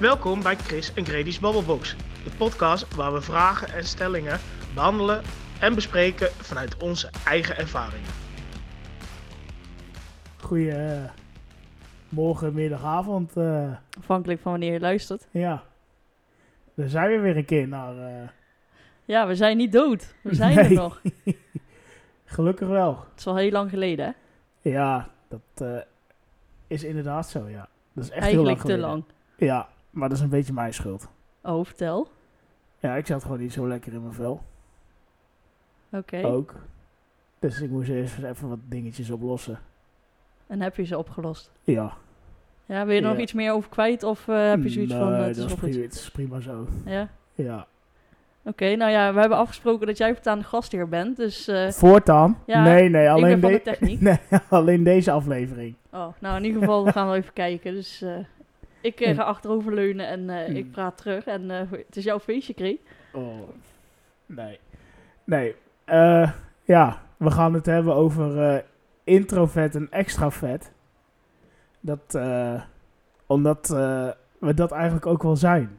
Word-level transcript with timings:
Welkom 0.00 0.42
bij 0.42 0.56
Chris 0.56 0.94
en 0.94 1.04
Grady's 1.04 1.38
Babbelbox, 1.40 1.96
de 2.24 2.30
podcast 2.38 2.94
waar 2.94 3.12
we 3.12 3.20
vragen 3.20 3.68
en 3.74 3.84
stellingen 3.84 4.38
behandelen 4.74 5.22
en 5.60 5.74
bespreken 5.74 6.28
vanuit 6.30 6.76
onze 6.82 7.10
eigen 7.26 7.56
ervaringen. 7.56 8.08
Goedemorgen, 10.40 12.54
middag, 12.54 12.84
avond. 12.84 13.36
eh, 13.36 13.72
Afhankelijk 13.98 14.40
van 14.40 14.50
wanneer 14.50 14.72
je 14.72 14.80
luistert. 14.80 15.26
ja, 15.30 15.62
daar 16.74 16.88
zijn 16.88 17.10
we 17.10 17.18
weer 17.18 17.36
een 17.36 17.44
keer 17.44 17.68
naar. 17.68 17.98
eh, 18.22 18.28
Ja, 19.04 19.26
we 19.26 19.34
zijn 19.34 19.56
niet 19.56 19.72
dood. 19.72 20.14
We 20.22 20.34
zijn 20.34 20.54
Nee. 20.56 20.64
er 20.64 20.72
nog. 20.72 21.00
gelukkig 22.24 22.68
wel. 22.68 22.98
Het 23.10 23.18
is 23.18 23.26
al 23.26 23.36
heel 23.36 23.50
lang 23.50 23.70
geleden, 23.70 24.06
hè? 24.06 24.12
Ja, 24.70 25.08
dat 25.28 25.40
eh, 25.54 25.76
is 26.66 26.84
inderdaad 26.84 27.28
zo, 27.28 27.48
ja. 27.48 27.68
Dat 27.92 28.04
is 28.04 28.10
echt 28.10 28.22
Eigenlijk 28.22 28.32
heel 28.32 28.44
lang 28.44 28.56
te 28.60 28.66
geleden. 28.66 28.88
lang. 28.88 29.04
Ja, 29.36 29.68
maar 29.90 30.08
dat 30.08 30.18
is 30.18 30.24
een 30.24 30.30
beetje 30.30 30.52
mijn 30.52 30.74
schuld. 30.74 31.08
Oh, 31.42 31.64
vertel. 31.64 32.08
Ja, 32.78 32.94
ik 32.96 33.06
zat 33.06 33.22
gewoon 33.22 33.38
niet 33.40 33.52
zo 33.52 33.68
lekker 33.68 33.92
in 33.92 34.02
mijn 34.02 34.14
vel. 34.14 34.42
Oké. 35.92 36.24
Ook. 36.24 36.54
Dus 37.38 37.60
ik 37.60 37.70
moest 37.70 37.88
eerst 37.88 38.18
even 38.22 38.48
wat 38.48 38.58
dingetjes 38.68 39.10
oplossen. 39.10 39.58
En 40.46 40.60
heb 40.60 40.76
je 40.76 40.84
ze 40.84 40.98
opgelost? 40.98 41.50
Ja. 41.64 41.92
Ja, 42.66 42.84
wil 42.86 42.94
je 42.94 43.00
er 43.00 43.08
nog 43.08 43.18
iets 43.18 43.32
meer 43.32 43.52
over 43.52 43.70
kwijt? 43.70 44.02
Of 44.02 44.28
eh, 44.28 44.48
heb 44.48 44.62
je 44.62 44.68
zoiets 44.68 44.94
van... 44.94 45.10
Nee, 45.10 45.30
is 45.30 45.36
dat 45.36 45.46
is 45.46 45.54
prima, 45.54 45.82
het 45.82 45.94
is 45.94 46.10
prima 46.10 46.40
zo. 46.40 46.66
Ja? 46.84 47.08
Ja. 47.34 47.66
Oké, 48.44 48.76
nou 48.76 48.90
ja, 48.90 49.12
we 49.14 49.20
hebben 49.20 49.38
afgesproken 49.38 49.86
dat 49.86 49.96
jij 49.98 50.14
voortaan 50.14 50.38
de 50.38 50.44
gastheer 50.44 50.88
bent. 50.88 51.16
Dus 51.16 51.48
eh, 51.48 51.68
Voortaan? 51.68 52.38
Ja, 52.46 52.62
nee, 52.62 52.88
nee, 52.88 53.04
ik 53.04 53.10
alleen, 53.10 53.40
ben 53.40 53.40
van 53.40 53.50
de 53.50 53.56
de- 53.56 53.62
techniek. 53.62 54.00
nee, 54.10 54.18
alleen 54.48 54.82
deze 54.82 55.10
aflevering. 55.10 55.74
Oh, 55.92 56.06
nou 56.18 56.36
in 56.36 56.44
ieder 56.44 56.60
geval 56.60 56.86
gaan 56.86 57.10
we 57.10 57.16
even 57.16 57.32
kijken. 57.32 57.74
Dus 57.74 58.02
eh, 58.02 58.16
ik 58.80 58.98
Ja. 58.98 59.14
ga 59.14 59.22
achteroverleunen 59.22 60.06
en 60.08 60.30
eh, 60.30 60.44
Hmm. 60.46 60.56
ik 60.56 60.70
praat 60.70 60.96
terug. 60.98 61.24
En 61.24 61.50
eh, 61.50 61.70
het 61.70 61.96
is 61.96 62.04
jouw 62.04 62.20
feestje, 62.20 62.54
Kree. 62.54 62.80
Oh. 63.12 63.48
Nee. 64.26 64.58
Nee. 65.24 65.54
eh, 65.84 66.30
ja, 66.62 67.02
we 67.16 67.30
gaan 67.30 67.54
het 67.54 67.66
hebben 67.66 67.94
over 67.94 68.42
eh 68.42 68.62
introvert 69.04 69.74
en 69.74 69.86
extravert. 69.90 70.70
Dat, 71.80 72.14
eh, 72.14 72.62
omdat 73.26 73.70
eh, 73.70 74.08
we 74.38 74.54
dat 74.54 74.72
eigenlijk 74.72 75.06
ook 75.06 75.22
wel 75.22 75.36
zijn. 75.36 75.78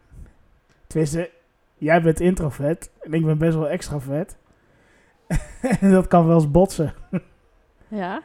Tenminste, 0.87 1.29
jij 1.77 2.01
bent 2.01 2.19
introvert 2.19 2.89
en 3.01 3.13
ik 3.13 3.25
ben 3.25 3.37
best 3.37 3.55
wel 3.55 3.69
extravert. 3.69 4.35
en 5.79 5.91
dat 5.97 6.07
kan 6.07 6.25
wel 6.27 6.35
eens 6.35 6.51
botsen. 6.51 6.93
Ja? 7.87 8.21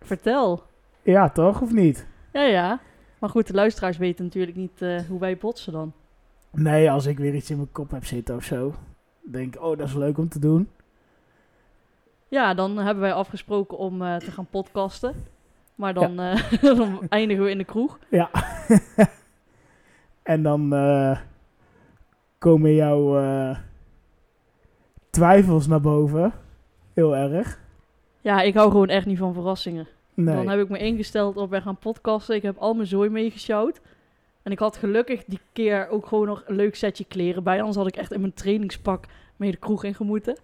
Vertel. 0.00 0.62
Ja, 1.02 1.28
toch? 1.28 1.60
Of 1.62 1.72
niet? 1.72 2.06
Ja, 2.32 2.42
ja. 2.42 2.80
Maar 3.18 3.30
goed, 3.30 3.46
de 3.46 3.54
luisteraars 3.54 3.96
weten 3.96 4.24
natuurlijk 4.24 4.56
niet 4.56 4.82
eh, 4.82 5.00
hoe 5.00 5.20
wij 5.20 5.36
botsen 5.36 5.72
dan. 5.72 5.92
Nee, 6.52 6.90
als 6.90 7.06
ik 7.06 7.18
weer 7.18 7.34
iets 7.34 7.50
in 7.50 7.56
mijn 7.56 7.72
kop 7.72 7.90
heb 7.90 8.04
zitten 8.04 8.36
of 8.36 8.44
zo. 8.44 8.74
Denk 9.22 9.54
ik, 9.54 9.62
oh, 9.62 9.78
dat 9.78 9.88
is 9.88 9.94
leuk 9.94 10.18
om 10.18 10.28
te 10.28 10.38
doen. 10.38 10.68
Ja, 12.28 12.54
dan 12.54 12.76
hebben 12.76 13.02
wij 13.02 13.12
afgesproken 13.12 13.78
om 13.78 14.02
eh, 14.02 14.16
te 14.16 14.30
gaan 14.30 14.46
podcasten. 14.46 15.14
Maar 15.74 15.94
dan, 15.94 16.20
eh, 16.20 16.62
dan 16.76 17.00
eindigen 17.08 17.44
we 17.44 17.50
in 17.50 17.58
de 17.58 17.64
kroeg. 17.64 17.98
Ja. 18.10 18.30
en 20.22 20.42
dan 20.42 20.68
komen 22.38 22.74
jouw 22.74 23.56
twijfels 25.10 25.66
naar 25.66 25.80
boven. 25.80 26.32
Heel 26.94 27.16
erg. 27.16 27.60
Ja, 28.20 28.40
ik 28.40 28.54
hou 28.54 28.70
gewoon 28.70 28.88
echt 28.88 29.06
niet 29.06 29.18
van 29.18 29.34
verrassingen. 29.34 29.86
Nee. 30.24 30.34
Dan 30.34 30.48
heb 30.48 30.60
ik 30.60 30.68
me 30.68 30.78
ingesteld 30.78 31.36
op 31.36 31.50
wij 31.50 31.60
gaan 31.60 31.76
podcasten. 31.78 32.34
Ik 32.36 32.42
heb 32.42 32.56
al 32.56 32.74
mijn 32.74 32.86
zooi 32.88 33.08
meegesjouwd. 33.10 33.80
En 34.42 34.52
ik 34.52 34.58
had 34.58 34.76
gelukkig 34.76 35.24
die 35.24 35.40
keer 35.52 35.88
ook 35.88 36.06
gewoon 36.06 36.26
nog 36.26 36.42
een 36.46 36.54
leuk 36.56 36.74
setje 36.74 37.04
kleren 37.04 37.42
bij. 37.42 37.58
Anders 37.58 37.76
had 37.76 37.86
ik 37.86 37.96
echt 37.96 38.12
in 38.12 38.20
mijn 38.20 38.34
trainingspak 38.34 39.04
mee 39.36 39.50
de 39.50 39.56
kroeg 39.56 39.84
in 39.84 39.94
gemoeten. 39.94 40.38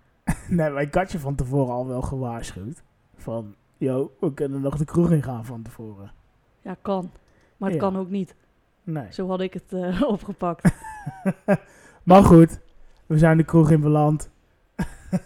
nee, 0.48 0.70
maar 0.70 0.82
ik 0.82 0.94
had 0.94 1.12
je 1.12 1.18
van 1.18 1.34
tevoren 1.34 1.74
al 1.74 1.86
wel 1.86 2.02
gewaarschuwd. 2.02 2.82
Van, 3.16 3.54
yo, 3.76 4.12
we 4.20 4.34
kunnen 4.34 4.60
nog 4.60 4.76
de 4.76 4.84
kroeg 4.84 5.10
in 5.10 5.22
gaan 5.22 5.44
van 5.44 5.62
tevoren. 5.62 6.12
Ja, 6.62 6.76
kan. 6.82 7.10
Maar 7.56 7.70
het 7.70 7.80
Ja. 7.80 7.88
kan 7.88 7.98
ook 7.98 8.10
niet. 8.10 8.34
Nee. 8.82 9.06
Zo 9.12 9.28
had 9.28 9.40
ik 9.40 9.52
het 9.54 9.72
eh, 9.72 10.02
opgepakt. 10.08 10.72
maar 12.02 12.22
goed, 12.24 12.60
we 13.06 13.18
zijn 13.18 13.36
de 13.36 13.44
kroeg 13.44 13.70
in 13.70 13.80
beland. 13.80 14.30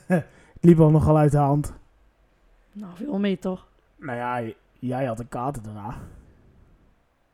het 0.06 0.24
liep 0.60 0.80
al 0.80 0.90
nogal 0.90 1.16
uit 1.18 1.32
de 1.32 1.38
hand. 1.38 1.72
nou, 2.72 2.92
veel 2.96 3.18
mee 3.18 3.38
toch? 3.38 3.68
Nou 4.00 4.18
ja, 4.18 4.52
jij 4.78 5.04
had 5.04 5.18
een 5.18 5.28
kater 5.28 5.62
daarna. 5.62 5.90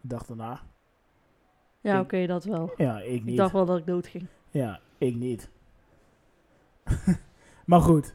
De 0.01 0.09
dag 0.09 0.27
daarna. 0.27 0.61
Ja, 1.81 1.95
Ik- 1.97 2.01
oké, 2.03 2.27
dat 2.27 2.45
wel. 2.45 2.73
Ja, 2.77 3.01
ik 3.01 3.13
Ik 3.13 3.25
niet. 3.25 3.37
dacht 3.37 3.53
wel 3.53 3.65
dat 3.67 3.79
ik 3.79 3.87
dood 3.87 4.07
ging. 4.07 4.27
Ja, 4.51 4.81
ik 4.99 5.15
niet. 5.15 5.51
maar 7.67 7.81
goed. 7.81 8.15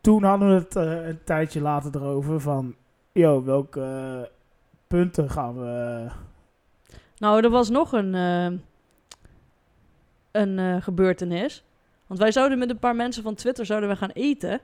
Toen 0.00 0.22
hadden 0.24 0.48
we 0.48 0.54
het 0.54 0.76
eh, 0.76 1.06
een 1.06 1.24
tijdje 1.24 1.60
later 1.60 1.94
erover 1.96 2.40
van... 2.40 2.74
Yo, 3.12 3.42
welke 3.44 3.80
eh, 3.80 4.30
punten 4.86 5.30
gaan 5.30 5.58
we... 5.58 6.06
Nou, 7.18 7.42
er 7.44 7.50
was 7.50 7.68
nog 7.68 7.92
een, 7.92 8.14
eh, 8.14 8.58
een 10.42 10.58
eh, 10.58 10.82
gebeurtenis. 10.82 11.64
Want 12.06 12.20
wij 12.20 12.32
zouden 12.32 12.58
met 12.58 12.70
een 12.70 12.78
paar 12.78 12.96
mensen 12.96 13.22
van 13.22 13.34
Twitter 13.34 13.66
zouden 13.66 13.88
we 13.88 13.96
gaan 13.96 14.10
eten. 14.10 14.60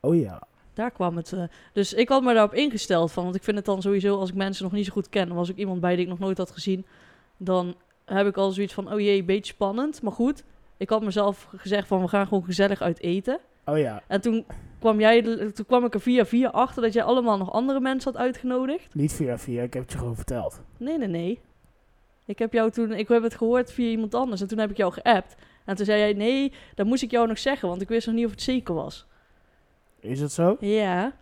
Oh 0.00 0.16
ja. 0.16 0.42
Daar 0.80 0.90
kwam 0.90 1.16
het. 1.16 1.32
eh, 1.32 1.42
dus 1.72 1.92
ik 1.92 2.08
had 2.08 2.22
me 2.22 2.34
daarop 2.34 2.54
ingesteld 2.54 3.12
van. 3.12 3.24
Want 3.24 3.36
ik 3.36 3.42
vind 3.42 3.56
het 3.56 3.66
dan 3.66 3.82
sowieso, 3.82 4.18
als 4.18 4.28
ik 4.28 4.34
mensen 4.34 4.64
nog 4.64 4.72
niet 4.72 4.86
zo 4.86 4.92
goed 4.92 5.08
ken, 5.08 5.28
er 5.28 5.34
was 5.34 5.50
ook 5.50 5.56
iemand 5.56 5.80
bij 5.80 5.94
die 5.94 6.04
ik 6.04 6.10
nog 6.10 6.18
nooit 6.18 6.38
had 6.38 6.50
gezien. 6.50 6.86
Dan 7.36 7.74
heb 8.04 8.26
ik 8.26 8.36
al 8.36 8.50
zoiets 8.50 8.74
van, 8.74 8.92
oh 8.92 9.00
jee, 9.00 9.24
beetje 9.24 9.52
spannend. 9.52 10.02
Maar 10.02 10.12
goed, 10.12 10.44
ik 10.76 10.88
had 10.88 11.02
mezelf 11.02 11.48
gezegd 11.56 11.88
van, 11.88 12.00
we 12.00 12.08
gaan 12.08 12.26
gewoon 12.26 12.44
gezellig 12.44 12.80
uit 12.80 13.00
eten. 13.00 13.38
Oh 13.64 13.78
ja. 13.78 14.02
En 14.06 14.20
toen 14.20 14.44
kwam, 14.78 15.00
jij, 15.00 15.22
toen 15.52 15.66
kwam 15.66 15.84
ik 15.84 15.94
er 15.94 16.00
via 16.00 16.26
via 16.26 16.48
achter 16.48 16.82
dat 16.82 16.92
jij 16.92 17.02
allemaal 17.02 17.38
nog 17.38 17.52
andere 17.52 17.80
mensen 17.80 18.12
had 18.12 18.20
uitgenodigd. 18.20 18.94
Niet 18.94 19.12
via 19.12 19.38
via, 19.38 19.62
ik 19.62 19.72
heb 19.72 19.82
het 19.82 19.92
je 19.92 19.98
gewoon 19.98 20.16
verteld. 20.16 20.60
Nee, 20.76 20.98
nee, 20.98 21.08
nee. 21.08 21.40
Ik 22.26 22.38
heb 22.38 22.52
jou 22.52 22.70
toen, 22.70 22.92
ik 22.92 23.08
heb 23.08 23.22
het 23.22 23.34
gehoord 23.34 23.72
via 23.72 23.90
iemand 23.90 24.14
anders 24.14 24.40
en 24.40 24.48
toen 24.48 24.58
heb 24.58 24.70
ik 24.70 24.76
jou 24.76 24.92
geappt. 24.92 25.34
En 25.64 25.76
toen 25.76 25.84
zei 25.84 25.98
jij, 25.98 26.12
nee, 26.12 26.52
dat 26.74 26.86
moest 26.86 27.02
ik 27.02 27.10
jou 27.10 27.26
nog 27.28 27.38
zeggen, 27.38 27.68
want 27.68 27.82
ik 27.82 27.88
wist 27.88 28.06
nog 28.06 28.16
niet 28.16 28.24
of 28.24 28.30
het 28.30 28.42
zeker 28.42 28.74
was. 28.74 29.06
Is 30.00 30.20
het 30.20 30.32
zo? 30.32 30.56
Ja. 30.60 31.12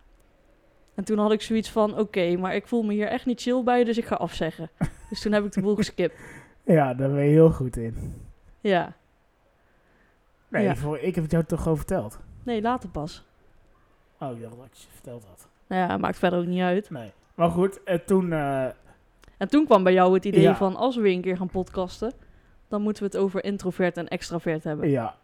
En 0.95 1.03
toen 1.03 1.17
had 1.17 1.31
ik 1.31 1.41
zoiets 1.41 1.69
van, 1.69 1.97
oké, 1.97 2.35
maar 2.37 2.55
ik 2.55 2.67
voel 2.67 2.83
me 2.83 2.93
hier 2.93 3.07
echt 3.07 3.25
niet 3.25 3.41
chill 3.41 3.63
bij, 3.63 3.83
dus 3.83 3.97
ik 3.97 4.05
ga 4.05 4.15
afzeggen. 4.15 4.69
dus 5.09 5.21
toen 5.21 5.31
heb 5.31 5.45
ik 5.45 5.51
de 5.51 5.61
boel 5.61 5.75
geskipt. 5.75 6.15
Ja, 6.63 6.93
daar 6.93 7.09
ben 7.09 7.23
je 7.23 7.29
heel 7.29 7.51
goed 7.51 7.77
in. 7.77 8.13
Ja. 8.59 8.93
Nee, 10.47 10.63
Ja. 10.63 10.75
voor, 10.75 10.97
ik 10.99 11.15
heb 11.15 11.23
het 11.23 11.31
jou 11.33 11.43
toch 11.43 11.61
gewoon 11.61 11.77
verteld? 11.77 12.19
Nee, 12.43 12.61
later 12.61 12.89
pas. 12.89 13.25
Oh, 14.19 14.31
ik 14.35 14.41
dacht 14.41 14.55
dat 14.55 14.65
ik 14.65 14.73
je 14.73 14.87
verteld 14.93 15.23
had. 15.25 15.47
Nou 15.67 15.89
ja, 15.89 15.97
maakt 15.97 16.17
verder 16.17 16.39
ook 16.39 16.45
niet 16.45 16.61
uit. 16.61 16.89
Nee. 16.89 17.11
Maar 17.35 17.49
goed, 17.49 17.83
en 17.83 18.05
toen... 18.05 18.33
eh, 18.33 18.65
En 19.37 19.47
toen 19.49 19.65
kwam 19.65 19.83
bij 19.83 19.93
jou 19.93 20.13
het 20.13 20.25
idee 20.25 20.41
Ja. 20.41 20.55
van, 20.55 20.75
als 20.75 20.95
we 20.95 21.01
weer 21.01 21.13
een 21.15 21.21
keer 21.21 21.37
gaan 21.37 21.49
podcasten, 21.49 22.13
dan 22.67 22.81
moeten 22.81 23.03
we 23.03 23.09
het 23.09 23.17
over 23.17 23.43
introvert 23.43 23.97
en 23.97 24.07
extravert 24.07 24.63
hebben. 24.63 24.89
ja, 24.89 25.15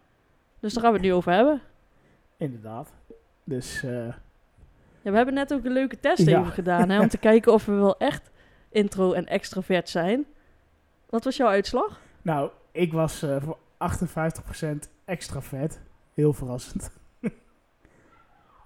Dus 0.60 0.72
daar 0.74 0.82
gaan 0.82 0.92
we 0.92 0.98
het 0.98 1.06
nu 1.06 1.12
over 1.14 1.32
hebben. 1.32 1.60
inderdaad. 2.36 2.92
Dus... 3.48 3.82
eh, 3.82 3.90
Ja, 5.02 5.10
we 5.10 5.16
hebben 5.16 5.34
net 5.34 5.52
ook 5.54 5.64
een 5.64 5.72
leuke 5.72 6.00
test 6.00 6.26
Ja. 6.26 6.40
even 6.40 6.52
gedaan, 6.52 6.88
hè, 6.90 7.00
om 7.00 7.08
te 7.08 7.18
kijken 7.28 7.52
of 7.52 7.64
we 7.66 7.72
wel 7.72 7.98
echt 7.98 8.30
intro 8.70 9.12
en 9.12 9.26
extravert 9.26 9.88
zijn. 9.88 10.24
Wat 11.10 11.24
was 11.24 11.36
jouw 11.36 11.48
uitslag? 11.48 12.00
Nou, 12.22 12.50
ik 12.72 12.92
was 12.92 13.22
eh, 13.22 13.36
voor 13.42 13.58
58% 14.58 14.66
extravert. 15.04 15.80
Heel 16.14 16.32
verrassend. 16.32 16.90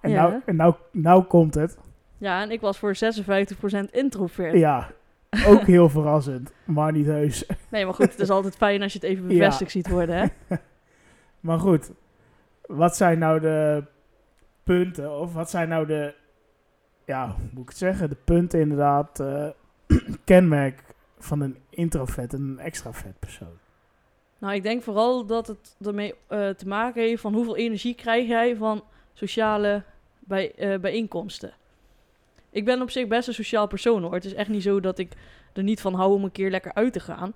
en, 0.01 0.11
Ja. 0.11 0.29
nou, 0.29 0.41
en 0.47 0.57
nou, 0.57 0.75
nou 0.93 1.23
komt 1.25 1.55
het. 1.55 1.79
Ja, 2.19 2.43
en 2.43 2.51
ik 2.51 2.61
was 2.61 2.79
voor 2.79 2.95
56% 2.95 3.91
introvert. 3.91 4.55
Ja, 4.59 4.91
ook 5.47 5.63
heel 5.63 5.89
verrassend. 5.89 6.53
Maar 6.65 6.93
niet 6.93 7.07
heus. 7.07 7.45
Nee, 7.71 7.85
maar 7.85 7.95
goed, 7.95 8.11
het 8.11 8.19
is 8.21 8.31
altijd 8.31 8.57
fijn 8.57 8.83
als 8.83 8.93
je 8.93 8.99
het 8.99 9.09
even 9.09 9.23
Ja. 9.23 9.29
bevestigd 9.29 9.71
ziet 9.71 9.89
worden, 9.89 10.17
hè? 10.17 10.57
Maar 11.41 11.59
goed, 11.59 11.91
wat 12.67 12.97
zijn 12.97 13.19
nou 13.19 13.41
de 13.41 13.85
punten? 14.65 15.19
Of 15.19 15.35
wat 15.35 15.51
zijn 15.51 15.69
nou 15.69 15.87
de, 15.87 16.15
ja, 17.05 17.35
hoe 17.39 17.49
moet 17.53 17.63
ik 17.63 17.69
het 17.69 17.79
zeggen? 17.79 18.09
De 18.09 18.17
punten 18.25 18.61
inderdaad, 18.61 19.21
eh, 19.21 19.49
kenmerk 20.25 20.83
van 21.19 21.41
een 21.41 21.57
introvert 21.71 22.33
en 22.33 22.41
een 22.41 22.59
extravert 22.59 23.19
persoon. 23.19 23.59
Nou, 24.39 24.55
ik 24.55 24.63
denk 24.63 24.83
vooral 24.83 25.27
dat 25.27 25.47
het 25.47 25.77
ermee 25.85 26.15
eh, 26.27 26.49
te 26.49 26.69
maken 26.69 27.03
heeft 27.03 27.21
van 27.21 27.35
hoeveel 27.35 27.57
energie 27.57 27.95
krijg 27.95 28.27
jij 28.27 28.57
van 28.57 28.85
sociale 29.13 29.83
bij, 30.19 30.55
eh, 30.55 30.79
bijeenkomsten. 30.79 31.53
Ik 32.51 32.65
ben 32.65 32.83
op 32.83 32.91
zich 32.91 33.07
best 33.07 33.29
een 33.29 33.35
sociaal 33.35 33.67
persoon 33.67 34.03
hoor. 34.03 34.15
Het 34.15 34.25
is 34.25 34.35
echt 34.35 34.49
niet 34.49 34.63
zo 34.63 34.81
dat 34.81 34.99
ik 34.99 35.13
er 35.53 35.63
niet 35.63 35.81
van 35.81 35.95
hou 35.95 36.15
om 36.15 36.25
een 36.25 36.33
keer 36.33 36.51
lekker 36.51 36.75
uit 36.75 36.93
te 36.93 37.01
gaan. 37.01 37.35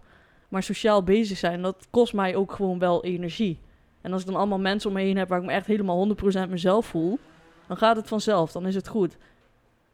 Maar 0.49 0.63
sociaal 0.63 1.03
bezig 1.03 1.39
zijn, 1.39 1.63
dat 1.63 1.87
kost 1.91 2.13
mij 2.13 2.37
ook 2.37 2.53
gewoon 2.53 2.79
wel 2.79 3.05
energie. 3.05 3.59
En 4.05 4.13
als 4.13 4.21
ik 4.21 4.27
dan 4.27 4.37
allemaal 4.37 4.59
mensen 4.59 4.89
om 4.91 4.97
me 4.97 5.03
heen 5.03 5.17
heb 5.17 5.29
waar 5.29 5.39
ik 5.41 5.47
me 5.47 5.53
echt 5.53 5.67
helemaal 5.67 6.09
100% 6.47 6.49
mezelf 6.49 6.87
voel, 6.87 7.19
dan 7.67 7.77
gaat 7.77 7.97
het 7.97 8.09
vanzelf, 8.09 8.53
dan 8.53 8.67
is 8.67 8.75
het 8.75 8.89
goed. 8.89 9.17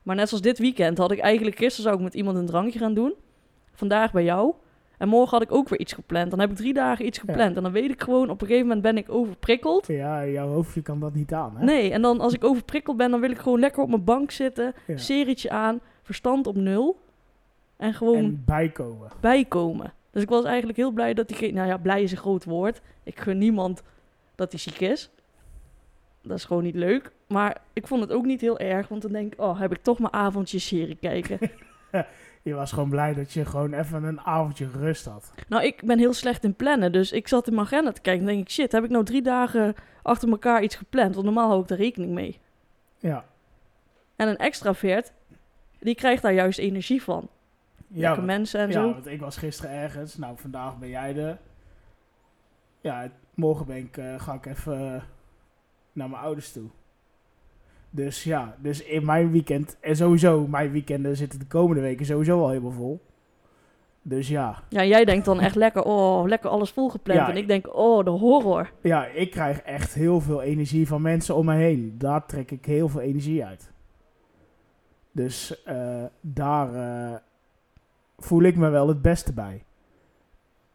Maar 0.03 0.17
net 0.17 0.29
zoals 0.29 0.43
dit 0.43 0.59
weekend 0.59 0.99
had 0.99 1.11
ik 1.11 1.19
eigenlijk, 1.19 1.57
gisteren 1.57 1.83
zou 1.85 1.97
ik 1.97 2.03
met 2.03 2.15
iemand 2.15 2.37
een 2.37 2.47
drankje 2.47 2.79
gaan 2.79 2.95
doen. 2.95 3.15
vandaag 3.73 4.13
bij 4.13 4.25
jou. 4.25 4.53
En 4.99 5.09
morgen 5.09 5.31
had 5.39 5.43
ik 5.43 5.53
ook 5.53 5.69
weer 5.69 5.79
iets 5.81 5.93
gepland. 5.93 6.31
Dan 6.31 6.41
heb 6.41 6.51
ik 6.51 6.57
drie 6.57 6.73
dagen 6.75 7.07
iets 7.07 7.19
gepland. 7.19 7.57
En 7.57 7.63
dan 7.63 7.73
weet 7.73 7.91
ik 7.91 8.03
gewoon, 8.03 8.31
op 8.31 8.41
een 8.41 8.47
gegeven 8.47 8.67
moment 8.67 8.83
ben 8.83 8.97
ik 8.97 9.11
overprikkeld. 9.11 9.87
Ja, 9.87 10.27
jouw 10.27 10.49
hoofdje 10.49 10.83
kan 10.83 11.01
dat 11.01 11.15
niet 11.15 11.33
aan, 11.33 11.57
hè? 11.57 11.65
Nee, 11.65 11.93
en 11.93 12.03
dan 12.03 12.21
als 12.21 12.33
ik 12.33 12.45
overprikkeld 12.45 12.97
ben, 12.97 13.11
dan 13.11 13.21
wil 13.21 13.31
ik 13.31 13.39
gewoon 13.39 13.61
lekker 13.61 13.83
op 13.83 13.89
mijn 13.89 14.05
bank 14.05 14.31
zitten. 14.31 14.75
Ja. 14.87 14.97
Serietje 14.97 15.51
aan, 15.51 15.81
verstand 16.03 16.47
op 16.47 16.57
nul. 16.57 17.01
En 17.77 17.95
gewoon 17.95 18.17
En 18.17 18.43
bijkomen. 18.47 19.09
bijkomen. 19.21 19.93
Dus 20.11 20.23
ik 20.23 20.29
was 20.29 20.45
eigenlijk 20.45 20.79
heel 20.79 20.91
blij 20.91 21.15
dat 21.15 21.31
hij... 21.39 21.51
Nou 21.51 21.69
ja, 21.69 21.77
blij 21.77 22.03
is 22.03 22.11
een 22.13 22.19
groot 22.19 22.45
woord. 22.45 22.81
Ik 23.03 23.21
gun 23.21 23.39
niemand 23.39 23.83
dat 24.41 24.51
hij 24.53 24.61
ziek 24.61 24.81
is. 24.81 25.11
Dat 26.23 26.37
is 26.37 26.45
gewoon 26.45 26.63
niet 26.63 26.75
leuk. 26.75 27.11
Maar 27.29 27.57
ik 27.73 27.87
vond 27.87 28.01
het 28.01 28.13
ook 28.13 28.25
niet 28.25 28.41
heel 28.41 28.59
erg. 28.59 28.89
Want 28.89 29.03
dan 29.03 29.13
denk 29.13 29.33
ik, 29.33 29.41
oh, 29.41 29.61
heb 29.61 29.73
ik 29.73 29.83
toch 29.83 29.99
mijn 29.99 30.13
avondje 30.13 30.59
serie 30.59 30.97
kijken. 31.01 31.39
Je 32.43 32.55
was 32.55 32.73
gewoon 32.73 32.89
blij 32.89 33.15
dat 33.15 33.33
je 33.33 33.45
gewoon 33.45 33.73
even 33.73 34.05
een 34.05 34.21
avondje 34.21 34.69
rust 34.71 35.05
had. 35.05 35.33
nou, 35.49 35.65
ik 35.65 35.83
ben 35.85 35.99
heel 35.99 36.13
slecht 36.13 36.45
in 36.45 36.55
plannen. 36.55 36.93
Dus 36.93 37.13
ik 37.13 37.29
zat 37.29 37.47
in 37.47 37.55
mijn 37.55 37.67
agenda 37.67 37.93
te 37.93 38.01
kijken. 38.01 38.23
En 38.23 38.29
denk 38.35 38.41
ik, 38.47 38.51
shit, 38.51 38.73
heb 38.73 38.85
ik 38.85 38.91
nou 38.91 39.05
drie 39.05 39.23
dagen 39.23 39.75
achter 40.03 40.29
elkaar 40.29 40.63
iets 40.63 40.75
gepland? 40.77 41.15
Want 41.15 41.27
normaal 41.27 41.49
hou 41.49 41.63
ik 41.63 41.69
daar 41.69 41.79
rekening 41.79 42.13
mee. 42.13 42.39
Ja. 42.99 43.25
En 44.17 44.29
een 44.29 44.37
extravert, 44.37 45.13
die 45.79 45.95
krijgt 45.95 46.23
daar 46.23 46.33
juist 46.33 46.59
energie 46.59 47.03
van. 47.03 47.29
Ja, 47.87 47.95
Lekker 47.97 48.15
want- 48.15 48.27
mensen 48.27 48.61
en 48.61 48.67
ja, 48.67 48.73
zo. 48.73 48.93
want 48.93 49.07
ik 49.07 49.21
was 49.21 49.37
gisteren 49.37 49.71
ergens. 49.71 50.17
Nou, 50.17 50.37
vandaag 50.39 50.79
ben 50.79 50.89
jij 50.89 51.17
er. 51.17 51.39
Ja, 52.81 53.11
morgen 53.41 53.67
ben 53.67 53.77
ik, 53.77 53.97
eh, 53.97 54.21
ga 54.21 54.35
ik 54.35 54.47
even 54.47 54.95
eh, 54.95 55.03
naar 55.93 56.11
mijn 56.11 56.23
ouders 56.23 56.53
toe. 56.53 56.69
Dus 57.91 58.25
ja, 58.25 58.57
dus 58.59 58.83
in 58.83 59.05
mijn 59.05 59.31
weekend... 59.31 59.77
En 59.81 59.97
sowieso, 59.97 60.47
mijn 60.47 60.71
weekenden 60.71 61.17
zitten 61.17 61.39
de 61.39 61.47
komende 61.47 61.83
weken 61.83 62.07
sowieso 62.07 62.41
al 62.41 62.49
helemaal 62.49 62.71
vol. 62.71 63.01
Dus 64.03 64.29
ja, 64.29 64.63
Ja, 64.69 64.85
jij 64.85 65.05
denkt 65.05 65.25
dan 65.25 65.41
echt 65.41 65.55
lekker, 65.55 65.83
oh, 65.83 66.27
lekker 66.27 66.51
alles 66.51 66.71
volgepland. 66.71 67.21
Ja, 67.21 67.31
en 67.31 67.37
ik 67.37 67.47
denk, 67.47 67.77
oh, 67.77 68.05
de 68.05 68.11
horror. 68.11 68.71
ja, 68.83 69.07
ik 69.07 69.31
krijg 69.31 69.61
echt 69.61 69.95
heel 69.95 70.21
veel 70.21 70.43
energie 70.43 70.87
van 70.87 71.03
mensen 71.03 71.35
om 71.35 71.45
me 71.45 71.55
heen. 71.55 71.95
Daar 71.99 72.27
trek 72.27 72.51
ik 72.51 72.65
heel 72.65 72.89
veel 72.89 73.01
energie 73.01 73.45
uit. 73.45 73.73
Dus 75.13 75.63
eh, 75.63 76.05
daar 76.21 76.69
voel 78.19 78.43
ik 78.43 78.57
me 78.57 78.69
wel 78.69 78.89
het 78.89 79.03
beste 79.03 79.33
bij. 79.33 79.65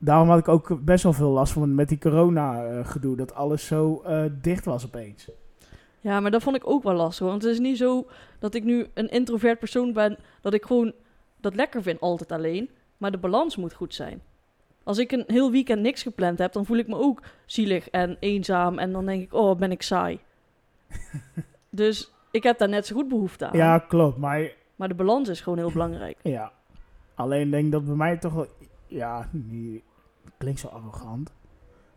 Daarom 0.06 0.30
had 0.30 0.40
ik 0.40 0.48
ook 0.48 0.86
best 0.86 1.04
wel 1.04 1.14
veel 1.14 1.30
last 1.30 1.54
van 1.54 1.76
met 1.76 1.90
die 1.90 1.98
corona-gedoe. 1.98 3.16
dat 3.16 3.34
alles 3.34 3.66
zo 3.66 4.02
eh, 4.02 4.24
dicht 4.42 4.66
was 4.66 4.86
opeens. 4.86 5.30
Ja, 6.02 6.20
maar 6.20 6.32
dat 6.32 6.44
vond 6.44 6.56
ik 6.56 6.68
ook 6.68 6.84
wel 6.84 6.94
lastig. 6.94 7.28
Want 7.28 7.44
het 7.44 7.52
is 7.52 7.60
niet 7.60 7.78
zo 7.78 8.08
dat 8.40 8.54
ik 8.54 8.64
nu 8.64 8.88
een 8.94 9.10
introvert 9.10 9.60
persoon 9.60 9.94
ben, 9.94 10.18
dat 10.42 10.54
ik 10.54 10.66
gewoon 10.66 10.94
dat 11.42 11.56
lekker 11.56 11.82
vind 11.82 12.00
altijd 12.00 12.32
alleen. 12.32 12.70
Maar 12.98 13.12
de 13.12 13.18
balans 13.18 13.56
moet 13.56 13.74
goed 13.74 13.94
zijn. 13.94 14.22
Als 14.84 14.98
ik 14.98 15.12
een 15.12 15.24
heel 15.28 15.52
weekend 15.52 15.82
niks 15.82 16.02
gepland 16.02 16.40
heb, 16.40 16.54
dan 16.54 16.66
voel 16.66 16.78
ik 16.78 16.88
me 16.88 16.98
ook 16.98 17.22
zielig 17.46 17.90
en 17.90 18.18
eenzaam. 18.20 18.80
En 18.80 18.92
dan 18.92 19.06
denk 19.06 19.22
ik, 19.24 19.34
oh, 19.34 19.58
ben 19.58 19.72
ik 19.72 19.82
saai. 19.82 20.20
dus 21.70 22.12
ik 22.32 22.44
heb 22.44 22.58
daar 22.58 22.70
net 22.70 22.86
zo 22.86 22.96
goed 22.96 23.08
behoefte 23.08 23.48
aan. 23.48 23.58
Ja, 23.58 23.80
klopt. 23.80 24.18
Maar 24.18 24.52
Maar 24.76 24.88
de 24.88 24.94
balans 24.94 25.30
is 25.30 25.42
gewoon 25.42 25.58
heel 25.58 25.72
belangrijk. 25.72 26.18
ja, 26.22 26.52
alleen 27.16 27.50
denk 27.50 27.72
dat 27.72 27.86
bij 27.86 27.96
mij 27.96 28.18
toch 28.18 28.34
wel... 28.34 28.48
Ja, 28.88 29.30
niet, 29.32 29.84
klinkt 30.46 30.60
zo 30.60 30.68
arrogant. 30.68 31.34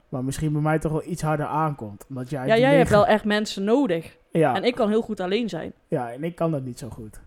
Maar 0.08 0.24
misschien 0.24 0.52
bij 0.52 0.60
mij 0.62 0.78
toch 0.78 0.92
wel 0.92 1.06
iets 1.06 1.22
harder 1.22 1.46
aankomt. 1.46 2.06
Omdat 2.08 2.30
jij 2.30 2.46
Ja, 2.46 2.58
jij 2.58 2.76
hebt 2.76 2.90
wel 2.90 3.06
echt 3.06 3.24
mensen 3.24 3.64
nodig. 3.64 4.16
Ja, 4.30 4.54
En 4.54 4.64
ik 4.64 4.74
kan 4.74 4.88
heel 4.88 5.02
goed 5.02 5.20
alleen 5.20 5.48
zijn. 5.48 5.72
Ja, 5.88 6.12
en 6.12 6.24
ik 6.24 6.34
kan 6.34 6.50
dat 6.50 6.64
niet 6.64 6.78
zo 6.78 6.88
goed. 6.88 7.20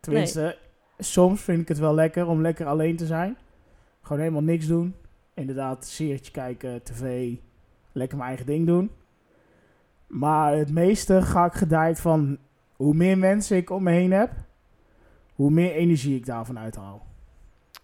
Tenminste, 0.00 0.58
soms 0.98 1.40
vind 1.40 1.60
ik 1.60 1.68
het 1.68 1.78
wel 1.78 1.94
lekker 1.94 2.26
om 2.26 2.40
lekker 2.40 2.66
alleen 2.66 2.96
te 2.96 3.06
zijn. 3.06 3.36
Gewoon 4.02 4.18
helemaal 4.18 4.42
niks 4.42 4.66
doen. 4.66 4.94
Inderdaad, 5.34 5.86
seertje 5.86 6.32
kijken, 6.32 6.82
tv, 6.82 7.34
lekker 7.92 8.16
mijn 8.16 8.28
eigen 8.28 8.46
ding 8.46 8.66
doen. 8.66 8.90
Maar 10.06 10.56
het 10.56 10.72
meeste 10.72 11.22
ga 11.22 11.44
ik 11.44 11.52
gedaaid 11.52 12.00
van 12.00 12.38
hoe 12.76 12.94
meer 12.94 13.18
mensen 13.18 13.56
ik 13.56 13.70
om 13.70 13.82
me 13.82 13.90
heen 13.90 14.12
heb, 14.12 14.30
hoe 15.34 15.50
meer 15.50 15.72
energie 15.72 16.16
ik 16.16 16.26
daarvan 16.26 16.58
uithaal. 16.58 17.06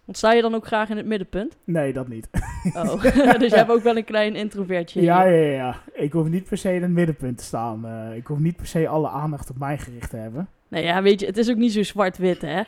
Want 0.05 0.17
sta 0.17 0.31
je 0.33 0.41
dan 0.41 0.55
ook 0.55 0.65
graag 0.65 0.89
in 0.89 0.97
het 0.97 1.05
middenpunt? 1.05 1.57
Nee, 1.63 1.93
dat 1.93 2.07
niet. 2.07 2.29
Oh, 2.75 3.01
dus 3.39 3.49
je 3.51 3.55
hebt 3.57 3.69
ook 3.71 3.83
wel 3.83 3.97
een 3.97 4.03
klein 4.03 4.35
introvertje. 4.35 4.99
in 4.99 5.05
Ja, 5.05 5.23
ja, 5.23 5.51
ja. 5.51 5.75
Ik 5.93 6.11
hoef 6.11 6.27
niet 6.27 6.43
per 6.43 6.57
se 6.57 6.73
in 6.73 6.81
het 6.81 6.91
middenpunt 6.91 7.37
te 7.37 7.43
staan. 7.43 7.85
Eh, 7.87 8.15
ik 8.15 8.27
hoef 8.27 8.39
niet 8.39 8.55
per 8.55 8.67
se 8.67 8.87
alle 8.87 9.09
aandacht 9.09 9.49
op 9.49 9.57
mij 9.57 9.77
gericht 9.77 10.09
te 10.09 10.17
hebben. 10.17 10.47
Nee, 10.67 10.83
ja, 10.83 11.01
weet 11.01 11.19
je, 11.19 11.25
het 11.25 11.37
is 11.37 11.49
ook 11.49 11.57
niet 11.57 11.73
zo 11.73 11.83
zwart-wit, 11.83 12.41
hè. 12.41 12.61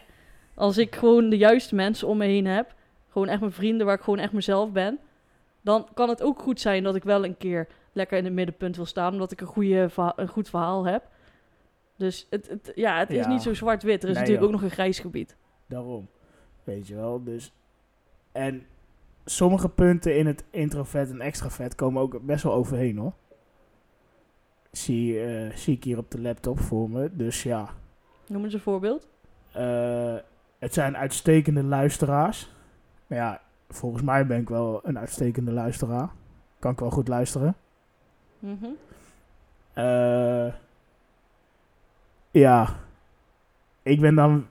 Als 0.54 0.78
ik 0.78 0.96
gewoon 0.96 1.30
de 1.30 1.38
juiste 1.38 1.76
mensen 1.76 2.08
om 2.08 2.18
me 2.18 2.26
heen 2.26 2.46
heb, 2.46 2.74
gewoon 3.10 3.28
echt 3.28 3.40
mijn 3.40 3.52
vrienden 3.52 3.86
waar 3.86 3.96
ik 3.96 4.02
gewoon 4.02 4.20
echt 4.20 4.32
mezelf 4.32 4.72
ben, 4.72 5.00
dan 5.62 5.88
kan 5.94 6.10
het 6.10 6.22
ook 6.24 6.40
goed 6.40 6.60
zijn 6.60 6.84
dat 6.84 6.96
ik 6.96 7.04
wel 7.04 7.26
een 7.26 7.38
keer 7.38 7.68
lekker 7.94 8.18
in 8.18 8.24
het 8.24 8.34
middenpunt 8.34 8.76
wil 8.76 8.86
staan, 8.86 9.14
omdat 9.14 9.32
ik 9.32 9.42
een, 9.42 9.48
goede 9.48 9.90
een 10.16 10.28
goed 10.28 10.50
verhaal 10.50 10.86
heb. 10.86 11.04
Dus 11.98 12.28
het, 12.30 12.48
het, 12.50 12.72
ja, 12.76 13.00
het 13.00 13.10
is 13.10 13.16
Ja. 13.26 13.28
niet 13.28 13.42
zo 13.42 13.54
zwart-wit. 13.54 14.04
Er 14.04 14.10
is 14.10 14.16
Nee, 14.16 14.24
natuurlijk 14.24 14.40
joh. 14.40 14.46
ook 14.56 14.62
nog 14.62 14.70
een 14.70 14.76
grijs 14.76 15.00
gebied. 15.00 15.36
Daarom. 15.68 16.08
Weet 16.66 16.88
je 16.88 16.96
wel, 16.96 17.24
dus... 17.24 17.54
En 18.32 18.66
sommige 19.26 19.70
punten 19.70 20.18
in 20.18 20.26
het 20.28 20.44
introvert 20.50 21.10
en 21.10 21.22
extravert 21.22 21.76
komen 21.76 22.02
ook 22.02 22.22
best 22.26 22.44
wel 22.44 22.54
overheen, 22.54 22.98
hoor. 22.98 23.14
Zie, 24.72 25.20
eh, 25.24 25.56
zie 25.56 25.76
ik 25.76 25.84
hier 25.84 25.98
op 25.98 26.12
de 26.12 26.22
laptop 26.22 26.60
voor 26.60 26.90
me. 26.90 27.10
Dus 27.16 27.44
ja, 27.44 27.70
Noem 28.28 28.44
eens 28.44 28.54
een 28.54 28.60
voorbeeld. 28.60 29.08
eh, 29.52 30.16
het 30.60 30.74
zijn 30.74 30.98
uitstekende 30.98 31.64
luisteraars. 31.64 32.52
Maar 33.08 33.18
ja, 33.18 33.42
volgens 33.70 34.04
mij 34.04 34.26
ben 34.28 34.42
ik 34.42 34.50
wel 34.50 34.80
een 34.84 35.00
uitstekende 35.00 35.52
luisteraar. 35.52 36.10
Kan 36.60 36.72
ik 36.72 36.80
wel 36.80 36.90
goed 36.92 37.08
luisteren. 37.08 37.56
Mhm. 38.40 38.66
Eh, 39.74 40.54
ja, 42.32 42.76
ik 43.84 44.00
ben 44.00 44.16
dan... 44.16 44.48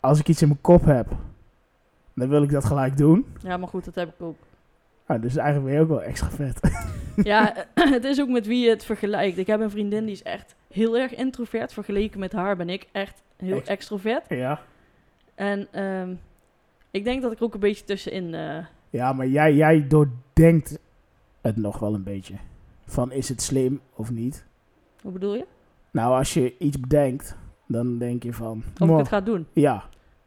Als 0.00 0.18
ik 0.20 0.28
iets 0.28 0.42
in 0.42 0.48
mijn 0.48 0.60
kop 0.60 0.84
heb, 0.84 1.06
dan 2.14 2.28
wil 2.28 2.42
ik 2.42 2.50
dat 2.50 2.64
gelijk 2.64 2.96
doen. 2.96 3.26
Ja, 3.42 3.56
maar 3.56 3.68
goed, 3.68 3.84
dat 3.84 3.94
heb 3.94 4.08
ik 4.08 4.22
ook. 4.22 4.36
Ah, 5.06 5.22
dus 5.22 5.36
eigenlijk 5.36 5.66
ben 5.66 5.74
je 5.74 5.80
ook 5.82 5.88
wel 5.88 6.02
extra 6.02 6.30
vet. 6.30 6.60
Ja, 7.22 7.54
het 7.74 8.04
is 8.04 8.20
ook 8.20 8.28
met 8.28 8.46
wie 8.46 8.64
je 8.64 8.70
het 8.70 8.84
vergelijkt. 8.84 9.38
Ik 9.38 9.46
heb 9.46 9.60
een 9.60 9.70
vriendin 9.70 10.04
die 10.04 10.12
is 10.14 10.22
echt 10.22 10.54
heel 10.72 10.98
erg 10.98 11.14
introvert. 11.14 11.72
Vergeleken 11.72 12.20
met 12.20 12.32
haar 12.32 12.56
ben 12.56 12.68
ik 12.68 12.86
echt 12.92 13.22
heel 13.36 13.56
Ex- 13.56 13.68
extrovert. 13.68 14.24
ja. 14.28 14.60
En 15.34 15.68
ehm, 15.70 16.14
ik 16.90 17.04
denk 17.04 17.22
dat 17.22 17.32
ik 17.32 17.42
ook 17.42 17.54
een 17.54 17.60
beetje 17.60 17.84
tussenin... 17.84 18.34
eh, 18.34 18.64
Ja, 18.90 19.12
maar 19.12 19.26
jij, 19.26 19.54
jij 19.54 19.86
doordenkt 19.88 20.78
het 21.40 21.56
nog 21.56 21.78
wel 21.78 21.94
een 21.94 22.02
beetje. 22.02 22.34
Van 22.86 23.12
is 23.12 23.28
het 23.28 23.42
slim 23.42 23.80
of 23.94 24.10
niet? 24.10 24.46
hoe 25.02 25.12
bedoel 25.12 25.34
je? 25.34 25.46
Nou, 25.90 26.14
als 26.18 26.34
je 26.34 26.58
iets 26.58 26.80
bedenkt, 26.80 27.36
dan 27.68 27.98
denk 27.98 28.22
je 28.22 28.32
van... 28.32 28.62
Of 28.78 28.88
ik 28.90 28.96
het 28.96 29.08
ga 29.08 29.20
doen. 29.20 29.46
Ja, 29.52 29.84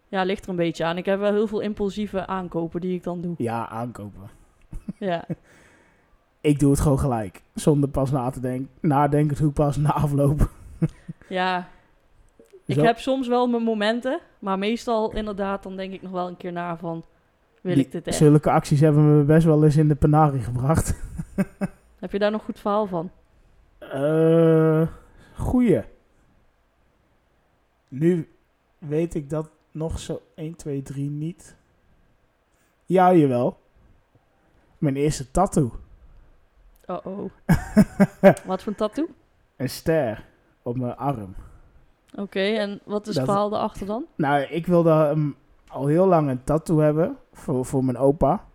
Ja, 0.07 0.23
ligt 0.23 0.43
er 0.43 0.49
een 0.49 0.55
beetje 0.55 0.85
aan. 0.85 0.97
Ik 0.97 1.05
heb 1.05 1.19
wel 1.19 1.31
heel 1.33 1.47
veel 1.47 1.59
impulsieve 1.59 2.27
aankopen 2.27 2.81
die 2.81 2.95
ik 2.95 3.03
dan 3.03 3.21
doe. 3.21 3.33
ja, 3.37 3.69
aankopen. 3.69 4.29
Ja, 4.97 5.25
Ik 6.41 6.59
doe 6.59 6.71
het 6.71 6.79
gewoon 6.79 6.99
gelijk. 6.99 7.41
Zonder 7.53 7.89
pas 7.89 8.11
na 8.11 8.29
te 8.29 8.39
denken. 8.39 8.69
Nadenken 8.79 9.45
ik 9.47 9.53
pas 9.53 9.77
na 9.77 9.91
afloop. 9.93 10.49
ja. 11.29 11.67
Ik 12.65 12.75
Zo- 12.75 12.83
heb 12.83 12.97
soms 12.99 13.27
wel 13.27 13.47
mijn 13.47 13.63
momenten, 13.63 14.19
maar 14.39 14.57
meestal 14.59 15.13
inderdaad, 15.13 15.63
dan 15.63 15.75
denk 15.75 15.93
ik 15.93 16.01
nog 16.01 16.11
wel 16.11 16.27
een 16.27 16.37
keer 16.37 16.51
na 16.51 16.77
van, 16.77 17.03
wil 17.61 17.73
Die- 17.75 17.83
ik 17.85 17.91
dit 17.91 18.07
echt? 18.07 18.17
Zulke 18.17 18.51
acties 18.51 18.79
hebben 18.79 19.17
me 19.17 19.23
best 19.23 19.45
wel 19.45 19.63
eens 19.63 19.77
in 19.77 19.87
de 19.87 19.95
penarie 19.95 20.41
gebracht. 20.41 20.99
Heb 21.99 22.11
je 22.11 22.19
daar 22.19 22.31
nog 22.31 22.43
goed 22.43 22.59
verhaal 22.59 22.85
van? 22.87 23.11
Eh 23.79 24.81
goeie. 25.37 25.81
Nu 27.91 28.29
weet 28.77 29.15
ik 29.15 29.29
dat 29.29 29.49
nog 29.71 29.99
zo 29.99 30.21
1, 30.35 30.55
2, 30.55 30.81
3 30.81 31.09
niet. 31.09 31.55
Ja, 32.85 33.13
jawel. 33.13 33.59
Mijn 34.77 34.95
eerste 34.95 35.31
tattoo. 35.31 35.71
Oh 36.85 37.05
oh. 37.05 37.31
Wat 38.45 38.63
voor 38.63 38.71
een 38.71 38.75
tattoo? 38.75 39.07
Een 39.55 39.69
ster 39.69 40.25
op 40.61 40.77
mijn 40.77 40.95
arm. 40.97 41.35
Oké, 42.15 42.39
en 42.39 42.79
wat 42.83 43.07
is 43.07 43.15
het 43.15 43.25
verhaal 43.25 43.53
erachter 43.53 43.85
dan? 43.85 44.05
Nou, 44.15 44.41
ik 44.41 44.67
wilde 44.67 44.91
hem 44.91 45.35
al 45.67 45.87
heel 45.87 46.07
lang 46.07 46.29
een 46.29 46.43
tattoo 46.43 46.77
hebben 46.77 47.17
voor, 47.33 47.65
voor 47.65 47.85
mijn 47.85 47.97
opa. 47.97 48.47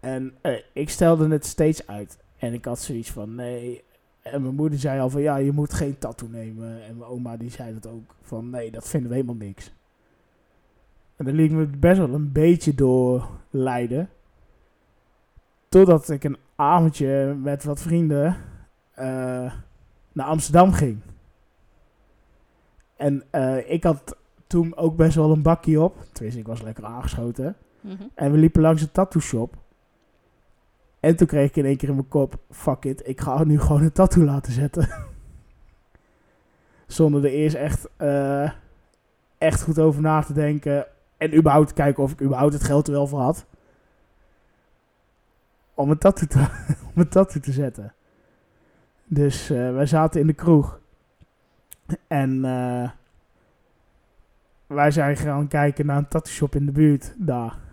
En 0.00 0.38
eh, 0.40 0.60
ik 0.72 0.90
stelde 0.90 1.28
het 1.28 1.46
steeds 1.46 1.86
uit. 1.86 2.18
En 2.36 2.52
ik 2.52 2.64
had 2.64 2.78
zoiets 2.78 3.10
van, 3.10 3.34
nee. 3.34 3.84
En 4.32 4.42
mijn 4.42 4.54
moeder 4.54 4.78
zei 4.78 5.00
al 5.00 5.10
van, 5.10 5.20
ja, 5.20 5.36
je 5.36 5.52
moet 5.52 5.74
geen 5.74 5.98
tattoo 5.98 6.28
nemen. 6.28 6.84
En 6.84 6.96
mijn 6.96 7.10
oma 7.10 7.36
die 7.36 7.50
zei 7.50 7.74
dat 7.80 7.92
ook. 7.92 8.14
Van, 8.22 8.50
nee, 8.50 8.70
dat 8.70 8.88
vinden 8.88 9.08
we 9.08 9.14
helemaal 9.14 9.36
niks. 9.36 9.72
En 11.16 11.24
daar 11.24 11.34
liet 11.34 11.50
ik 11.50 11.56
me 11.56 11.66
best 11.66 11.98
wel 11.98 12.14
een 12.14 12.32
beetje 12.32 12.74
door 12.74 13.28
leiden. 13.50 14.08
Totdat 15.68 16.08
ik 16.08 16.24
een 16.24 16.36
avondje 16.56 17.36
met 17.42 17.64
wat 17.64 17.80
vrienden 17.80 18.36
eh, 18.94 19.52
naar 20.12 20.26
Amsterdam 20.26 20.72
ging. 20.72 21.00
En 22.96 23.22
eh, 23.30 23.70
ik 23.70 23.84
had 23.84 24.16
toen 24.46 24.76
ook 24.76 24.96
best 24.96 25.14
wel 25.14 25.30
een 25.32 25.42
bakkie 25.42 25.80
op. 25.80 25.96
Tenminste, 26.12 26.40
ik 26.40 26.46
was 26.46 26.62
lekker 26.62 26.84
aangeschoten. 26.84 27.56
Mhm. 27.80 28.02
En 28.14 28.32
we 28.32 28.38
liepen 28.38 28.62
langs 28.62 28.82
een 28.82 28.92
tattoo 28.92 29.20
shop. 29.20 29.56
En 31.00 31.16
toen 31.16 31.26
kreeg 31.26 31.48
ik 31.48 31.56
in 31.56 31.64
één 31.64 31.76
keer 31.76 31.88
in 31.88 31.94
mijn 31.94 32.08
kop: 32.08 32.38
fuck 32.50 32.84
it, 32.84 33.08
ik 33.08 33.20
ga 33.20 33.44
nu 33.44 33.60
gewoon 33.60 33.82
een 33.82 33.92
tattoo 33.92 34.24
laten 34.24 34.52
zetten. 34.52 34.88
Zonder 36.86 37.24
er 37.24 37.30
eerst 37.30 37.56
echt, 37.56 37.88
eh, 37.96 38.50
echt 39.38 39.62
goed 39.62 39.78
over 39.78 40.02
na 40.02 40.22
te 40.22 40.32
denken. 40.32 40.86
En 41.16 41.36
überhaupt 41.36 41.72
kijken 41.72 42.02
of 42.02 42.12
ik 42.12 42.22
überhaupt 42.22 42.52
het 42.52 42.64
geld 42.64 42.86
er 42.86 42.92
wel 42.92 43.06
voor 43.06 43.20
had. 43.20 43.46
Om 45.74 45.90
een 45.90 45.98
tattoo 45.98 46.26
te, 46.26 46.38
om 46.94 47.00
een 47.00 47.08
tattoo 47.08 47.40
te 47.40 47.52
zetten. 47.52 47.92
Dus 49.04 49.50
eh, 49.50 49.72
wij 49.72 49.86
zaten 49.86 50.20
in 50.20 50.26
de 50.26 50.32
kroeg. 50.32 50.80
En 52.06 52.44
eh, 52.44 52.90
wij 54.66 54.90
zijn 54.90 55.16
gaan 55.16 55.48
kijken 55.48 55.86
naar 55.86 55.96
een 55.96 56.08
tattoo 56.08 56.32
shop 56.32 56.54
in 56.54 56.66
de 56.66 56.72
buurt 56.72 57.14
daar. 57.16 57.67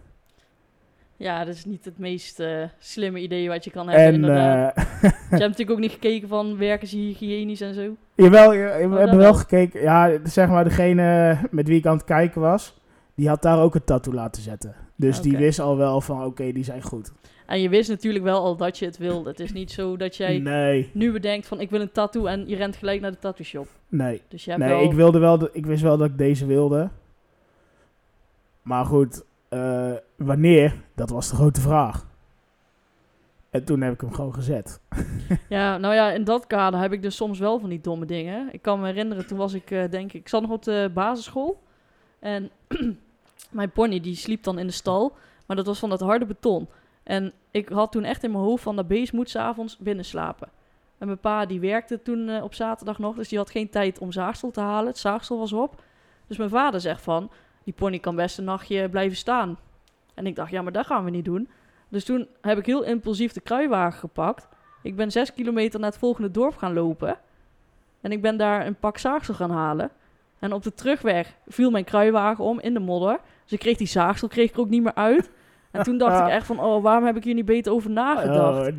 Ja, 1.18 1.46
dat 1.46 1.56
is 1.56 1.66
niet 1.66 1.86
het 1.86 1.98
meest 1.98 2.40
eh, 2.40 2.64
slimme 2.80 3.20
idee 3.20 3.48
wat 3.50 3.64
je 3.64 3.72
kan 3.72 3.88
hebben, 3.90 4.06
En 4.06 4.14
inderdaad. 4.14 4.76
eh, 4.78 4.84
Je 5.02 5.08
hebt 5.30 5.40
natuurlijk 5.40 5.72
ook 5.72 5.80
niet 5.80 5.92
gekeken 5.92 6.28
van, 6.28 6.58
werken 6.58 6.88
ze 6.88 6.98
hygiënisch 6.98 7.62
en 7.62 7.74
zo? 7.74 7.96
jawel, 8.16 8.50
we 8.50 8.84
Oh, 8.86 8.98
hebben 8.98 9.18
wel 9.18 9.34
gekeken. 9.34 9.82
Ja, 9.82 10.12
zeg 10.24 10.48
maar 10.50 10.64
degene 10.64 11.38
met 11.52 11.68
wie 11.68 11.78
ik 11.78 11.86
aan 11.86 11.96
het 11.98 12.06
kijken 12.06 12.42
was, 12.42 12.74
die 13.16 13.28
had 13.28 13.42
daar 13.42 13.62
ook 13.62 13.76
een 13.76 13.84
tattoo 13.84 14.14
laten 14.14 14.42
zetten. 14.42 14.76
Dus 14.96 15.22
die 15.22 15.38
wist 15.38 15.60
al 15.60 15.78
wel 15.78 16.02
van, 16.02 16.24
oké, 16.26 16.52
die 16.52 16.64
zijn 16.64 16.82
goed. 16.82 17.12
En 17.46 17.62
je 17.62 17.70
wist 17.70 17.90
natuurlijk 17.90 18.24
wel 18.24 18.44
al 18.44 18.56
dat 18.58 18.78
je 18.80 18.86
het 18.86 18.98
wilde. 18.98 19.30
Het 19.30 19.40
is 19.40 19.54
niet 19.54 19.72
zo 19.72 19.98
dat 19.98 20.16
jij 20.16 20.40
Nee, 20.40 20.90
nu 20.94 21.12
bedenkt 21.12 21.48
van, 21.48 21.60
ik 21.60 21.70
wil 21.70 21.82
een 21.82 21.92
tattoo 21.92 22.26
en 22.26 22.48
je 22.48 22.56
rent 22.56 22.76
gelijk 22.76 23.02
naar 23.02 23.12
de 23.12 23.20
tattoo 23.20 23.46
shop. 23.46 23.68
nee. 23.90 24.22
Dus 24.28 24.44
je 24.46 24.52
hebt 24.52 24.64
Nee, 24.64 24.74
wel... 24.74 24.84
ik 24.84 24.94
wilde 24.94 25.20
wel, 25.20 25.38
de- 25.38 25.50
ik 25.54 25.66
wist 25.66 25.82
wel 25.82 25.98
dat 25.98 26.10
ik 26.10 26.18
deze 26.18 26.46
wilde. 26.46 26.90
Maar 28.62 28.86
goed, 28.86 29.24
eh, 29.50 29.94
wanneer, 30.16 30.84
dat 30.96 31.10
was 31.10 31.30
de 31.30 31.36
grote 31.36 31.62
vraag. 31.62 32.08
En 33.50 33.64
toen 33.64 33.82
heb 33.82 33.94
ik 33.94 34.02
hem 34.02 34.14
gewoon 34.14 34.34
gezet. 34.34 34.80
Ja, 35.50 35.78
nou 35.78 35.94
ja, 35.94 36.12
in 36.12 36.24
dat 36.24 36.48
kader 36.48 36.80
heb 36.80 36.92
ik 36.92 37.02
dus 37.02 37.16
soms 37.16 37.40
wel 37.40 37.60
van 37.60 37.70
die 37.70 37.82
domme 37.82 38.06
dingen. 38.06 38.50
Ik 38.52 38.62
kan 38.62 38.80
me 38.80 38.86
herinneren, 38.86 39.28
toen 39.28 39.38
was 39.38 39.54
ik, 39.54 39.72
eh, 39.72 39.90
denk 39.90 40.14
ik, 40.14 40.22
ik 40.22 40.30
zat 40.30 40.42
nog 40.42 40.52
op 40.52 40.64
de 40.64 40.92
basisschool. 40.94 41.62
En 42.20 42.50
mijn 43.52 43.72
pony, 43.72 44.00
die 44.00 44.16
sliep 44.16 44.44
dan 44.44 44.60
in 44.60 44.68
de 44.68 44.74
stal. 44.74 45.16
Maar 45.46 45.56
dat 45.56 45.66
was 45.66 45.80
van 45.80 45.90
dat 45.90 46.00
harde 46.00 46.26
beton. 46.26 46.68
En 47.04 47.34
ik 47.52 47.70
had 47.70 47.92
toen 47.92 48.04
echt 48.04 48.24
in 48.24 48.32
mijn 48.32 48.44
hoofd 48.44 48.64
van, 48.64 48.76
dat 48.76 48.88
beest 48.88 49.14
moet 49.14 49.30
s'avonds 49.30 49.78
binnen 49.78 50.06
slapen. 50.06 50.50
En 50.98 51.08
mijn 51.08 51.20
pa, 51.20 51.46
die 51.46 51.60
werkte 51.60 52.02
toen 52.02 52.30
eh, 52.30 52.44
op 52.44 52.54
zaterdag 52.54 53.00
nog. 53.00 53.16
Dus 53.16 53.30
die 53.30 53.38
had 53.38 53.50
geen 53.50 53.70
tijd 53.70 54.00
om 54.00 54.12
zaagsel 54.12 54.52
te 54.52 54.60
halen. 54.60 54.88
Het 54.88 54.98
zaagsel 54.98 55.38
was 55.38 55.54
op. 55.54 55.84
Dus 56.28 56.38
mijn 56.38 56.50
vader 56.50 56.82
zegt 56.82 57.02
van, 57.02 57.30
die 57.66 57.74
pony 57.74 58.00
kan 58.00 58.16
best 58.16 58.38
een 58.38 58.44
nachtje 58.44 58.90
blijven 58.90 59.18
staan. 59.18 59.58
En 60.14 60.26
ik 60.26 60.36
dacht, 60.36 60.52
ja, 60.52 60.62
maar 60.62 60.72
dat 60.72 60.86
gaan 60.86 61.04
we 61.04 61.10
niet 61.10 61.26
doen. 61.26 61.50
Dus 61.90 62.06
toen 62.06 62.28
heb 62.42 62.58
ik 62.58 62.66
heel 62.66 62.84
impulsief 62.84 63.32
de 63.32 63.42
kruiwagen 63.42 64.00
gepakt. 64.00 64.48
Ik 64.82 64.96
ben 64.96 65.12
zes 65.12 65.34
kilometer 65.34 65.80
naar 65.80 65.90
het 65.90 66.00
volgende 66.00 66.32
dorp 66.32 66.58
gaan 66.58 66.74
lopen. 66.74 67.18
En 68.02 68.12
ik 68.12 68.22
ben 68.22 68.38
daar 68.38 68.66
een 68.66 68.76
pak 68.76 68.98
zaagsel 68.98 69.34
gaan 69.34 69.52
halen. 69.52 69.90
En 70.40 70.54
op 70.54 70.64
de 70.64 70.74
terugweg 70.74 71.36
viel 71.48 71.72
mijn 71.72 71.84
kruiwagen 71.84 72.44
om 72.44 72.60
in 72.60 72.74
de 72.74 72.80
modder. 72.80 73.20
Dus 73.44 73.52
ik 73.52 73.60
kreeg 73.60 73.78
die 73.78 73.88
zaagsel 73.88 74.28
kreeg 74.28 74.50
ik 74.50 74.56
er 74.56 74.60
ook 74.62 74.70
niet 74.70 74.84
meer 74.84 74.96
uit. 74.96 75.32
En 75.72 75.84
toen 75.84 75.98
dacht 75.98 76.20
ik 76.20 76.28
echt 76.38 76.46
van, 76.46 76.60
oh, 76.60 76.84
waarom 76.84 77.06
heb 77.06 77.16
ik 77.16 77.24
hier 77.24 77.34
niet 77.34 77.46
beter 77.46 77.72
over 77.72 77.90
nagedacht? 77.90 78.68
Oh, 78.68 78.74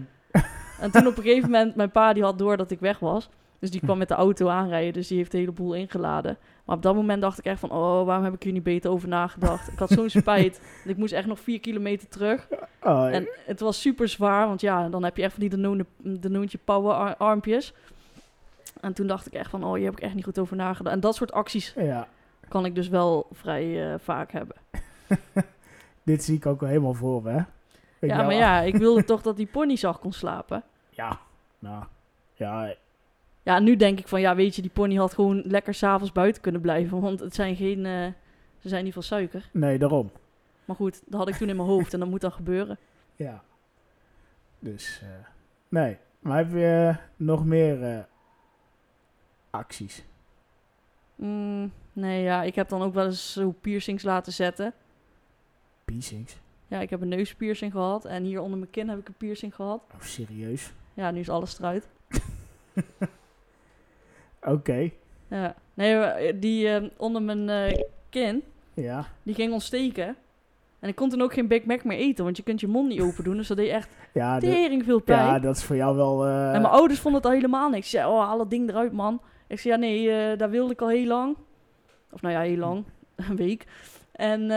En 0.80 0.90
toen 0.90 1.06
op 1.06 1.16
een 1.16 1.22
gegeven 1.22 1.50
moment, 1.50 1.74
mijn 1.74 1.90
pa 1.90 2.12
die 2.12 2.22
had 2.22 2.38
door 2.38 2.56
dat 2.56 2.70
ik 2.70 2.80
weg 2.80 2.98
was. 2.98 3.28
Dus 3.58 3.70
die 3.70 3.80
kwam 3.80 3.98
met 3.98 4.08
de 4.08 4.14
auto 4.14 4.48
aanrijden, 4.48 4.92
dus 4.92 5.08
die 5.08 5.16
heeft 5.16 5.30
de 5.30 5.38
hele 5.38 5.52
boel 5.52 5.74
ingeladen. 5.74 6.38
Maar 6.64 6.76
op 6.76 6.82
dat 6.82 6.94
moment 6.94 7.20
dacht 7.22 7.38
ik 7.38 7.44
echt 7.44 7.60
van, 7.60 7.70
oh, 7.70 8.04
waarom 8.06 8.24
heb 8.24 8.34
ik 8.34 8.42
hier 8.42 8.52
niet 8.52 8.62
beter 8.62 8.90
over 8.90 9.08
nagedacht? 9.08 9.68
Ik 9.72 9.78
had 9.78 9.90
zo'n 9.90 10.10
spijt. 10.20 10.60
Ik 10.84 10.96
moest 10.96 11.12
echt 11.12 11.26
nog 11.26 11.40
vier 11.40 11.60
kilometer 11.60 12.08
terug. 12.08 12.48
oh, 12.82 13.14
En 13.14 13.28
het 13.46 13.60
was 13.60 13.80
super 13.80 14.08
zwaar, 14.08 14.46
want 14.46 14.60
ja, 14.60 14.88
dan 14.88 15.04
heb 15.04 15.16
je 15.16 15.22
echt 15.22 15.32
van 15.32 15.40
die 15.40 15.50
Danone, 15.50 15.86
Danoontje 15.96 16.58
power 16.64 16.92
ar- 16.94 17.16
armpjes. 17.16 17.72
En 18.80 18.92
toen 18.92 19.06
dacht 19.06 19.26
ik 19.26 19.32
echt 19.32 19.50
van, 19.50 19.64
oh, 19.64 19.74
hier 19.74 19.84
heb 19.84 19.96
ik 19.96 20.00
echt 20.02 20.14
niet 20.14 20.24
goed 20.24 20.38
over 20.38 20.56
nagedacht. 20.56 20.94
En 20.94 21.00
dat 21.00 21.14
soort 21.14 21.32
acties 21.32 21.74
ja, 21.76 22.08
kan 22.48 22.64
ik 22.64 22.74
dus 22.74 22.88
wel 22.88 23.26
vrij 23.32 23.92
eh, 23.92 23.98
vaak 23.98 24.32
hebben. 24.32 24.56
dit 26.02 26.24
zie 26.24 26.36
ik 26.36 26.46
ook 26.46 26.60
wel 26.60 26.68
helemaal 26.68 26.94
voor 26.94 27.22
me, 27.22 27.30
hè? 27.30 27.40
Ja, 28.00 28.16
je 28.18 28.22
maar 28.22 28.34
ja, 28.34 28.60
ik 28.60 28.76
wilde 28.76 29.04
toch 29.04 29.22
dat 29.22 29.36
die 29.36 29.46
pony 29.46 29.76
zacht 29.76 29.98
kon 30.00 30.12
slapen. 30.12 30.62
Ja, 30.90 31.18
nou, 31.58 31.84
ja, 32.34 32.74
Ja, 33.46 33.58
nu 33.58 33.76
denk 33.76 33.98
ik 33.98 34.08
van, 34.08 34.20
ja, 34.20 34.34
weet 34.34 34.56
je, 34.56 34.62
die 34.62 34.70
pony 34.70 34.94
had 34.94 35.14
gewoon 35.14 35.42
lekker 35.44 35.74
s'avonds 35.74 36.12
buiten 36.12 36.42
kunnen 36.42 36.60
blijven. 36.60 37.00
Want 37.00 37.20
het 37.20 37.34
zijn 37.34 37.56
geen, 37.56 37.86
eh, 37.86 38.06
ze 38.58 38.68
zijn 38.68 38.84
niet 38.84 38.92
van 38.92 39.02
suiker. 39.02 39.48
nee, 39.52 39.78
daarom. 39.78 40.10
Maar 40.64 40.76
goed, 40.76 41.02
dat 41.06 41.18
had 41.18 41.28
ik 41.28 41.34
toen 41.34 41.48
in 41.48 41.56
mijn 41.56 41.68
hoofd 41.68 41.92
en 41.92 41.98
dat 41.98 42.08
moet 42.08 42.20
dan 42.20 42.32
gebeuren. 42.32 42.78
Ja. 43.16 43.42
Dus, 44.58 45.00
eh, 45.02 45.08
nee. 45.68 45.96
Maar 46.20 46.36
heb 46.38 46.52
je 46.52 46.96
eh, 46.98 47.04
nog 47.16 47.44
meer 47.44 48.06
acties? 49.50 50.04
Mm, 51.14 51.72
nee, 51.92 52.22
ja, 52.22 52.42
ik 52.42 52.54
heb 52.54 52.68
dan 52.68 52.82
ook 52.82 52.94
wel 52.94 53.04
eens 53.04 53.32
zo 53.32 53.50
piercings 53.60 54.02
laten 54.02 54.32
zetten. 54.32 54.72
Piercings? 55.84 56.36
Ja, 56.66 56.80
ik 56.80 56.90
heb 56.90 57.00
een 57.00 57.08
neuspiercing 57.08 57.72
gehad 57.72 58.04
en 58.04 58.24
hier 58.24 58.40
onder 58.40 58.58
mijn 58.58 58.70
kin 58.70 58.88
heb 58.88 58.98
ik 58.98 59.08
een 59.08 59.14
piercing 59.14 59.54
gehad. 59.54 59.82
Oh, 59.94 60.00
serieus? 60.00 60.72
Ja, 60.94 61.10
nu 61.10 61.20
is 61.20 61.28
alles 61.30 61.58
eruit. 61.58 61.88
Oké, 64.46 64.90
Ja. 65.28 65.54
Nee, 65.74 65.94
eh, 65.94 66.34
die 66.40 66.68
eh, 66.68 66.84
onder 66.96 67.22
mijn 67.22 67.48
eh, 67.48 67.84
kin, 68.10 68.42
ja. 68.74 69.06
die 69.22 69.34
ging 69.34 69.52
ontsteken. 69.52 70.16
En 70.78 70.88
ik 70.88 70.94
kon 70.94 71.08
toen 71.08 71.22
ook 71.22 71.32
geen 71.32 71.48
Big 71.48 71.64
Mac 71.64 71.84
meer 71.84 71.98
eten, 71.98 72.24
want 72.24 72.36
je 72.36 72.42
kunt 72.42 72.60
je 72.60 72.68
mond 72.68 72.88
niet 72.88 73.00
open 73.00 73.24
doen. 73.24 73.36
Dus 73.36 73.48
dat 73.48 73.56
deed 73.56 73.70
echt 73.70 73.88
Ja, 74.12 74.38
tering 74.38 74.84
veel 74.84 75.00
pijn. 75.00 75.26
ja, 75.26 75.38
dat 75.38 75.56
is 75.56 75.64
voor 75.64 75.76
jou 75.76 75.96
wel... 75.96 76.26
en 76.26 76.50
mijn 76.50 76.64
ouders 76.64 77.00
vonden 77.00 77.20
het 77.20 77.30
al 77.30 77.36
helemaal 77.36 77.70
niks. 77.70 77.90
Ze 77.90 77.96
zeiden, 77.96 78.14
oh, 78.14 78.26
haal 78.26 78.38
dat 78.38 78.50
ding 78.50 78.68
eruit, 78.68 78.92
man. 78.92 79.20
Ik 79.46 79.60
zei, 79.60 79.74
ja, 79.74 79.80
nee, 79.80 80.36
daar 80.36 80.50
wilde 80.50 80.72
ik 80.72 80.80
al 80.80 80.88
heel 80.88 81.06
lang. 81.06 81.36
Of 82.12 82.22
nou 82.22 82.34
ja, 82.34 82.40
heel 82.40 82.56
lang. 82.56 82.84
Een 83.28 83.36
week. 83.36 83.66
En 84.12 84.50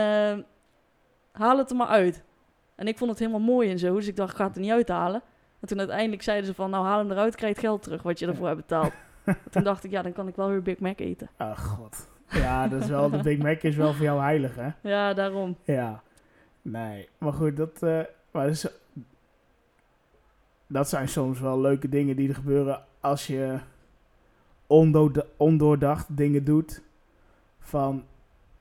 haal 1.32 1.58
het 1.58 1.70
er 1.70 1.76
maar 1.76 1.86
uit. 1.86 2.22
En 2.74 2.86
ik 2.86 2.98
vond 2.98 3.10
het 3.10 3.18
helemaal 3.18 3.40
mooi 3.40 3.70
en 3.70 3.78
zo. 3.78 3.94
Dus 3.94 4.06
ik 4.06 4.16
dacht, 4.16 4.30
ik 4.30 4.36
ga 4.36 4.46
het 4.46 4.54
er 4.54 4.60
niet 4.60 4.70
uithalen. 4.70 5.22
En 5.60 5.68
toen 5.68 5.78
uiteindelijk 5.78 6.22
zeiden 6.22 6.46
ze 6.46 6.54
van, 6.54 6.70
nou 6.70 6.84
haal 6.84 6.98
hem 6.98 7.10
eruit, 7.10 7.34
krijg 7.34 7.54
je 7.54 7.60
geld 7.60 7.82
terug 7.82 8.02
wat 8.02 8.18
je 8.18 8.26
ervoor 8.26 8.46
hebt 8.46 8.60
betaald. 8.60 8.92
En 9.24 9.36
toen 9.50 9.62
dacht 9.62 9.84
ik, 9.84 9.90
ja, 9.90 10.02
dan 10.02 10.12
kan 10.12 10.28
ik 10.28 10.36
wel 10.36 10.48
weer 10.48 10.62
Big 10.62 10.78
Mac 10.78 10.98
eten. 10.98 11.28
Oh, 11.38 11.58
god. 11.58 12.08
Ja, 12.30 12.68
dat 12.68 12.82
is 12.82 12.88
wel... 12.88 13.10
De 13.10 13.22
Big 13.22 13.38
Mac 13.38 13.62
is 13.62 13.76
wel 13.76 13.92
voor 13.94 14.04
jou 14.04 14.20
heilig, 14.20 14.54
hè? 14.54 14.68
Ja, 14.90 15.14
daarom. 15.14 15.56
Ja. 15.64 16.02
Nee, 16.62 17.08
maar 17.18 17.32
goed, 17.32 17.56
dat... 17.56 17.82
eh, 17.82 18.00
maar 18.30 18.46
dat, 18.46 18.54
is- 18.54 18.68
dat 20.66 20.88
zijn 20.88 21.08
soms 21.08 21.40
wel 21.40 21.60
leuke 21.60 21.88
dingen 21.88 22.16
die 22.16 22.28
er 22.28 22.34
gebeuren 22.34 22.82
als 23.00 23.26
je 23.26 23.58
ondoorda- 24.66 25.24
ondoordacht 25.36 26.16
dingen 26.16 26.44
doet 26.44 26.82
van 27.58 28.04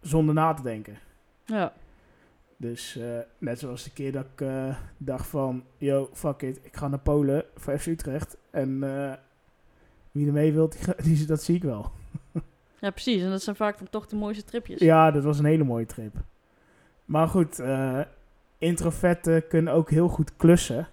zonder 0.01 0.33
na 0.35 0.53
te 0.53 0.61
denken. 0.63 0.97
Ja. 1.45 1.73
Dus 2.57 2.97
eh, 2.97 3.17
net 3.37 3.59
zoals 3.59 3.83
de 3.83 3.91
keer 3.93 4.11
dat 4.11 4.25
ik 4.33 4.41
eh, 4.41 4.75
dacht 4.97 5.27
van, 5.27 5.63
yo, 5.77 6.09
fuck 6.13 6.41
it, 6.41 6.59
ik 6.63 6.75
ga 6.77 6.87
naar 6.87 6.99
Polen 6.99 7.43
voor 7.55 7.77
FC 7.79 7.85
Utrecht. 7.85 8.37
En 8.51 8.83
wie 10.11 10.27
er 10.27 10.33
mee 10.33 10.53
wilt, 10.53 11.03
die, 11.03 11.25
dat 11.25 11.43
zie 11.43 11.55
ik 11.55 11.63
wel. 11.63 11.91
ja, 12.81 12.89
precies. 12.89 13.21
En 13.21 13.29
dat 13.29 13.43
zijn 13.43 13.55
vaak 13.55 13.77
dan 13.77 13.89
toch 13.89 14.07
de 14.07 14.15
mooiste 14.15 14.43
tripjes. 14.43 14.79
Ja, 14.79 15.11
dat 15.11 15.23
was 15.23 15.39
een 15.39 15.45
hele 15.45 15.63
mooie 15.63 15.85
trip. 15.85 16.15
Maar 17.05 17.27
goed, 17.27 17.59
eh 17.59 17.99
introverten 18.57 19.47
kunnen 19.47 19.73
ook 19.73 19.89
heel 19.89 20.07
goed 20.07 20.35
klussen. 20.37 20.87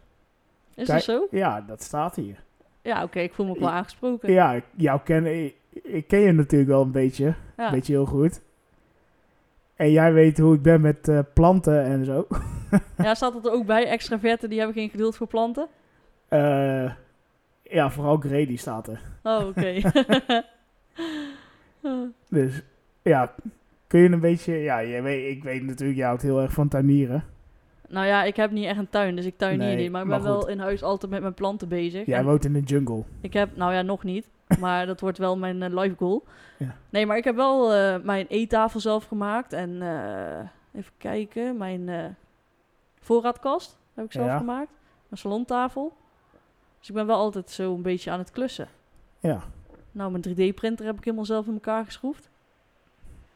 Is 0.75 0.87
Kijk- 0.87 0.87
dat 0.87 1.03
zo? 1.03 1.27
Ja, 1.31 1.61
dat 1.61 1.83
staat 1.83 2.15
hier. 2.17 2.45
Ja, 2.83 3.03
oké, 3.03 3.21
ik 3.21 3.35
voel 3.35 3.47
me 3.47 3.53
ook 3.53 3.59
wel 3.59 3.71
aangesproken. 3.71 4.33
Ja, 4.33 4.61
jou 4.77 5.01
ken, 5.05 5.45
ik, 5.45 5.55
ik 5.71 6.07
ken 6.09 6.21
je 6.21 6.33
natuurlijk 6.33 6.71
wel 6.71 6.83
een 6.83 6.91
beetje. 6.91 7.35
Ja. 7.57 7.67
Een 7.67 7.73
beetje 7.73 7.93
heel 7.93 8.07
goed. 8.07 8.41
En 9.75 9.91
jij 9.91 10.13
weet 10.13 10.39
hoe 10.39 10.55
ik 10.55 10.63
ben 10.63 10.81
met 10.81 11.09
eh, 11.09 11.19
planten 11.35 11.85
en 11.85 12.05
zo. 12.05 12.27
Ja, 12.99 13.15
staat 13.15 13.33
dat 13.33 13.47
er 13.47 13.53
ook 13.53 13.67
bij? 13.67 13.87
Extraverten, 13.87 14.49
die 14.49 14.59
hebben 14.59 14.77
geen 14.77 14.91
geduld 14.91 15.17
voor 15.17 15.27
planten? 15.27 15.69
Eh, 16.29 16.91
ja, 17.71 17.91
vooral 17.91 18.17
Grady 18.17 18.57
staat 18.57 18.89
er. 18.89 19.01
Oh, 19.23 19.47
oké. 19.47 19.81
Dus 22.29 22.63
ja, 23.03 23.35
kun 23.87 24.01
je 24.01 24.09
een 24.11 24.21
beetje... 24.21 24.53
Ja, 24.55 24.79
je 24.79 25.03
weet, 25.03 25.37
ik 25.37 25.43
weet 25.43 25.63
natuurlijk, 25.63 25.99
jij 25.99 26.07
houdt 26.07 26.23
heel 26.23 26.41
erg 26.41 26.53
van 26.53 26.69
tuinieren. 26.69 27.25
nou 27.89 28.07
ja, 28.07 28.23
ik 28.25 28.37
heb 28.37 28.51
niet 28.51 28.65
echt 28.65 28.79
een 28.79 28.89
tuin, 28.91 29.17
dus 29.17 29.25
ik 29.25 29.37
tuinier 29.37 29.67
Nee, 29.67 29.77
niet. 29.77 29.91
Maar 29.91 30.03
ik 30.03 30.07
maar 30.09 30.21
ben 30.21 30.29
wel 30.29 30.49
in 30.49 30.59
huis 30.59 30.83
altijd 30.83 31.11
met 31.13 31.21
mijn 31.21 31.35
planten 31.35 31.69
bezig. 31.69 32.07
Jij 32.07 32.19
En 32.19 32.25
woont 32.25 32.45
in 32.45 32.53
de 32.53 32.61
jungle. 32.61 33.03
Ik 33.21 33.33
heb, 33.33 33.57
nou 33.57 33.73
ja, 33.75 33.83
nog 33.83 34.03
niet. 34.05 34.27
Maar 34.61 34.87
dat 34.87 35.01
wordt 35.01 35.19
wel 35.19 35.37
mijn 35.39 35.63
eh, 35.63 35.75
life 35.83 35.95
goal. 35.99 36.25
Ja. 36.59 36.75
Nee, 36.91 37.07
maar 37.07 37.17
ik 37.17 37.25
heb 37.25 37.35
wel 37.37 37.73
eh, 37.75 37.97
mijn 38.03 38.27
eettafel 38.29 38.81
zelf 38.81 39.05
gemaakt. 39.05 39.53
En 39.53 39.83
eh, 39.83 40.49
even 40.81 40.93
kijken, 40.99 41.57
mijn 41.57 42.17
voorraadkast 43.01 43.79
heb 43.95 44.05
ik 44.05 44.13
zelf 44.13 44.27
Ja. 44.27 44.37
gemaakt. 44.39 44.71
Mijn 45.09 45.21
salontafel. 45.21 45.93
Dus 46.79 46.89
ik 46.89 46.95
ben 46.95 47.07
wel 47.07 47.17
altijd 47.17 47.51
zo 47.51 47.75
een 47.75 47.83
beetje 47.83 48.11
aan 48.11 48.19
het 48.19 48.31
klussen. 48.31 48.69
Ja. 49.21 49.41
Nou, 49.93 50.11
mijn 50.11 50.25
3D-printer 50.29 50.87
heb 50.87 50.97
ik 50.97 51.05
helemaal 51.05 51.25
zelf 51.25 51.47
in 51.47 51.53
elkaar 51.53 51.85
geschroefd. 51.85 52.31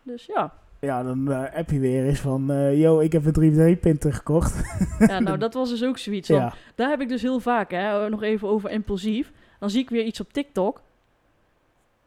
Dus 0.02 0.26
ja. 0.26 0.54
Ja, 0.80 1.02
dan 1.02 1.32
eh 1.32 1.54
app 1.54 1.70
je 1.70 1.78
weer 1.78 2.04
eens 2.06 2.20
van... 2.20 2.50
eh 2.50 2.80
yo, 2.80 3.00
ik 3.00 3.12
heb 3.12 3.24
een 3.36 3.52
3D-printer 3.52 4.12
gekocht. 4.12 4.62
ja, 4.98 5.18
nou 5.18 5.38
dat 5.38 5.54
was 5.54 5.68
dus 5.70 5.84
ook 5.84 5.98
zoiets. 5.98 6.28
ja. 6.28 6.54
Daar 6.74 6.88
heb 6.88 7.00
ik 7.00 7.08
dus 7.08 7.22
heel 7.22 7.40
vaak, 7.40 7.70
hè, 7.70 8.08
nog 8.08 8.22
even 8.22 8.48
over 8.48 8.70
impulsief. 8.70 9.32
Dan 9.58 9.70
zie 9.70 9.80
ik 9.80 9.90
weer 9.90 10.04
iets 10.04 10.20
op 10.20 10.32
TikTok. 10.32 10.82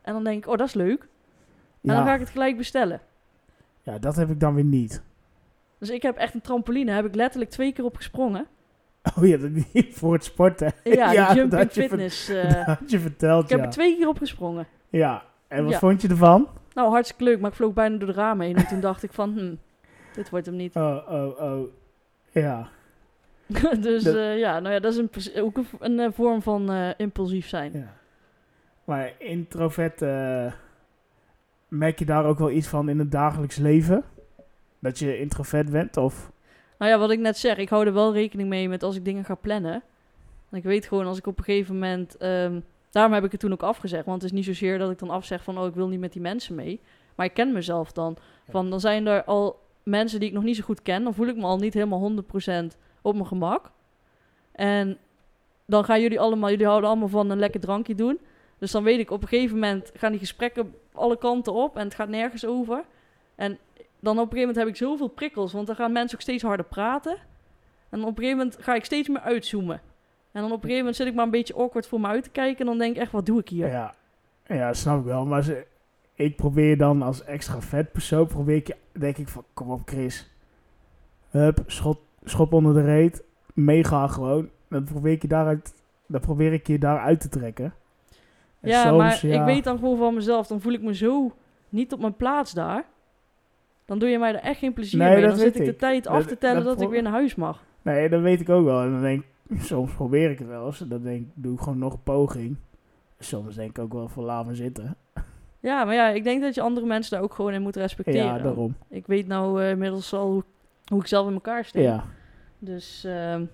En 0.02 0.13
dan 0.13 0.24
denk 0.24 0.44
ik, 0.46 0.52
oh, 0.52 0.58
dat 0.58 0.68
is 0.68 0.74
leuk. 0.74 1.02
En 1.82 1.94
dan 1.96 2.06
ga 2.06 2.13
ik 2.13 2.20
het 2.20 2.30
gelijk 2.30 2.58
bestellen. 2.58 3.02
ja, 3.82 4.00
dat 4.00 4.16
heb 4.16 4.30
ik 4.30 4.40
dan 4.40 4.56
weer 4.56 4.63
niet. 4.63 5.02
Dus 5.78 5.90
ik 5.90 6.02
heb 6.02 6.18
echt 6.18 6.34
een 6.34 6.42
trampoline, 6.42 6.92
heb 6.92 7.06
ik 7.06 7.16
letterlijk 7.16 7.52
twee 7.52 7.74
keer 7.74 7.84
op 7.86 7.96
gesprongen. 7.96 8.48
Oh 9.17 9.25
ja, 9.27 9.38
dat 9.38 9.50
voor 9.91 10.13
het 10.13 10.24
sporten. 10.24 10.72
Ja, 10.83 11.12
Ja, 11.19 11.33
jumping 11.33 11.62
dat 11.63 11.75
je 11.75 11.81
fitness. 11.81 12.29
eh, 12.29 12.65
dat 12.67 12.91
je 12.91 13.00
verteld, 13.00 13.43
ik 13.43 13.50
heb 13.50 13.60
ja. 13.60 13.65
er 13.65 13.72
twee 13.72 13.98
keer 13.98 14.07
op 14.07 14.17
gesprongen. 14.17 14.67
Ja, 14.89 15.24
en 15.48 15.63
wat 15.63 15.72
Ja. 15.74 15.79
vond 15.79 16.01
je 16.01 16.07
ervan? 16.07 16.48
Nou, 16.74 16.89
hartstikke 16.89 17.24
leuk, 17.24 17.39
maar 17.39 17.50
ik 17.50 17.55
vloog 17.55 17.74
bijna 17.74 17.98
door 17.98 18.07
de 18.07 18.13
ramen 18.13 18.45
heen. 18.45 18.55
En 18.55 18.67
toen 18.67 18.79
dacht 18.79 19.03
ik 19.03 19.13
van, 19.13 19.33
hm, 19.38 19.55
dit 20.13 20.29
wordt 20.29 20.45
hem 20.45 20.55
niet. 20.55 20.75
Oh, 20.75 20.98
oh, 21.10 21.39
oh. 21.41 21.67
Ja. 22.31 22.67
dus 23.79 24.03
Dat- 24.03 24.15
eh, 24.15 24.39
ja, 24.39 24.60
nou 24.60 24.74
ja, 24.74 24.79
dat 24.79 24.93
is 24.93 24.98
een, 24.98 25.43
ook 25.43 25.57
een, 25.57 25.65
een, 25.79 26.00
eh, 26.00 26.12
vorm 26.13 26.41
van 26.41 26.72
impulsief 26.98 27.48
zijn. 27.48 27.72
ja. 27.74 27.93
Maar 28.83 29.12
introvert, 29.17 30.00
merk 31.67 32.00
je 32.00 32.05
daar 32.05 32.25
ook 32.25 32.39
wel 32.39 32.51
iets 32.51 32.67
van 32.67 32.89
in 32.89 33.00
het 33.00 33.12
dagelijks 33.12 33.55
leven? 33.57 34.03
Dat 34.79 35.00
je 35.00 35.19
introvert 35.19 35.69
bent? 35.72 35.98
Of? 35.98 36.31
Nou 36.84 36.96
ja, 36.96 37.02
wat 37.02 37.12
ik 37.12 37.20
net 37.20 37.38
zeg, 37.38 37.58
ik 37.58 37.70
hou 37.70 37.86
er 37.86 37.94
wel 37.94 38.13
rekening 38.13 38.50
mee 38.50 38.70
met 38.70 38.84
als 38.84 38.96
ik 38.96 39.06
dingen 39.06 39.25
ga 39.25 39.36
plannen. 39.36 39.74
En 40.50 40.58
ik 40.58 40.63
weet 40.63 40.86
gewoon 40.86 41.06
als 41.06 41.18
ik 41.18 41.28
op 41.28 41.38
een 41.38 41.44
gegeven 41.44 41.74
moment. 41.74 42.18
ehm, 42.18 42.60
daarom 42.92 43.13
heb 43.13 43.24
ik 43.24 43.32
het 43.32 43.40
toen 43.40 43.52
ook 43.52 43.63
afgezegd. 43.63 44.06
Want 44.06 44.22
het 44.22 44.32
is 44.32 44.38
niet 44.38 44.46
zozeer 44.46 44.78
dat 44.78 44.92
ik 44.92 45.00
dan 45.00 45.10
afzeg 45.10 45.44
van 45.44 45.58
oh, 45.58 45.66
ik 45.66 45.74
wil 45.74 45.88
niet 45.88 46.00
met 46.00 46.13
die 46.13 46.22
mensen 46.22 46.56
mee. 46.56 46.80
Maar 47.16 47.25
ik 47.25 47.34
ken 47.34 47.54
mezelf 47.54 47.92
dan. 47.92 48.18
Van 48.50 48.70
dan 48.70 48.80
zijn 48.80 49.08
er 49.08 49.24
al 49.24 49.60
mensen 49.84 50.20
die 50.20 50.30
ik 50.30 50.36
nog 50.36 50.44
niet 50.44 50.56
zo 50.56 50.63
goed 50.63 50.82
ken. 50.82 51.04
Dan 51.04 51.13
voel 51.13 51.28
ik 51.28 51.36
me 51.36 51.44
al 51.44 51.58
niet 51.58 51.74
helemaal 51.74 52.00
100% 52.00 52.78
op 53.02 53.13
mijn 53.13 53.28
gemak. 53.28 53.72
En 54.52 54.98
dan 55.66 55.86
gaan 55.86 56.02
jullie 56.02 56.20
allemaal, 56.20 56.50
jullie 56.50 56.66
houden 56.66 56.90
allemaal 56.90 57.08
van 57.08 57.30
een 57.30 57.40
lekker 57.40 57.60
drankje 57.60 57.96
doen. 57.96 58.20
Dus 58.58 58.72
dan 58.72 58.84
weet 58.84 59.00
ik 59.00 59.12
op 59.12 59.22
een 59.22 59.28
gegeven 59.28 59.54
moment 59.56 59.92
gaan 59.94 60.12
die 60.12 60.20
gesprekken 60.20 60.75
alle 60.94 61.18
kanten 61.18 61.54
op 61.54 61.78
en 61.78 61.84
het 61.84 61.96
gaat 61.96 62.10
nergens 62.10 62.46
over. 62.46 62.84
En 63.36 63.58
dan 64.03 64.19
op 64.19 64.31
een 64.31 64.38
gegeven 64.38 64.48
moment 64.48 64.57
heb 64.57 64.67
ik 64.67 64.75
zoveel 64.75 65.07
prikkels, 65.07 65.53
want 65.53 65.67
dan 65.67 65.75
gaan 65.75 65.91
mensen 65.91 66.17
ook 66.17 66.22
steeds 66.22 66.43
harder 66.43 66.65
praten. 66.65 67.17
En 67.89 68.01
op 68.01 68.07
een 68.07 68.15
gegeven 68.15 68.38
moment 68.38 68.57
ga 68.60 68.74
ik 68.74 68.86
steeds 68.86 69.07
meer 69.07 69.19
uitzoomen. 69.19 69.81
En 70.31 70.41
dan 70.41 70.43
op 70.43 70.51
een 70.51 70.69
gegeven 70.69 70.77
moment 70.77 70.95
zit 70.95 71.07
ik 71.07 71.13
maar 71.13 71.25
een 71.25 71.31
beetje 71.31 71.55
awkward 71.55 71.88
voor 71.88 72.00
me 72.00 72.07
uit 72.07 72.24
te 72.24 72.29
kijken. 72.29 72.60
En 72.60 72.65
dan 72.65 72.77
denk 72.77 72.95
ik 72.95 73.01
echt, 73.01 73.12
wat 73.12 73.25
doe 73.25 73.39
ik 73.39 73.50
hier? 73.50 73.67
Ja. 73.67 73.93
ja, 74.48 74.74
snap 74.74 75.00
ik 75.00 75.05
wel. 75.05 75.25
Maar 75.25 75.43
ze, 75.43 75.65
ik 76.13 76.36
probeer 76.36 76.77
dan 76.77 77.01
als 77.01 77.24
extra 77.24 77.62
vet 77.62 77.91
persoon, 77.91 78.27
probeer 78.27 78.55
ik 78.55 78.75
denk 78.91 79.17
ik 79.17 79.27
van, 79.27 79.43
kom 79.53 79.72
op 79.72 79.81
Chris. 79.86 80.29
Hup, 81.29 81.63
schop, 81.65 82.01
schop 82.24 82.53
onder 82.53 82.74
de 82.74 82.81
reet. 82.81 83.24
Meegaan 83.53 84.10
gewoon. 84.10 84.50
Dan 84.69 84.83
probeer 84.83 85.12
ik 85.12 85.22
je 85.22 85.27
daaruit, 85.27 85.74
dan 86.07 86.22
probeer 86.22 86.53
ik 86.53 86.67
je 86.67 86.77
daaruit 86.77 87.19
te 87.19 87.29
trekken. 87.29 87.74
En 88.60 88.69
ja, 88.69 88.83
soms, 88.83 88.98
maar 88.98 89.27
ja, 89.27 89.39
ik 89.39 89.45
weet 89.45 89.63
dan 89.63 89.77
gewoon 89.77 89.98
van 89.98 90.13
mezelf, 90.13 90.48
dan 90.48 90.62
voel 90.62 90.74
ik 90.74 90.81
me 90.81 90.95
zo 90.95 91.31
niet 91.69 91.93
op 91.93 92.00
mijn 92.00 92.15
plaats 92.15 92.53
daar. 92.53 92.86
Dan 93.86 94.00
doe 94.00 94.10
je 94.10 94.20
mij 94.20 94.34
er 94.34 94.40
echt 94.40 94.60
geen 94.60 94.74
plezier 94.74 95.00
Nee, 95.00 95.13
mee. 95.16 95.28
Dan 95.28 95.38
zit 95.38 95.60
ik 95.60 95.66
de 95.66 95.75
tijd 95.75 96.08
af 96.08 96.18
Dat- 96.20 96.28
te 96.28 96.38
tellen 96.38 96.63
dat 96.63 96.74
dat, 96.74 96.82
ik 96.82 96.90
weer 96.90 97.02
naar 97.02 97.12
huis 97.12 97.36
mag. 97.36 97.63
Nee, 97.82 98.10
dat 98.10 98.22
weet 98.22 98.42
ik 98.42 98.50
ook 98.50 98.66
wel. 98.66 98.82
En 98.82 98.92
dan 98.92 99.02
denk 99.02 99.24
ik, 99.50 99.62
soms 99.72 99.94
probeer 99.94 100.32
ik 100.32 100.40
het 100.40 100.48
wel 100.48 100.66
eens. 100.66 100.78
Dan 100.80 101.04
denk 101.04 101.22
ik, 101.22 101.28
doe 101.34 101.54
ik 101.54 101.60
gewoon 101.60 101.77
nog 101.77 101.94
een 101.94 102.03
poging. 102.03 102.55
Soms 103.20 103.55
denk 103.55 103.70
ik 103.70 103.79
ook 103.79 103.94
wel 103.94 104.07
van 104.07 104.24
laat 104.24 104.46
me 104.46 104.55
zitten. 104.55 104.96
Ja, 105.60 105.84
maar 105.84 105.94
ja, 105.96 106.10
ik 106.10 106.24
denk 106.24 106.42
dat 106.42 106.55
je 106.55 106.62
andere 106.62 106.86
mensen 106.86 107.12
daar 107.12 107.22
ook 107.24 107.34
gewoon 107.34 107.53
in 107.53 107.62
moet 107.62 107.75
respecteren. 107.75 108.24
Ja, 108.25 108.38
daarom. 108.38 108.75
Ik 108.90 109.07
weet 109.07 109.27
nou 109.27 109.62
eh, 109.64 109.70
inmiddels 109.70 110.14
al 110.14 110.31
hoe, 110.31 110.44
hoe 110.88 111.00
ik 111.00 111.07
zelf 111.07 111.27
in 111.27 111.34
elkaar 111.34 111.66
steek. 111.66 111.84
Ja. 111.84 112.03
Dus 112.60 113.03
ehm, 113.05 113.46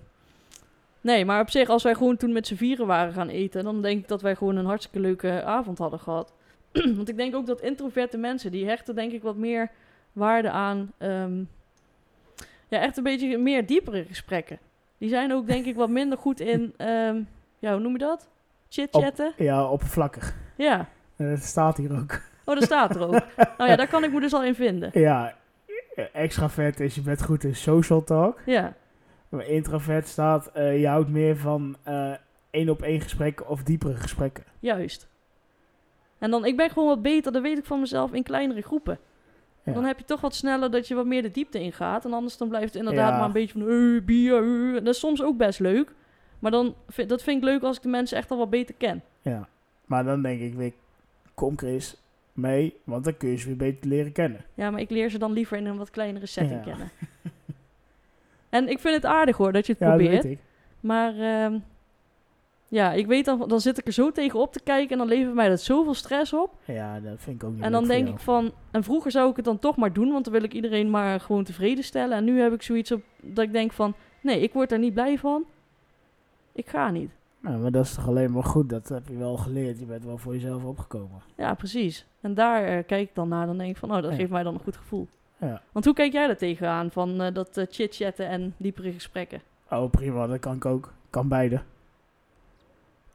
nee, 1.00 1.24
maar 1.24 1.40
op 1.40 1.50
zich, 1.50 1.68
als 1.68 1.82
wij 1.82 1.94
gewoon 1.94 2.16
toen 2.16 2.32
met 2.32 2.46
z'n 2.46 2.54
vieren 2.54 2.86
waren 2.86 3.12
gaan 3.12 3.28
eten, 3.28 3.64
dan 3.64 3.82
denk 3.82 4.00
ik 4.02 4.08
dat 4.08 4.22
wij 4.22 4.34
gewoon 4.36 4.56
een 4.56 4.64
hartstikke 4.66 5.00
leuke 5.00 5.42
avond 5.42 5.78
hadden 5.78 5.98
gehad. 5.98 6.32
Want 6.96 7.08
ik 7.08 7.16
denk 7.16 7.34
ook 7.34 7.46
dat 7.46 7.60
introverte 7.60 8.16
mensen, 8.18 8.50
die 8.50 8.66
hechten 8.66 8.94
denk 8.94 9.12
ik 9.12 9.22
wat 9.22 9.36
meer 9.36 9.70
waarde 10.12 10.50
aan, 10.50 10.92
ehm, 10.98 11.38
ja, 12.68 12.80
echt 12.80 12.96
een 12.96 13.02
beetje 13.02 13.38
meer 13.38 13.66
diepere 13.66 14.04
gesprekken. 14.04 14.58
Die 14.98 15.08
zijn 15.08 15.32
ook 15.32 15.46
denk 15.46 15.64
ik 15.64 15.76
wat 15.76 15.88
minder 15.88 16.18
goed 16.18 16.40
in, 16.40 16.74
ehm, 16.76 17.22
ja, 17.58 17.72
hoe 17.72 17.80
noem 17.80 17.92
je 17.92 17.98
dat? 17.98 18.28
Chit-chatten? 18.68 19.32
ja, 19.36 19.68
oppervlakkig. 19.68 20.34
Ja. 20.56 20.88
Dat 21.16 21.42
staat 21.42 21.76
hier 21.76 21.92
ook. 21.92 22.20
Oh, 22.44 22.54
dat 22.54 22.64
staat 22.64 22.94
er 22.94 23.02
ook. 23.02 23.22
nou 23.58 23.70
ja, 23.70 23.76
daar 23.76 23.88
kan 23.88 24.04
ik 24.04 24.12
me 24.12 24.20
dus 24.20 24.32
al 24.32 24.44
in 24.44 24.54
vinden. 24.54 24.90
Ja, 24.92 25.34
extravert 26.12 26.80
is 26.80 26.94
je 26.94 27.00
bent 27.00 27.22
goed 27.22 27.44
in 27.44 27.56
social 27.56 28.04
talk. 28.04 28.40
Ja. 28.46 28.74
Maar 29.28 29.46
introvert 29.46 30.08
staat, 30.08 30.46
eh, 30.46 30.80
je 30.80 30.88
houdt 30.88 31.08
meer 31.08 31.36
van 31.36 31.76
eh, 31.82 32.12
één 32.50 32.68
op 32.68 32.82
één 32.82 33.00
gesprekken 33.00 33.48
of 33.48 33.62
diepere 33.62 33.96
gesprekken. 33.96 34.44
Juist. 34.58 35.08
En 36.18 36.30
dan, 36.30 36.44
ik 36.44 36.56
ben 36.56 36.70
gewoon 36.70 36.88
wat 36.88 37.02
beter, 37.02 37.32
dat 37.32 37.42
weet 37.42 37.58
ik 37.58 37.64
van 37.64 37.80
mezelf, 37.80 38.12
in 38.12 38.22
kleinere 38.22 38.62
groepen. 38.62 38.98
Ja. 39.70 39.74
Dan 39.76 39.84
heb 39.84 39.98
je 39.98 40.04
toch 40.04 40.20
wat 40.20 40.34
sneller 40.34 40.70
dat 40.70 40.88
je 40.88 40.94
wat 40.94 41.06
meer 41.06 41.22
de 41.22 41.30
diepte 41.30 41.60
ingaat. 41.60 42.04
En 42.04 42.12
anders 42.12 42.36
dan 42.36 42.48
blijft 42.48 42.66
het 42.74 42.82
inderdaad 42.82 43.10
Ja. 43.10 43.16
maar 43.16 43.26
een 43.26 43.32
beetje 43.32 43.58
van, 43.58 43.68
eh, 43.68 44.02
bier, 44.04 44.36
eh. 44.42 44.74
Dat 44.84 44.94
is 44.94 44.98
soms 45.00 45.22
ook 45.22 45.36
best 45.36 45.58
leuk. 45.60 45.92
Maar 46.38 46.50
dan, 46.50 46.74
dat 47.06 47.22
vind 47.22 47.36
ik 47.36 47.44
leuk 47.44 47.62
als 47.62 47.76
ik 47.76 47.82
de 47.82 47.88
mensen 47.88 48.16
echt 48.18 48.30
al 48.30 48.36
wat 48.38 48.50
beter 48.50 48.74
ken. 48.78 49.02
Ja. 49.22 49.48
Maar 49.86 50.04
dan 50.04 50.22
denk 50.22 50.40
ik 50.40 50.54
weer, 50.54 50.72
kom 51.34 51.58
Chris 51.58 51.96
mee, 52.32 52.76
want 52.84 53.04
dan 53.04 53.16
kun 53.16 53.28
je 53.28 53.36
ze 53.36 53.46
weer 53.46 53.56
beter 53.56 53.88
leren 53.88 54.12
kennen. 54.12 54.44
Ja, 54.54 54.70
maar 54.70 54.80
ik 54.80 54.90
leer 54.90 55.10
ze 55.10 55.18
dan 55.18 55.32
liever 55.32 55.56
in 55.56 55.66
een 55.66 55.76
wat 55.76 55.90
kleinere 55.90 56.26
setting 56.26 56.64
Ja. 56.64 56.70
kennen. 56.70 56.90
en 58.50 58.68
ik 58.68 58.78
vind 58.78 58.94
het 58.94 59.04
aardig 59.04 59.36
hoor, 59.36 59.52
dat 59.52 59.66
je 59.66 59.74
het 59.78 59.88
probeert. 59.88 60.22
weet 60.22 60.32
ik. 60.32 60.38
Maar 60.80 61.14
ehm, 61.18 61.58
ja, 62.72 62.92
ik 62.92 63.06
weet 63.06 63.24
dan, 63.24 63.48
dan 63.48 63.60
zit 63.60 63.78
ik 63.78 63.86
er 63.86 63.92
zo 63.92 64.10
tegen 64.12 64.38
op 64.40 64.52
te 64.52 64.60
kijken 64.62 64.90
en 64.92 64.98
dan 64.98 65.06
levert 65.08 65.34
mij 65.34 65.48
dat 65.48 65.60
zoveel 65.60 65.94
stress 65.94 66.32
op. 66.32 66.50
Ja, 66.64 67.00
dat 67.00 67.14
vind 67.18 67.42
ik 67.42 67.48
ook 67.48 67.54
niet 67.54 67.62
En 67.62 67.72
dan 67.72 67.84
denk 67.86 68.02
jou. 68.04 68.14
ik 68.14 68.20
van, 68.22 68.52
en 68.70 68.82
vroeger 68.84 69.10
zou 69.10 69.30
ik 69.30 69.36
het 69.36 69.44
dan 69.44 69.58
toch 69.58 69.76
maar 69.76 69.92
doen, 69.92 70.12
want 70.12 70.24
dan 70.24 70.32
wil 70.32 70.42
ik 70.42 70.52
iedereen 70.52 70.90
maar 70.90 71.20
gewoon 71.20 71.44
tevreden 71.44 71.84
stellen. 71.84 72.16
En 72.16 72.24
nu 72.24 72.40
heb 72.40 72.52
ik 72.52 72.62
zoiets 72.62 72.92
op 72.92 73.02
dat 73.22 73.44
ik 73.44 73.52
denk 73.52 73.72
van, 73.72 73.94
nee, 74.20 74.40
ik 74.40 74.52
word 74.52 74.72
er 74.72 74.78
niet 74.78 74.94
blij 74.94 75.18
van. 75.18 75.44
Ik 76.52 76.68
ga 76.68 76.90
niet. 76.90 77.10
Nou, 77.40 77.58
maar 77.58 77.70
dat 77.70 77.84
is 77.84 77.94
toch 77.94 78.08
alleen 78.08 78.32
maar 78.32 78.44
goed, 78.44 78.68
dat 78.68 78.88
heb 78.88 79.08
je 79.08 79.16
wel 79.16 79.36
geleerd. 79.36 79.78
Je 79.78 79.84
bent 79.84 80.04
wel 80.04 80.18
voor 80.18 80.32
jezelf 80.32 80.64
opgekomen. 80.64 81.20
Ja, 81.36 81.54
precies. 81.54 82.06
En 82.20 82.34
daar 82.34 82.64
eh, 82.64 82.84
kijk 82.86 83.08
ik 83.08 83.14
dan 83.14 83.28
naar, 83.28 83.46
dan 83.46 83.58
denk 83.58 83.70
ik 83.70 83.76
van, 83.76 83.90
oh, 83.96 84.02
dat 84.02 84.10
Ja. 84.10 84.16
geeft 84.16 84.30
mij 84.30 84.42
dan 84.42 84.54
een 84.54 84.60
goed 84.60 84.76
gevoel. 84.76 85.08
Ja. 85.38 85.62
Want 85.72 85.84
hoe 85.84 85.94
kijk 85.94 86.12
jij 86.12 86.26
daar 86.26 86.36
tegenaan, 86.36 86.90
van 86.90 87.20
eh, 87.20 87.34
dat 87.34 87.56
eh, 87.56 87.66
chit-chatten 87.70 88.28
en 88.28 88.54
diepere 88.56 88.92
gesprekken? 88.92 89.40
Oh, 89.70 89.90
prima, 89.90 90.26
dat 90.26 90.38
kan 90.38 90.56
ik 90.56 90.64
ook. 90.64 90.92
Kan 91.10 91.28
beide. 91.28 91.60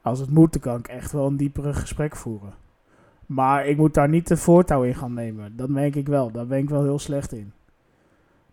Als 0.06 0.20
het 0.20 0.30
moet, 0.30 0.52
dan 0.52 0.62
kan 0.62 0.80
ik 0.80 0.88
echt 0.88 1.12
wel 1.12 1.28
een 1.28 1.38
diepere 1.38 1.74
gesprek 1.74 2.16
voeren. 2.16 2.54
Maar 3.26 3.66
ik 3.66 3.78
moet 3.78 3.94
daar 3.94 4.10
niet 4.10 4.28
de 4.28 4.38
voortouw 4.38 4.84
in 4.84 4.96
gaan 4.96 5.14
nemen. 5.14 5.56
Dat 5.56 5.70
merk 5.70 5.96
ik 5.96 6.08
wel. 6.08 6.32
Daar 6.32 6.48
ben 6.48 6.58
ik 6.58 6.70
wel 6.70 6.84
heel 6.84 7.00
slecht 7.00 7.32
in. 7.32 7.54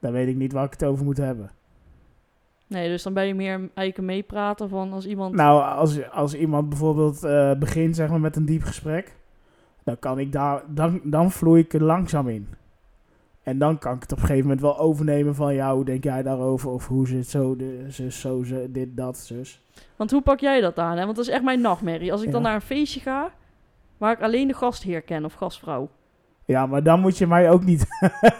Dan 0.00 0.12
weet 0.12 0.28
ik 0.28 0.36
niet 0.36 0.52
waar 0.52 0.64
ik 0.64 0.70
het 0.70 0.84
over 0.84 1.04
moet 1.04 1.16
hebben. 1.16 1.50
Nee, 2.66 2.88
dus 2.88 3.02
dan 3.02 3.12
ben 3.12 3.26
je 3.26 3.34
meer 3.34 3.70
eigenlijk 3.74 3.98
meepraten 3.98 4.68
van 4.68 4.92
als 4.92 5.06
iemand... 5.06 5.34
Nou, 5.34 5.62
als, 5.62 6.10
als 6.10 6.34
iemand 6.34 6.68
bijvoorbeeld 6.68 7.24
eh, 7.24 7.54
begint 7.54 7.96
zeg 7.96 8.08
maar, 8.08 8.20
met 8.20 8.36
een 8.36 8.46
diep 8.46 8.62
gesprek, 8.62 9.16
dan 9.84 9.98
kan 9.98 10.18
ik 10.18 10.32
daar, 10.32 10.62
dan, 10.68 11.00
dan 11.04 11.30
vloei 11.30 11.60
ik 11.60 11.72
er 11.72 11.82
langzaam 11.82 12.28
in. 12.28 12.48
En 13.42 13.58
dan 13.58 13.78
kan 13.78 13.94
ik 13.94 14.02
het 14.02 14.12
op 14.12 14.18
een 14.18 14.24
gegeven 14.24 14.42
moment 14.42 14.60
wel 14.60 14.78
overnemen 14.78 15.34
van, 15.34 15.54
ja, 15.54 15.74
hoe 15.74 15.84
denk 15.84 16.04
jij 16.04 16.22
daarover? 16.22 16.70
Of 16.70 16.86
hoe 16.86 17.06
zit 17.06 17.28
zo, 17.28 17.56
de, 17.56 17.84
zus, 17.88 18.20
zo, 18.20 18.42
ze, 18.42 18.68
dit, 18.70 18.96
dat, 18.96 19.18
zus. 19.18 19.60
Want 19.96 20.10
hoe 20.10 20.22
pak 20.22 20.40
jij 20.40 20.60
dat 20.60 20.78
aan? 20.78 20.96
Hè? 20.96 21.04
Want 21.04 21.16
dat 21.16 21.26
is 21.26 21.32
echt 21.32 21.42
mijn 21.42 21.60
nachtmerrie. 21.60 22.12
Als 22.12 22.22
ik 22.22 22.30
dan 22.32 22.42
naar 22.42 22.54
een 22.54 22.60
feestje 22.60 23.00
ga, 23.00 23.30
waar 23.98 24.12
ik 24.12 24.22
alleen 24.22 24.48
de 24.48 24.54
gastheer 24.54 25.02
ken 25.02 25.24
of 25.24 25.34
gastvrouw. 25.34 25.90
Ja, 26.44 26.66
maar 26.66 26.82
dan 26.82 27.00
moet 27.00 27.18
je 27.18 27.26
mij 27.26 27.50
ook 27.50 27.64
niet... 27.64 27.86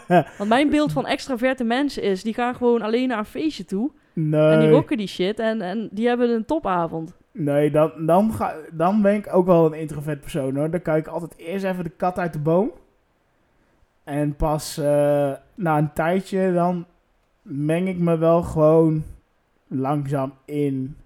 Want 0.39 0.49
mijn 0.49 0.71
beeld 0.71 0.93
van 0.93 1.07
extraverte 1.07 1.65
mensen 1.65 2.03
is, 2.03 2.23
die 2.23 2.35
gaan 2.35 2.55
gewoon 2.55 2.83
alleen 2.83 3.09
naar 3.09 3.19
een 3.19 3.25
feestje 3.25 3.65
toe. 3.65 3.91
nee, 4.13 4.51
En 4.51 4.61
die 4.61 4.71
rocken 4.71 4.97
die 4.97 5.07
shit 5.07 5.39
en, 5.39 5.61
en 5.61 5.89
die 5.93 6.09
hebben 6.09 6.31
een 6.31 6.45
topavond. 6.45 7.17
nee 7.33 7.71
dan, 7.71 7.93
dan, 8.07 8.33
ga, 8.33 8.55
dan 8.73 9.03
ben 9.03 9.15
ik 9.15 9.35
ook 9.35 9.47
wel 9.47 9.67
een 9.67 9.81
introvert 9.81 10.21
persoon 10.21 10.57
hoor. 10.57 10.71
Dan 10.71 10.83
kijk 10.83 11.07
ik 11.07 11.13
altijd 11.13 11.37
eerst 11.37 11.65
even 11.65 11.85
de 11.85 11.91
kat 11.91 12.19
uit 12.19 12.33
de 12.33 12.39
boom. 12.39 12.71
En 14.05 14.37
pas 14.37 14.79
eh, 14.79 15.33
na 15.55 15.79
een 15.79 15.93
tijdje 15.93 16.53
dan 16.53 16.87
meng 17.43 17.89
ik 17.89 17.99
me 17.99 18.17
wel 18.17 18.43
gewoon 18.43 19.05
langzaam 19.67 20.33
in, 20.45 20.97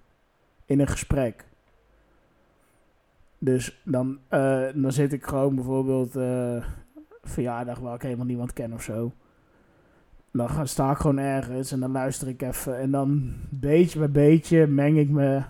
in 0.65 0.79
een 0.79 0.87
gesprek. 0.87 1.45
Dus 3.37 3.81
dan, 3.83 4.19
eh, 4.27 4.65
dan 4.73 4.91
zit 4.91 5.13
ik 5.13 5.25
gewoon 5.25 5.55
bijvoorbeeld 5.55 6.15
eh, 6.15 6.65
verjaardag 7.23 7.79
waar 7.79 7.95
ik 7.95 8.01
helemaal 8.01 8.25
niemand 8.25 8.53
ken 8.53 8.73
of 8.73 8.81
zo. 8.81 9.11
Dan 10.31 10.67
sta 10.67 10.91
ik 10.91 10.97
gewoon 10.97 11.17
ergens 11.17 11.71
en 11.71 11.79
dan 11.79 11.91
luister 11.91 12.27
ik 12.27 12.41
even. 12.41 12.79
En 12.79 12.91
dan 12.91 13.35
beetje 13.49 13.99
bij 13.99 14.11
beetje 14.11 14.67
meng 14.67 14.97
ik 14.97 15.09
me 15.09 15.41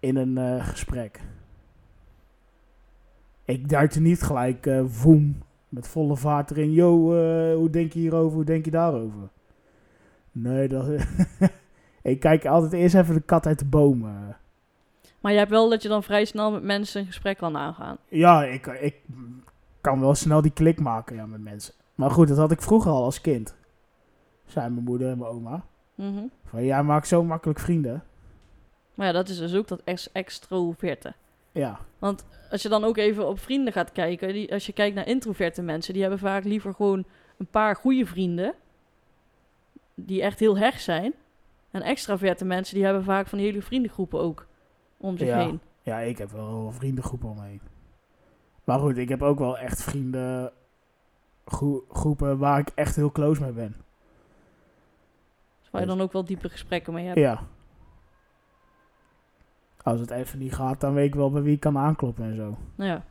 in 0.00 0.16
een 0.16 0.62
gesprek. 0.62 1.20
Ik 3.44 3.68
duik 3.68 3.92
er 3.94 4.00
niet 4.00 4.22
gelijk 4.22 4.70
voem 4.86 5.42
Met 5.68 5.88
volle 5.88 6.16
vaart 6.16 6.50
erin. 6.50 6.72
Yo, 6.72 7.14
eh, 7.14 7.54
hoe 7.54 7.70
denk 7.70 7.92
je 7.92 7.98
hierover? 7.98 8.34
Hoe 8.34 8.44
denk 8.44 8.64
je 8.64 8.70
daarover? 8.70 9.28
Nee, 10.32 10.68
dat... 10.68 10.86
ik 12.02 12.20
kijk 12.20 12.46
altijd 12.46 12.72
eerst 12.72 12.94
even 12.94 13.14
de 13.14 13.20
kat 13.20 13.46
uit 13.46 13.58
de 13.58 13.64
boom. 13.64 14.04
eh. 14.04 14.34
Maar 15.20 15.32
je 15.32 15.38
hebt 15.38 15.50
wel 15.50 15.68
dat 15.68 15.82
je 15.82 15.88
dan 15.88 16.02
vrij 16.02 16.24
snel 16.24 16.50
met 16.50 16.62
mensen 16.62 17.00
een 17.00 17.06
gesprek 17.06 17.38
kan 17.38 17.56
aangaan. 17.56 17.96
Ja, 18.08 18.44
ik, 18.44 18.66
ik 18.66 18.94
kan 19.80 20.00
wel 20.00 20.14
snel 20.14 20.42
die 20.42 20.50
klik 20.52 20.80
maken 20.80 21.16
ja, 21.16 21.26
met 21.26 21.42
mensen. 21.42 21.74
Maar 21.94 22.10
goed, 22.10 22.28
dat 22.28 22.36
had 22.36 22.50
ik 22.50 22.62
vroeger 22.62 22.90
al 22.90 23.04
als 23.04 23.20
kind. 23.20 23.54
Zijn 24.46 24.72
mijn 24.72 24.84
moeder 24.84 25.10
en 25.10 25.18
mijn 25.18 25.30
oma. 25.30 25.64
Mhm. 25.94 26.24
Van, 26.44 26.64
jij 26.64 26.82
maakt 26.82 27.08
zo 27.08 27.24
makkelijk 27.24 27.58
vrienden. 27.58 28.02
Maar 28.94 29.06
ja, 29.06 29.12
dat 29.12 29.28
is 29.28 29.38
dus 29.38 29.54
ook 29.54 29.68
dat 29.68 29.80
ex 29.84 30.12
extroverte. 30.12 31.14
Ja, 31.58 31.78
Als 32.50 32.62
je 32.62 32.68
dan 32.68 32.84
ook 32.84 32.96
even 32.96 33.28
op 33.28 33.38
vrienden 33.38 33.72
gaat 33.72 33.92
kijken, 33.92 34.32
die, 34.32 34.52
als 34.52 34.66
je 34.66 34.72
kijkt 34.72 34.94
naar 34.94 35.06
introverte 35.06 35.62
mensen, 35.62 35.92
die 35.92 36.02
hebben 36.02 36.20
vaak 36.20 36.44
liever 36.44 36.74
gewoon 36.74 37.04
een 37.38 37.46
paar 37.46 37.76
goede 37.76 38.06
vrienden, 38.06 38.54
die 39.94 40.22
echt 40.22 40.38
heel 40.38 40.58
hecht 40.58 40.82
zijn. 40.82 41.14
En 41.70 41.82
extraverte 41.82 42.44
mensen, 42.44 42.74
die 42.74 42.84
hebben 42.84 43.04
vaak 43.04 43.26
van 43.26 43.38
die 43.38 43.46
hele 43.46 43.62
vriendengroepen 43.62 44.20
ook 44.20 44.46
om 44.96 45.18
zich 45.18 45.28
Ja. 45.28 45.38
heen. 45.38 45.60
ja, 45.82 45.98
ik 45.98 46.18
heb 46.18 46.30
wel 46.30 46.66
een 46.66 46.72
vriendengroepen 46.72 47.28
omheen. 47.28 47.60
Maar 48.64 48.78
goed, 48.78 48.96
ik 48.96 49.08
heb 49.08 49.22
ook 49.22 49.38
wel 49.38 49.58
echt 49.58 49.82
vrienden 49.82 50.52
groe- 51.44 51.82
groepen 51.90 52.38
waar 52.38 52.58
ik 52.58 52.68
echt 52.74 52.96
heel 52.96 53.12
close 53.12 53.40
mee 53.40 53.52
ben. 53.52 53.74
Dus 55.60 55.70
waar 55.70 55.80
je 55.80 55.86
dan 55.86 56.00
ook 56.00 56.12
wel 56.12 56.24
diepe 56.24 56.48
gesprekken 56.48 56.92
mee 56.92 57.06
hebt. 57.06 57.18
Ja. 57.18 57.42
Als 59.88 60.00
het 60.00 60.10
even 60.10 60.38
niet 60.38 60.54
gaat, 60.54 60.80
dan 60.80 60.94
weet 60.94 61.06
ik 61.06 61.14
wel 61.14 61.30
bij 61.30 61.42
wie 61.42 61.54
ik 61.54 61.60
kan 61.60 61.78
aankloppen 61.78 62.24
en 62.24 62.34
zo. 62.36 62.56
Ja. 62.74 63.04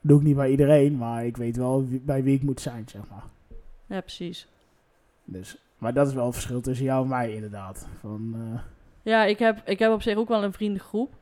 doe 0.00 0.18
ik 0.18 0.24
niet 0.26 0.36
bij 0.36 0.50
iedereen, 0.50 0.96
maar 0.96 1.24
ik 1.26 1.36
weet 1.36 1.56
wel 1.56 1.86
wie- 1.88 2.00
bij 2.00 2.22
wie 2.22 2.34
ik 2.36 2.42
moet 2.42 2.60
zijn, 2.60 2.84
zeg 2.88 3.02
maar. 3.10 3.24
ja, 3.86 4.00
precies. 4.00 4.48
Dus, 5.24 5.56
maar 5.78 5.92
dat 5.94 6.06
is 6.08 6.14
wel 6.14 6.26
een 6.26 6.32
verschil 6.32 6.60
tussen 6.60 6.84
jou 6.86 7.02
en 7.02 7.08
mij, 7.08 7.34
inderdaad. 7.34 7.88
Van, 8.00 8.34
eh, 8.34 8.60
Ja, 9.02 9.24
ik 9.24 9.38
heb, 9.38 9.62
ik 9.64 9.78
heb 9.78 9.92
op 9.92 10.02
zich 10.02 10.16
ook 10.16 10.28
wel 10.28 10.44
een 10.44 10.52
vriendengroep. 10.52 11.12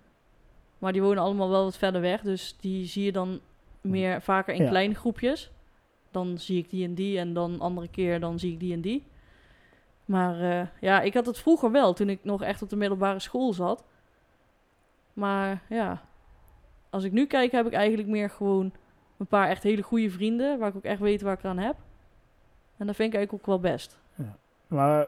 Maar 0.79 0.93
die 0.93 1.03
wonen 1.03 1.23
allemaal 1.23 1.51
wel 1.51 1.65
wat 1.65 1.77
verder 1.77 2.01
weg. 2.01 2.21
Dus 2.21 2.57
die 2.61 2.87
zie 2.87 3.05
je 3.05 3.13
dan 3.13 3.41
meer 3.81 4.23
vaker 4.23 4.55
in 4.55 4.63
Ja. 4.63 4.69
kleine 4.69 4.95
groepjes. 4.95 5.51
Dan 6.11 6.39
zie 6.39 6.59
ik 6.59 6.71
die 6.71 6.85
en 6.85 6.95
die. 6.95 7.19
En 7.19 7.33
dan 7.33 7.61
andere 7.61 7.89
keer 7.89 8.21
dan 8.21 8.39
zie 8.39 8.53
ik 8.53 8.61
die 8.61 8.73
en 8.73 8.81
die. 8.81 9.05
Maar 10.05 10.41
eh, 10.61 10.67
ja, 10.81 11.01
ik 11.01 11.15
had 11.15 11.27
het 11.27 11.39
vroeger 11.39 11.71
wel. 11.71 11.93
Toen 11.93 12.09
ik 12.09 12.25
nog 12.25 12.43
echt 12.43 12.63
op 12.63 12.69
de 12.69 12.77
middelbare 12.77 13.19
school 13.19 13.53
zat. 13.53 13.85
Maar 15.19 15.63
ja, 15.69 16.03
als 16.91 17.05
ik 17.05 17.13
nu 17.13 17.27
kijk 17.27 17.53
heb 17.53 17.67
ik 17.67 17.73
eigenlijk 17.73 18.09
meer 18.09 18.31
gewoon 18.31 18.73
een 19.17 19.27
paar 19.27 19.49
echt 19.49 19.63
hele 19.63 19.83
goede 19.83 20.11
vrienden. 20.11 20.59
Waar 20.59 20.69
ik 20.69 20.77
ook 20.77 20.83
echt 20.83 21.01
weet 21.01 21.23
waar 21.23 21.39
ik 21.39 21.45
aan 21.45 21.59
heb. 21.59 21.77
En 22.77 22.87
dat 22.87 22.97
vind 22.97 23.09
ik 23.09 23.15
eigenlijk 23.15 23.33
ook 23.33 23.47
wel 23.47 23.73
best. 23.73 23.99
maar 24.67 25.07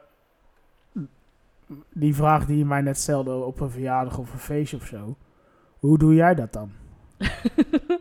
die 1.93 2.15
vraag 2.15 2.47
die 2.47 2.59
je 2.59 2.65
mij 2.65 2.81
net 2.81 2.99
stelde 2.99 3.35
op 3.35 3.61
een 3.61 3.71
verjaardag 3.71 4.19
of 4.19 4.33
een 4.33 4.39
feestje 4.39 4.77
of 4.77 4.87
zo. 4.87 5.17
Hoe 5.79 5.99
doe 5.99 6.15
jij 6.15 6.35
dat 6.35 6.53
dan? 6.53 6.71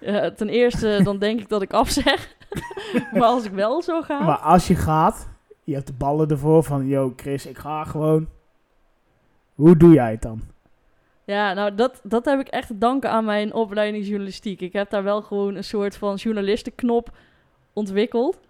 Ja, 0.00 0.30
ten 0.30 0.48
eerste, 0.48 1.00
dan 1.02 1.18
denk 1.18 1.40
ik 1.40 1.48
dat 1.48 1.62
ik 1.62 1.72
afzeg. 1.72 2.36
maar 3.12 3.22
als 3.22 3.44
ik 3.44 3.52
wel 3.52 3.82
zou 3.82 4.04
gaan. 4.04 4.24
Maar 4.24 4.38
als 4.38 4.66
je 4.66 4.74
gaat, 4.74 5.28
je 5.64 5.74
hebt 5.74 5.86
de 5.86 5.92
ballen 5.92 6.28
ervoor 6.28 6.62
van, 6.62 6.86
yo 6.86 7.12
Chris, 7.16 7.46
ik 7.46 7.58
ga 7.58 7.84
gewoon. 7.84 8.28
Hoe 9.54 9.76
doe 9.76 9.92
jij 9.92 10.10
het 10.10 10.22
dan? 10.22 10.42
Ja, 11.26 11.52
nou, 11.52 11.74
dat, 11.74 12.00
dat 12.02 12.24
heb 12.24 12.40
ik 12.40 12.48
echt 12.48 12.66
te 12.66 12.78
danken 12.78 13.10
aan 13.10 13.24
mijn 13.24 13.52
opleiding 13.52 14.06
journalistiek. 14.06 14.60
Ik 14.60 14.72
heb 14.72 14.90
daar 14.90 15.02
wel 15.02 15.22
gewoon 15.22 15.54
een 15.54 15.64
soort 15.64 15.96
van 15.96 16.14
journalistenknop 16.14 17.10
ontwikkeld. 17.72 18.40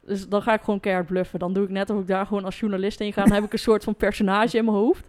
Dus 0.00 0.28
dan 0.28 0.42
ga 0.42 0.54
ik 0.54 0.60
gewoon 0.60 0.80
keihard 0.80 1.06
bluffen. 1.06 1.38
Dan 1.38 1.52
doe 1.52 1.64
ik 1.64 1.70
net 1.70 1.90
of 1.90 2.00
ik 2.00 2.06
daar 2.06 2.26
gewoon 2.26 2.44
als 2.44 2.60
journalist 2.60 3.00
in 3.00 3.12
ga. 3.12 3.22
Dan 3.22 3.32
heb 3.32 3.44
ik 3.44 3.52
een 3.52 3.58
soort 3.58 3.84
van 3.84 3.94
personage 3.94 4.56
in 4.56 4.64
mijn 4.64 4.76
hoofd. 4.76 5.04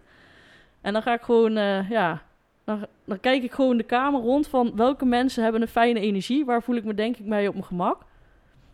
En 0.80 0.92
dan 0.92 1.02
ga 1.02 1.14
ik 1.14 1.22
gewoon, 1.22 1.56
eh, 1.56 1.90
ja... 1.90 2.22
Dan, 2.64 2.86
dan 3.04 3.20
kijk 3.20 3.42
ik 3.42 3.52
gewoon 3.52 3.76
de 3.76 3.82
kamer 3.82 4.20
rond 4.20 4.48
van 4.48 4.72
welke 4.76 5.04
mensen 5.04 5.42
hebben 5.42 5.62
een 5.62 5.68
fijne 5.68 6.00
energie. 6.00 6.44
Waar 6.44 6.62
voel 6.62 6.76
ik 6.76 6.84
me 6.84 6.94
denk 6.94 7.16
ik 7.16 7.24
mee 7.24 7.48
op 7.48 7.54
mijn 7.54 7.66
gemak. 7.66 8.00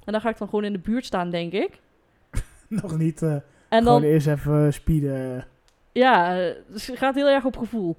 En 0.05 0.13
dan 0.13 0.21
ga 0.21 0.29
ik 0.29 0.39
dan 0.39 0.49
gewoon 0.49 0.65
in 0.65 0.73
de 0.73 0.79
buurt 0.79 1.05
staan, 1.05 1.31
denk 1.31 1.53
ik. 1.53 1.81
Nog 2.83 2.99
niet 2.99 3.23
eh, 3.23 3.33
En 3.33 3.43
gewoon 3.69 3.85
dan, 4.01 4.03
eerst 4.03 4.27
even 4.27 4.73
speeden. 4.73 5.47
Ja, 5.93 6.39
eh, 6.39 6.55
dus 6.69 6.87
het 6.87 6.99
gaat 6.99 7.15
heel 7.15 7.29
erg 7.29 7.45
op 7.45 7.57
gevoel. 7.57 7.97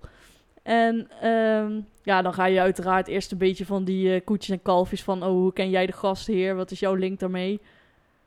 En 0.69 1.10
ehm, 1.21 1.82
ja, 2.03 2.21
dan 2.21 2.34
ga 2.34 2.45
je 2.45 2.60
uiteraard 2.60 3.08
eerst 3.08 3.32
een 3.32 3.38
beetje 3.38 3.65
van 3.65 3.84
die 3.84 4.13
eh, 4.13 4.21
koetjes 4.25 4.49
en 4.49 4.62
kalfjes 4.62 5.03
van... 5.03 5.23
oh, 5.23 5.29
hoe 5.29 5.53
ken 5.53 5.69
jij 5.69 5.86
de 5.86 5.91
gastheer? 5.91 6.55
Wat 6.55 6.71
is 6.71 6.79
jouw 6.79 6.93
link 6.93 7.19
daarmee? 7.19 7.62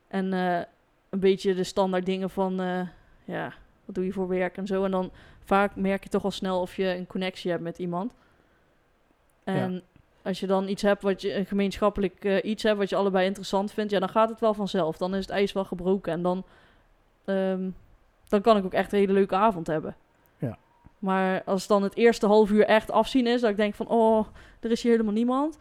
En 0.08 0.32
eh, 0.32 0.60
een 1.10 1.20
beetje 1.20 1.54
de 1.54 1.64
standaard 1.64 2.06
dingen 2.06 2.30
van... 2.30 2.60
eh, 2.60 2.80
ja, 3.24 3.52
wat 3.84 3.94
doe 3.94 4.04
je 4.04 4.12
voor 4.12 4.28
werk 4.28 4.56
en 4.56 4.66
zo. 4.66 4.84
En 4.84 4.90
dan 4.90 5.10
vaak 5.44 5.76
merk 5.76 6.02
je 6.02 6.08
toch 6.08 6.24
al 6.24 6.30
snel 6.30 6.60
of 6.60 6.76
je 6.76 6.96
een 6.96 7.06
connectie 7.06 7.50
hebt 7.50 7.62
met 7.62 7.78
iemand. 7.78 8.12
En 9.44 9.82
als 10.22 10.40
je 10.40 10.46
dan 10.46 10.68
iets 10.68 10.82
hebt 10.82 11.02
wat 11.02 11.22
je... 11.22 11.34
een 11.34 11.46
gemeenschappelijk 11.46 12.42
iets 12.42 12.62
hebt 12.62 12.78
wat 12.78 12.88
je 12.88 12.96
allebei 12.96 13.26
interessant 13.26 13.72
vindt... 13.72 13.90
ja, 13.92 13.98
dan 13.98 14.08
gaat 14.08 14.28
het 14.28 14.40
wel 14.40 14.54
vanzelf. 14.54 14.96
Dan 14.96 15.14
is 15.14 15.20
het 15.20 15.30
ijs 15.30 15.52
wel 15.52 15.64
gebroken. 15.64 16.12
En 16.12 16.22
dan... 16.22 16.44
ehm, 17.24 17.70
dan 18.28 18.40
kan 18.40 18.56
ik 18.56 18.64
ook 18.64 18.74
echt 18.74 18.92
een 18.92 18.98
hele 18.98 19.12
leuke 19.12 19.34
avond 19.34 19.66
hebben. 19.66 19.96
Maar 21.02 21.42
als 21.44 21.66
dan 21.66 21.82
het 21.82 21.96
eerste 21.96 22.26
half 22.26 22.50
uur 22.50 22.64
echt 22.64 22.90
afzien 22.90 23.26
is, 23.26 23.40
dat 23.40 23.50
ik 23.50 23.56
denk 23.56 23.74
van, 23.74 23.88
oh, 23.88 24.26
er 24.60 24.70
is 24.70 24.82
hier 24.82 24.92
helemaal 24.92 25.12
niemand. 25.12 25.58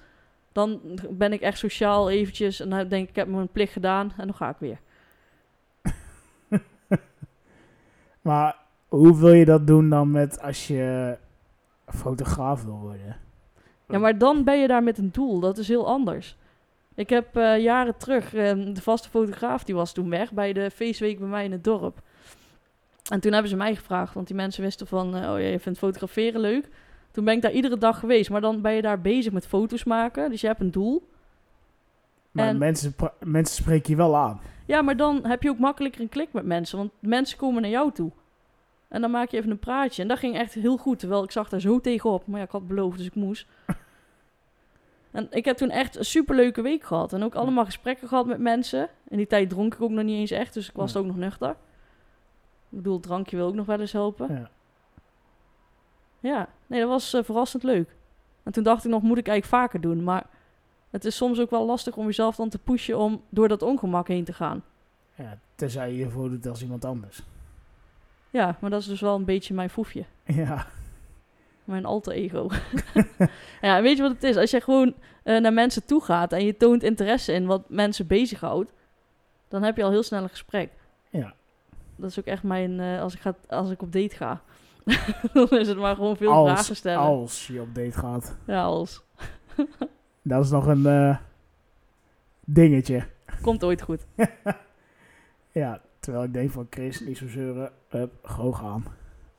Dan 0.51 0.81
ben 1.09 1.33
ik 1.33 1.41
echt 1.41 1.57
sociaal 1.57 2.09
eventjes 2.09 2.59
en 2.59 2.69
dan 2.69 2.87
denk 2.87 3.03
ik, 3.03 3.09
ik 3.09 3.15
heb 3.15 3.27
mijn 3.27 3.47
plicht 3.47 3.73
gedaan 3.73 4.13
en 4.17 4.27
dan 4.27 4.35
ga 4.35 4.49
ik 4.49 4.55
weer. 4.59 4.79
Maar 8.21 8.57
hoe 8.87 9.19
wil 9.19 9.33
je 9.33 9.45
dat 9.45 9.67
doen 9.67 9.89
dan 9.89 10.11
met 10.11 10.41
als 10.41 10.67
je 10.67 11.17
fotograaf 11.85 12.63
wil 12.63 12.79
worden? 12.79 13.17
Ja, 13.87 13.99
maar 13.99 14.17
dan 14.17 14.43
ben 14.43 14.59
je 14.59 14.67
daar 14.67 14.83
met 14.83 14.97
een 14.97 15.11
doel. 15.11 15.39
Dat 15.39 15.57
is 15.57 15.67
heel 15.67 15.87
anders. 15.87 16.37
Ik 16.95 17.09
heb 17.09 17.35
eh, 17.35 17.59
jaren 17.59 17.97
terug, 17.97 18.33
eh, 18.33 18.73
de 18.73 18.81
vaste 18.81 19.09
fotograaf 19.09 19.63
die 19.63 19.75
was 19.75 19.93
toen 19.93 20.09
weg 20.09 20.31
bij 20.31 20.53
de 20.53 20.71
feestweek 20.71 21.19
bij 21.19 21.27
mij 21.27 21.45
in 21.45 21.51
het 21.51 21.63
dorp. 21.63 22.01
En 23.11 23.19
toen 23.19 23.31
hebben 23.31 23.49
ze 23.49 23.57
mij 23.57 23.75
gevraagd, 23.75 24.13
want 24.13 24.27
die 24.27 24.35
mensen 24.35 24.63
wisten 24.63 24.87
van, 24.87 25.15
eh, 25.15 25.21
oh 25.31 25.39
ja, 25.39 25.47
je 25.47 25.59
vindt 25.59 25.79
fotograferen 25.79 26.41
leuk. 26.41 26.67
Toen 27.11 27.25
ben 27.25 27.35
ik 27.35 27.41
daar 27.41 27.51
iedere 27.51 27.77
dag 27.77 27.99
geweest, 27.99 28.29
maar 28.29 28.41
dan 28.41 28.61
ben 28.61 28.73
je 28.73 28.81
daar 28.81 29.01
bezig 29.01 29.31
met 29.33 29.47
foto's 29.47 29.83
maken. 29.83 30.29
Dus 30.29 30.41
je 30.41 30.47
hebt 30.47 30.59
een 30.59 30.71
doel. 30.71 31.07
Maar 32.31 32.47
En- 32.47 32.57
mensen, 32.57 32.95
mensen 33.25 33.55
spreken 33.63 33.89
je 33.91 33.95
wel 33.95 34.15
aan. 34.17 34.39
Ja, 34.65 34.81
maar 34.81 34.97
dan 34.97 35.25
heb 35.25 35.43
je 35.43 35.49
ook 35.49 35.57
makkelijker 35.59 36.01
een 36.01 36.09
klik 36.09 36.33
met 36.33 36.45
mensen, 36.45 36.77
want 36.77 36.91
mensen 36.99 37.37
komen 37.37 37.61
naar 37.61 37.71
jou 37.71 37.91
toe. 37.91 38.11
En 38.87 39.01
dan 39.01 39.11
maak 39.11 39.29
je 39.29 39.37
even 39.37 39.51
een 39.51 39.59
praatje. 39.59 40.01
En 40.01 40.07
dat 40.07 40.19
ging 40.19 40.35
echt 40.37 40.53
heel 40.53 40.77
goed, 40.77 40.99
terwijl 40.99 41.23
ik 41.23 41.31
zag 41.31 41.49
daar 41.49 41.59
zo 41.61 41.79
tegenop. 41.79 42.27
Maar 42.27 42.39
ja, 42.39 42.45
ik 42.45 42.51
had 42.51 42.67
beloofd, 42.67 42.97
dus 42.97 43.05
ik 43.07 43.15
moest. 43.15 43.45
en 45.11 45.27
ik 45.29 45.45
heb 45.45 45.57
toen 45.57 45.69
echt 45.69 45.97
een 45.97 46.05
superleuke 46.05 46.61
week 46.61 46.83
gehad. 46.83 47.13
En 47.13 47.23
ook 47.23 47.35
allemaal 47.35 47.65
gesprekken 47.65 48.07
gehad 48.07 48.25
met 48.25 48.39
mensen. 48.39 48.87
In 49.07 49.17
die 49.17 49.27
tijd 49.27 49.49
dronk 49.49 49.73
ik 49.73 49.81
ook 49.81 49.89
nog 49.89 50.03
niet 50.03 50.19
eens 50.19 50.31
echt, 50.31 50.53
dus 50.53 50.69
ik 50.69 50.75
was 50.75 50.93
Ja. 50.93 50.99
ook 50.99 51.05
nog 51.05 51.15
nuchter. 51.17 51.55
Ik 52.71 52.77
bedoel, 52.77 52.93
het 52.93 53.03
drankje 53.03 53.37
wil 53.37 53.47
ook 53.47 53.53
nog 53.55 53.65
wel 53.65 53.79
eens 53.79 53.91
helpen. 53.91 54.33
Ja. 54.35 54.49
Ja, 56.19 56.47
nee, 56.67 56.79
dat 56.79 56.89
was 56.89 57.13
eh, 57.13 57.23
verrassend 57.23 57.63
leuk. 57.63 57.95
En 58.43 58.51
toen 58.51 58.63
dacht 58.63 58.85
ik 58.85 58.91
nog, 58.91 59.01
moet 59.01 59.17
ik 59.17 59.27
eigenlijk 59.27 59.63
vaker 59.63 59.81
doen. 59.81 60.03
Maar 60.03 60.23
het 60.89 61.05
is 61.05 61.15
soms 61.15 61.39
ook 61.39 61.49
wel 61.49 61.65
lastig 61.65 61.97
om 61.97 62.05
jezelf 62.05 62.35
dan 62.35 62.49
te 62.49 62.57
pushen 62.59 62.97
om 62.97 63.23
door 63.29 63.47
dat 63.47 63.61
ongemak 63.61 64.07
heen 64.07 64.23
te 64.23 64.33
gaan. 64.33 64.63
Ja, 65.15 65.37
tenzij 65.55 65.91
je 65.91 65.97
je 65.97 66.09
voordoet 66.09 66.47
als 66.47 66.61
iemand 66.61 66.85
anders. 66.85 67.21
Ja, 68.29 68.57
maar 68.59 68.69
dat 68.69 68.81
is 68.81 68.87
dus 68.87 69.01
wel 69.01 69.15
een 69.15 69.25
beetje 69.25 69.53
mijn 69.53 69.69
foefje. 69.69 70.05
Ja, 70.25 70.67
Mijn 71.63 71.85
alter 71.85 72.13
ego. 72.13 72.49
ja, 73.61 73.81
weet 73.81 73.97
je 73.97 74.03
wat 74.03 74.11
het 74.11 74.23
is? 74.23 74.35
Als 74.37 74.51
je 74.51 74.61
gewoon 74.61 74.93
eh, 75.23 75.39
naar 75.41 75.53
mensen 75.53 75.85
toe 75.85 76.03
gaat 76.03 76.33
en 76.33 76.45
je 76.45 76.57
toont 76.57 76.83
interesse 76.83 77.33
in 77.33 77.45
wat 77.45 77.69
mensen 77.69 78.07
bezighoudt, 78.07 78.73
dan 79.47 79.63
heb 79.63 79.77
je 79.77 79.83
al 79.83 79.89
heel 79.91 80.03
snel 80.03 80.23
een 80.23 80.29
gesprek. 80.29 80.71
ja. 81.09 81.33
Dat 82.01 82.09
is 82.09 82.19
ook 82.19 82.25
echt 82.25 82.43
mijn, 82.43 82.79
eh, 82.79 83.01
als, 83.01 83.13
ik 83.13 83.19
ga, 83.19 83.35
als 83.47 83.69
ik 83.69 83.81
op 83.81 83.91
date 83.91 84.15
ga. 84.15 84.41
dan 85.33 85.49
is 85.49 85.67
het 85.67 85.77
maar 85.77 85.95
gewoon 85.95 86.17
veel 86.17 86.45
vragen 86.45 86.75
stellen. 86.75 86.99
als 86.99 87.47
je 87.47 87.61
op 87.61 87.75
date 87.75 87.91
gaat. 87.91 88.37
Ja, 88.45 88.63
als. 88.63 89.03
Dat 90.21 90.43
is 90.43 90.51
nog 90.51 90.67
een 90.67 90.85
eh, 90.85 91.17
dingetje. 92.45 93.03
Komt 93.41 93.63
ooit 93.63 93.81
goed. 93.81 94.05
Ja, 95.53 95.81
terwijl 95.99 96.23
ik 96.23 96.33
denk 96.33 96.51
van 96.51 96.67
Chris, 96.69 96.99
niet 96.99 97.17
zo 97.17 97.27
zeuren. 97.27 97.71
Hup, 97.89 98.11
gewoon 98.23 98.55
gaan. 98.55 98.83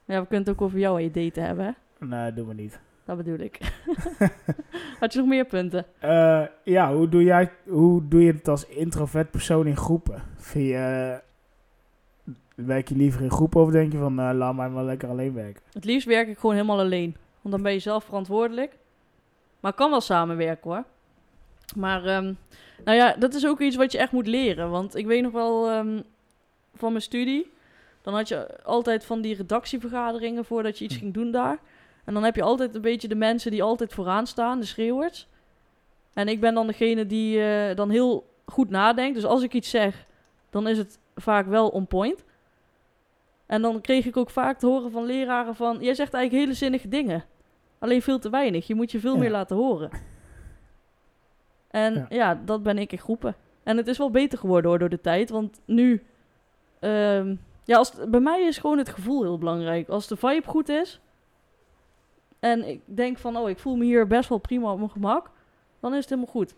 Ja, 0.04 0.20
we 0.20 0.26
kunnen 0.26 0.46
het 0.46 0.54
ook 0.56 0.62
over 0.62 0.78
jou 0.78 0.98
en 0.98 1.04
je 1.04 1.10
daten 1.10 1.44
hebben, 1.44 1.64
hè? 1.64 2.06
Nee, 2.06 2.32
doen 2.32 2.48
we 2.48 2.54
niet. 2.54 2.80
Dat 3.04 3.16
bedoel 3.16 3.38
ik. 3.38 3.58
Had 5.00 5.12
je 5.12 5.18
nog 5.18 5.28
meer 5.28 5.44
punten? 5.44 5.86
Eh, 5.98 6.42
ja, 6.64 6.94
hoe 6.94 7.08
doe, 7.08 7.22
jij, 7.22 7.52
hoe 7.66 8.08
doe 8.08 8.22
je 8.22 8.32
het 8.32 8.48
als 8.48 8.66
introvert 8.66 9.30
persoon 9.30 9.66
in 9.66 9.76
groepen? 9.76 10.22
Eh, 10.54 11.14
werk 12.56 12.88
je 12.88 12.96
liever 12.96 13.22
in 13.22 13.30
groepen 13.30 13.60
of 13.60 13.70
denk 13.70 13.92
je 13.92 13.98
van, 13.98 14.18
eh, 14.20 14.30
laat 14.34 14.54
mij 14.54 14.68
maar 14.68 14.84
lekker 14.84 15.08
alleen 15.08 15.34
werken? 15.34 15.62
Het 15.72 15.84
liefst 15.84 16.06
werk 16.06 16.28
ik 16.28 16.38
gewoon 16.38 16.54
helemaal 16.54 16.78
alleen. 16.78 17.16
Want 17.40 17.54
dan 17.54 17.62
ben 17.62 17.72
je 17.72 17.78
zelf 17.78 18.04
verantwoordelijk. 18.04 18.78
Maar 19.60 19.70
ik 19.70 19.76
kan 19.76 19.90
wel 19.90 20.00
samenwerken 20.00 20.70
hoor. 20.70 20.84
Maar, 21.76 22.04
ehm, 22.04 22.32
nou 22.84 22.96
ja, 22.96 23.14
dat 23.18 23.34
is 23.34 23.46
ook 23.46 23.60
iets 23.60 23.76
wat 23.76 23.92
je 23.92 23.98
echt 23.98 24.12
moet 24.12 24.26
leren. 24.26 24.70
Want 24.70 24.96
ik 24.96 25.06
weet 25.06 25.22
nog 25.22 25.32
wel 25.32 25.68
ehm, 25.70 26.00
van 26.74 26.90
mijn 26.90 27.02
studie. 27.02 27.50
Dan 28.02 28.14
had 28.14 28.28
je 28.28 28.62
altijd 28.64 29.04
van 29.04 29.20
die 29.20 29.34
redactievergaderingen 29.36 30.44
voordat 30.44 30.78
je 30.78 30.84
iets 30.84 30.94
Hm. 30.94 31.00
ging 31.00 31.14
doen 31.14 31.30
daar. 31.30 31.58
En 32.04 32.14
dan 32.14 32.24
heb 32.24 32.36
je 32.36 32.42
altijd 32.42 32.74
een 32.74 32.80
beetje 32.80 33.08
de 33.08 33.14
mensen 33.14 33.50
die 33.50 33.62
altijd 33.62 33.92
vooraan 33.92 34.26
staan, 34.26 34.60
de 34.60 34.66
schreeuwers. 34.66 35.28
En 36.12 36.28
ik 36.28 36.40
ben 36.40 36.54
dan 36.54 36.66
degene 36.66 37.06
die 37.06 37.42
eh, 37.42 37.76
dan 37.76 37.90
heel 37.90 38.26
goed 38.46 38.70
nadenkt. 38.70 39.14
Dus 39.14 39.24
als 39.24 39.42
ik 39.42 39.52
iets 39.52 39.70
zeg, 39.70 40.06
dan 40.50 40.68
is 40.68 40.78
het 40.78 40.98
vaak 41.14 41.46
wel 41.46 41.68
on 41.68 41.86
point. 41.86 42.24
En 43.52 43.62
dan 43.62 43.80
kreeg 43.80 44.06
ik 44.06 44.16
ook 44.16 44.30
vaak 44.30 44.58
te 44.58 44.66
horen 44.66 44.90
van 44.90 45.04
leraren 45.04 45.54
van... 45.54 45.78
Jij 45.80 45.94
zegt 45.94 46.14
eigenlijk 46.14 46.44
hele 46.44 46.56
zinnige 46.56 46.88
dingen. 46.88 47.24
Alleen 47.78 48.02
veel 48.02 48.18
te 48.18 48.30
weinig. 48.30 48.66
Je 48.66 48.74
moet 48.74 48.90
je 48.90 49.00
veel 49.00 49.14
Ja. 49.14 49.18
meer 49.20 49.30
laten 49.30 49.56
horen. 49.56 49.90
En 51.70 51.94
Ja. 51.94 52.06
ja. 52.08 52.34
dat 52.44 52.62
ben 52.62 52.78
ik 52.78 52.92
in 52.92 52.98
groepen. 52.98 53.34
En 53.62 53.76
het 53.76 53.86
is 53.86 53.98
wel 53.98 54.10
beter 54.10 54.38
geworden 54.38 54.70
hoor, 54.70 54.78
door 54.78 54.88
de 54.88 55.00
tijd. 55.00 55.30
Want 55.30 55.60
nu... 55.64 56.02
ehm, 56.78 57.34
ja, 57.64 57.76
als 57.76 57.92
bij 58.08 58.20
mij 58.20 58.42
is 58.42 58.58
gewoon 58.58 58.78
het 58.78 58.88
gevoel 58.88 59.22
heel 59.22 59.38
belangrijk. 59.38 59.88
Als 59.88 60.06
de 60.06 60.16
vibe 60.16 60.46
goed 60.48 60.68
is... 60.68 61.00
En 62.40 62.68
ik 62.68 62.80
denk 62.84 63.18
van, 63.18 63.36
oh, 63.36 63.48
ik 63.48 63.58
voel 63.58 63.76
me 63.76 63.84
hier 63.84 64.06
best 64.06 64.28
wel 64.28 64.38
prima 64.38 64.72
op 64.72 64.78
mijn 64.78 64.90
gemak. 64.90 65.30
Dan 65.80 65.90
is 65.92 65.98
het 66.00 66.08
helemaal 66.08 66.30
goed. 66.32 66.54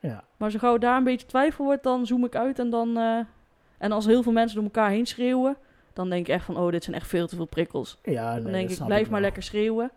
Ja. 0.00 0.24
Maar 0.36 0.50
zo 0.50 0.58
gauw 0.58 0.78
daar 0.78 0.96
een 0.96 1.04
beetje 1.04 1.26
twijfel 1.26 1.64
wordt, 1.64 1.82
dan 1.82 2.06
zoom 2.06 2.24
ik 2.24 2.34
uit 2.36 2.58
en 2.58 2.70
dan... 2.70 2.96
eh, 2.96 3.18
en 3.78 3.92
als 3.92 4.06
heel 4.06 4.22
veel 4.22 4.32
mensen 4.32 4.56
door 4.56 4.64
elkaar 4.64 4.90
heen 4.90 5.06
schreeuwen... 5.06 5.56
Dan 5.92 6.10
denk 6.10 6.26
ik 6.26 6.32
echt 6.34 6.44
van, 6.44 6.56
oh, 6.56 6.70
dit 6.70 6.84
zijn 6.84 6.96
echt 6.96 7.06
veel 7.06 7.26
te 7.26 7.36
veel 7.36 7.44
prikkels. 7.44 7.98
Ja, 8.02 8.34
Dan 8.34 8.42
nee, 8.42 8.52
denk 8.52 8.68
dat 8.68 8.78
ik, 8.78 8.84
blijf 8.84 9.10
maar 9.10 9.20
lekker 9.20 9.42
schreeuwen. 9.42 9.90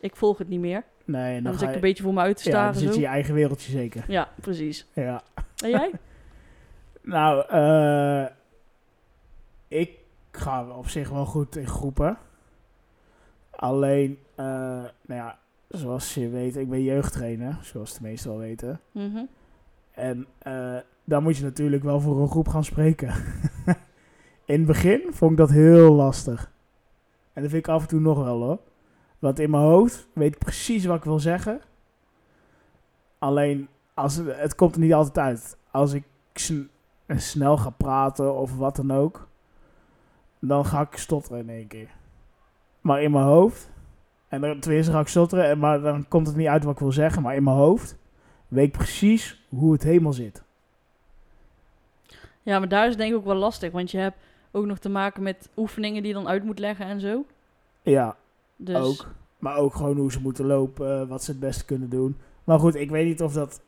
Ik 0.00 0.16
volg 0.16 0.38
het 0.38 0.48
niet 0.48 0.60
meer. 0.60 0.84
Nee, 1.04 1.36
en 1.36 1.42
Dan, 1.42 1.42
dan, 1.42 1.52
zit 1.52 1.62
ik 1.62 1.68
je... 1.68 1.74
een 1.74 1.80
beetje 1.80 2.02
voor 2.02 2.14
me 2.14 2.20
uit 2.20 2.36
te 2.36 2.44
Ja, 2.44 2.50
staren. 2.50 2.72
dan 2.72 2.80
zit 2.82 2.88
je 2.90 2.94
in 2.94 3.00
je 3.00 3.06
eigen 3.06 3.34
wereldje 3.34 3.70
zeker. 3.70 4.04
Ja, 4.08 4.28
precies. 4.40 4.86
Ja. 4.92 5.22
En 5.64 5.70
jij? 5.70 5.90
Nou, 7.02 7.44
eh 7.48 8.26
ik 9.68 9.90
ga 10.30 10.68
op 10.68 10.88
zich 10.88 11.08
wel 11.08 11.26
goed 11.26 11.56
in 11.56 11.66
groepen. 11.66 12.18
Alleen, 13.50 14.18
eh, 14.34 14.44
nou 14.46 14.90
ja, 15.06 15.38
zoals 15.68 16.14
je 16.14 16.28
weet, 16.28 16.56
ik 16.56 16.70
ben 16.70 16.82
jeugdtrainer, 16.82 17.58
zoals 17.62 17.94
de 17.94 18.02
meesten 18.02 18.30
wel 18.30 18.38
weten. 18.38 18.80
Mhm. 18.92 19.24
En 19.90 20.26
eh, 20.38 20.76
dan 21.04 21.22
moet 21.22 21.36
je 21.36 21.42
natuurlijk 21.44 21.82
wel 21.82 22.00
voor 22.00 22.20
een 22.20 22.28
groep 22.28 22.48
gaan 22.48 22.64
spreken. 22.64 23.14
in 24.44 24.58
het 24.58 24.66
begin 24.66 25.02
vond 25.10 25.30
ik 25.30 25.36
dat 25.36 25.50
heel 25.50 25.92
lastig. 25.94 26.52
En 27.32 27.42
dat 27.42 27.50
vind 27.50 27.66
ik 27.66 27.72
af 27.72 27.82
en 27.82 27.88
toe 27.88 28.00
nog 28.00 28.24
wel 28.24 28.42
hoor. 28.42 28.58
Want 29.18 29.38
in 29.38 29.50
mijn 29.50 29.62
hoofd 29.62 30.08
weet 30.12 30.34
ik 30.34 30.38
precies 30.38 30.84
wat 30.84 30.96
ik 30.96 31.04
wil 31.04 31.18
zeggen. 31.18 31.60
Alleen, 33.18 33.68
als 33.94 34.16
het, 34.16 34.54
komt 34.54 34.74
er 34.74 34.80
niet 34.80 34.94
altijd 34.94 35.18
uit. 35.18 35.56
Als 35.70 35.92
ik 35.92 36.04
sn- 36.34 36.70
snel 37.08 37.56
ga 37.56 37.70
praten 37.70 38.34
of 38.34 38.56
wat 38.56 38.76
dan 38.76 38.90
ook, 38.92 39.28
dan 40.38 40.64
ga 40.64 40.80
ik 40.80 40.96
stotteren 40.96 41.38
in 41.38 41.48
één 41.50 41.66
keer. 41.66 41.88
Maar 42.80 43.02
in 43.02 43.10
mijn 43.10 43.24
hoofd, 43.24 43.70
en 44.28 44.40
dan, 44.40 44.60
tenminste 44.60 44.92
ga 44.92 45.00
ik 45.00 45.08
stotteren, 45.08 45.44
en, 45.44 45.58
maar 45.58 45.80
dan 45.80 46.08
komt 46.08 46.26
het 46.26 46.36
niet 46.36 46.46
uit 46.46 46.64
wat 46.64 46.72
ik 46.72 46.78
wil 46.78 46.92
zeggen, 46.92 47.22
maar 47.22 47.34
in 47.34 47.44
mijn 47.44 47.56
hoofd 47.56 47.96
weet 48.48 48.66
ik 48.66 48.72
precies 48.72 49.46
hoe 49.48 49.72
het 49.72 49.82
helemaal 49.82 50.12
zit. 50.12 50.42
Ja, 52.42 52.58
maar 52.58 52.68
daar 52.68 52.88
is 52.88 52.96
denk 52.96 53.10
ik 53.10 53.16
ook 53.16 53.24
wel 53.24 53.34
lastig. 53.34 53.72
Want 53.72 53.90
je 53.90 53.98
hebt 53.98 54.16
ook 54.54 54.66
nog 54.66 54.78
te 54.78 54.88
maken 54.88 55.22
met 55.22 55.48
oefeningen 55.56 56.02
die 56.02 56.12
je 56.12 56.18
dan 56.18 56.28
uit 56.28 56.44
moet 56.44 56.58
leggen 56.58 56.86
en 56.86 57.00
zo. 57.00 57.24
Ja, 57.82 58.16
Dus 58.56 58.76
ook. 58.76 59.12
Maar 59.38 59.56
ook 59.56 59.74
gewoon 59.74 59.96
hoe 59.96 60.12
ze 60.12 60.20
moeten 60.20 60.46
lopen, 60.46 61.00
eh, 61.00 61.08
wat 61.08 61.24
ze 61.24 61.30
het 61.30 61.40
beste 61.40 61.64
kunnen 61.64 61.88
doen. 61.90 62.16
Maar 62.44 62.58
goed, 62.58 62.74
ik 62.74 62.90
weet 62.90 63.06
niet 63.06 63.22
of 63.22 63.32
dat 63.32 63.60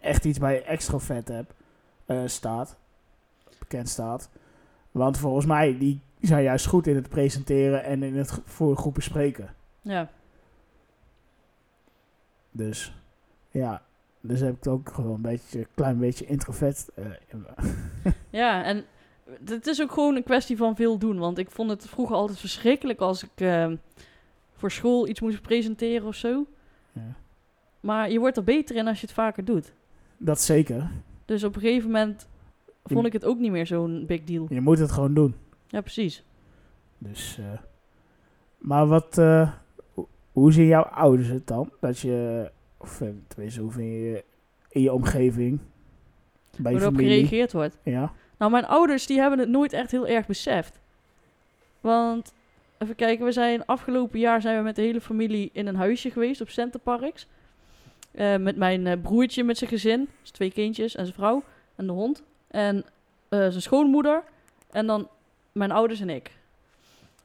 echt 0.00 0.24
iets 0.24 0.38
bij 0.38 0.64
extrovert 0.64 1.28
heb, 1.28 1.54
eh, 2.06 2.22
staat. 2.26 2.76
Bekend 3.58 3.88
staat. 3.88 4.28
Want 4.90 5.18
volgens 5.18 5.46
mij, 5.46 5.78
die 5.78 6.00
zijn 6.20 6.42
juist 6.42 6.66
goed 6.66 6.86
in 6.86 6.94
het 6.96 7.08
presenteren 7.08 7.84
en 7.84 8.02
in 8.02 8.16
het 8.16 8.40
voor 8.44 8.76
groepen 8.76 9.02
spreken. 9.02 9.54
ja. 9.82 10.10
Dus 12.52 12.94
ja, 13.50 13.82
dus 14.20 14.40
heb 14.40 14.56
ik 14.56 14.66
ook 14.66 14.90
gewoon 14.94 15.14
een 15.14 15.22
beetje, 15.22 15.58
een 15.58 15.66
klein 15.74 15.98
beetje 15.98 16.26
introvert. 16.26 16.88
in 17.28 17.44
me. 17.46 17.72
Ja, 18.30 18.64
en 18.64 18.84
het 19.44 19.66
is 19.66 19.82
ook 19.82 19.92
gewoon 19.92 20.16
een 20.16 20.22
kwestie 20.22 20.56
van 20.56 20.76
veel 20.76 20.98
doen. 20.98 21.18
Want 21.18 21.38
ik 21.38 21.50
vond 21.50 21.70
het 21.70 21.86
vroeger 21.88 22.16
altijd 22.16 22.38
verschrikkelijk 22.38 23.00
als 23.00 23.22
ik 23.22 23.30
eh, 23.34 23.72
voor 24.56 24.70
school 24.70 25.08
iets 25.08 25.20
moest 25.20 25.42
presenteren 25.42 26.06
of 26.06 26.14
zo. 26.14 26.46
ja. 26.92 27.14
Maar 27.80 28.10
je 28.10 28.18
wordt 28.18 28.36
er 28.36 28.44
beter 28.44 28.76
in 28.76 28.86
als 28.88 29.00
je 29.00 29.06
het 29.06 29.14
vaker 29.14 29.44
doet. 29.44 29.72
Dat 30.16 30.40
zeker. 30.40 30.90
Dus 31.24 31.44
op 31.44 31.54
een 31.54 31.60
gegeven 31.60 31.90
moment 31.90 32.28
vond 32.84 33.06
ik 33.06 33.12
het 33.12 33.24
ook 33.24 33.38
niet 33.38 33.50
meer 33.50 33.66
zo'n 33.66 34.04
big 34.06 34.24
deal. 34.24 34.46
Je 34.48 34.60
moet 34.60 34.78
het 34.78 34.90
gewoon 34.92 35.14
doen. 35.14 35.34
Ja, 35.68 35.80
precies. 35.80 36.24
Dus, 36.98 37.38
eh, 37.38 37.58
maar 38.58 38.86
wat, 38.86 39.18
eh, 39.18 39.50
ho- 39.94 40.08
hoe 40.32 40.52
zien 40.52 40.66
jouw 40.66 40.82
ouders 40.82 41.28
het 41.28 41.46
dan? 41.46 41.70
Dat 41.80 41.98
je, 41.98 42.50
of 42.76 43.02
tenminste, 43.28 43.60
hoe 43.60 43.70
vind 43.72 43.88
je 43.92 44.24
in 44.68 44.82
je 44.82 44.92
omgeving, 44.92 45.58
bij 46.58 46.72
je 46.72 46.80
familie? 46.80 47.08
gereageerd 47.08 47.52
wordt. 47.52 47.78
Ja, 47.82 48.12
Nou, 48.40 48.52
mijn 48.52 48.66
ouders 48.66 49.06
die 49.06 49.20
hebben 49.20 49.38
het 49.38 49.48
nooit 49.48 49.72
echt 49.72 49.90
heel 49.90 50.06
erg 50.06 50.26
beseft. 50.26 50.80
Want, 51.80 52.32
even 52.78 52.94
kijken, 52.94 53.24
we 53.24 53.32
zijn 53.32 53.66
afgelopen 53.66 54.18
jaar 54.18 54.40
zijn 54.40 54.56
we 54.56 54.62
met 54.62 54.76
de 54.76 54.82
hele 54.82 55.00
familie 55.00 55.50
in 55.52 55.66
een 55.66 55.76
huisje 55.76 56.10
geweest 56.10 56.40
op 56.40 56.48
Centerparks. 56.48 57.26
Eh 58.10 58.36
met 58.36 58.56
mijn 58.56 58.86
eh, 58.86 59.00
broertje 59.02 59.44
met 59.44 59.58
zijn 59.58 59.70
gezin, 59.70 60.08
dus 60.20 60.30
twee 60.30 60.52
kindjes 60.52 60.94
en 60.96 61.04
zijn 61.04 61.16
vrouw 61.16 61.42
en 61.76 61.86
de 61.86 61.92
hond. 61.92 62.22
En 62.48 62.84
eh, 63.28 63.38
zijn 63.38 63.62
schoonmoeder 63.62 64.22
en 64.70 64.86
dan 64.86 65.08
mijn 65.52 65.70
ouders 65.70 66.00
en 66.00 66.10
ik. 66.10 66.30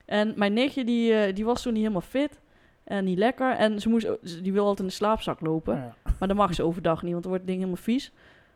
En 0.05 0.33
mijn 0.35 0.53
nichtje 0.53 0.83
die, 0.83 1.33
die 1.33 1.45
was 1.45 1.61
toen 1.61 1.73
niet 1.73 1.81
helemaal 1.81 2.01
fit 2.01 2.39
en 2.83 3.05
niet 3.05 3.17
lekker. 3.17 3.51
En 3.51 3.81
ze 3.81 3.89
moest, 3.89 4.07
die 4.43 4.53
wil 4.53 4.61
altijd 4.61 4.79
in 4.79 4.85
de 4.85 4.91
slaapzak 4.91 5.39
lopen. 5.39 5.75
ja. 5.75 5.95
Maar 6.19 6.27
dat 6.27 6.37
mag 6.37 6.53
ze 6.53 6.63
overdag 6.63 7.01
niet, 7.01 7.11
want 7.11 7.23
dan 7.23 7.31
wordt 7.31 7.47
het 7.47 7.53
ding 7.53 7.63
helemaal 7.63 7.83
vies. 7.83 8.11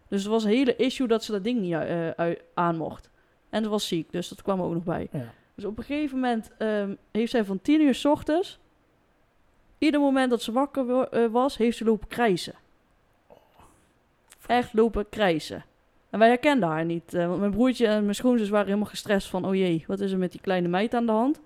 Dus 0.09 0.21
het 0.21 0.31
was 0.31 0.43
een 0.43 0.49
hele 0.49 0.75
issue 0.75 1.07
dat 1.07 1.23
ze 1.23 1.31
dat 1.31 1.43
ding 1.43 1.59
niet 1.59 1.73
eh, 1.73 2.31
aan 2.53 2.77
mocht. 2.77 3.09
En 3.49 3.63
ze 3.63 3.69
was 3.69 3.87
ziek, 3.87 4.11
dus 4.11 4.27
dat 4.29 4.41
kwam 4.41 4.61
ook 4.61 4.73
nog 4.73 4.83
bij. 4.83 5.07
ja. 5.11 5.33
Dus 5.55 5.65
op 5.65 5.77
een 5.77 5.83
gegeven 5.83 6.19
moment 6.19 6.51
ehm, 6.57 6.95
heeft 7.11 7.31
zij 7.31 7.43
van 7.45 7.61
10 7.61 7.81
uur 7.81 7.95
s 7.95 8.05
ochtends... 8.05 8.59
Ieder 9.77 9.99
moment 9.99 10.29
dat 10.29 10.41
ze 10.41 10.51
wakker 10.51 11.07
eh, 11.07 11.25
was, 11.31 11.57
heeft 11.57 11.77
ze 11.77 11.83
lopen 11.83 12.07
krijsen. 12.07 12.53
Echt 14.47 14.73
lopen 14.73 15.09
krijsen. 15.09 15.65
En 16.09 16.19
wij 16.19 16.27
herkenden 16.27 16.69
haar 16.69 16.85
niet. 16.85 17.13
eh, 17.13 17.27
want 17.27 17.39
mijn 17.39 17.51
broertje 17.51 17.87
en 17.87 18.03
mijn 18.03 18.15
schoonzus 18.15 18.49
waren 18.49 18.65
helemaal 18.65 18.87
gestrest 18.87 19.27
van... 19.27 19.45
Oh 19.45 19.55
jee, 19.55 19.83
wat 19.87 19.99
is 19.99 20.11
er 20.11 20.17
met 20.17 20.31
die 20.31 20.41
kleine 20.41 20.67
meid 20.67 20.93
aan 20.93 21.05
de 21.05 21.11
hand? 21.11 21.41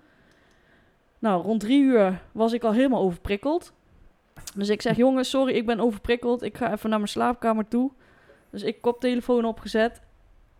Nou, 1.18 1.42
rond 1.42 1.60
drie 1.60 1.82
uur 1.82 2.22
was 2.32 2.52
ik 2.52 2.64
al 2.64 2.72
helemaal 2.72 3.02
overprikkeld. 3.02 3.72
Dus 4.54 4.68
ik 4.68 4.82
zeg, 4.82 4.96
jongens, 4.96 5.30
sorry, 5.30 5.54
ik 5.54 5.66
ben 5.66 5.80
overprikkeld. 5.80 6.42
Ik 6.42 6.56
ga 6.56 6.72
even 6.72 6.90
naar 6.90 6.98
mijn 6.98 7.10
slaapkamer 7.10 7.68
toe. 7.68 7.90
Dus 8.54 8.62
ik 8.62 8.80
koptelefoon 8.80 9.44
opgezet. 9.44 10.00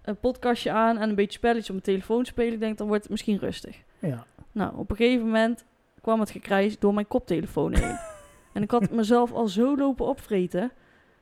Een 0.03 0.17
podcastje 0.17 0.71
aan 0.73 0.99
en 0.99 1.09
een 1.09 1.15
beetje 1.15 1.39
spelletjes 1.39 1.67
op 1.67 1.73
mijn 1.73 1.83
telefoon 1.85 2.25
spelen. 2.25 2.53
Ik 2.53 2.61
denk, 2.61 2.79
dan 2.79 2.87
wordt 2.87 3.03
het 3.03 3.11
misschien 3.11 3.39
rustig. 3.39 3.83
ja. 3.99 4.27
Nou, 4.53 4.77
op 4.77 4.91
een 4.91 4.97
gegeven 4.97 5.25
moment 5.25 5.65
kwam 6.01 6.21
het 6.21 6.31
gekrijs 6.31 6.79
door 6.79 6.95
mijn 6.95 7.09
koptelefoon 7.09 7.75
heen. 7.75 7.97
en 8.55 8.63
ik 8.63 8.71
had 8.71 8.91
mezelf 8.91 9.33
al 9.33 9.47
zo 9.49 9.77
lopen 9.77 10.07
opvreten. 10.07 10.71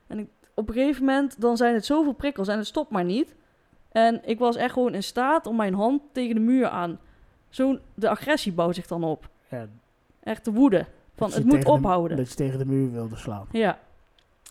En 0.06 0.18
ik, 0.18 0.28
op 0.54 0.68
een 0.68 0.74
gegeven 0.74 1.04
moment, 1.04 1.40
dan 1.40 1.56
zijn 1.56 1.74
het 1.74 1.85
zoveel 1.85 2.12
prikkels 2.12 2.48
en 2.48 2.58
het 2.58 2.66
stopt 2.66 2.90
maar 2.90 3.04
niet. 3.04 3.35
En 3.88 4.20
ik 4.24 4.38
was 4.38 4.56
echt 4.56 4.72
gewoon 4.72 4.94
in 4.94 5.02
staat 5.02 5.46
om 5.46 5.56
mijn 5.56 5.74
hand 5.74 6.02
tegen 6.12 6.35
de 6.35 6.40
muur 6.40 6.68
aan. 6.68 6.98
Zo, 7.48 7.78
de 7.94 8.08
agressie 8.08 8.52
bouwt 8.52 8.74
zich 8.74 8.87
dan 8.87 9.04
op. 9.04 9.28
ja. 9.48 9.66
Echt 10.22 10.44
de 10.44 10.52
woede. 10.52 10.87
Van, 11.16 11.32
het 11.32 11.44
moet 11.44 11.62
de- 11.62 11.68
ophouden. 11.70 12.16
dat 12.16 12.28
je 12.28 12.35
tegen 12.35 12.58
de 12.58 12.66
muur 12.66 12.92
wilde 12.92 13.16
slaan. 13.16 13.46
Ja. 13.50 13.78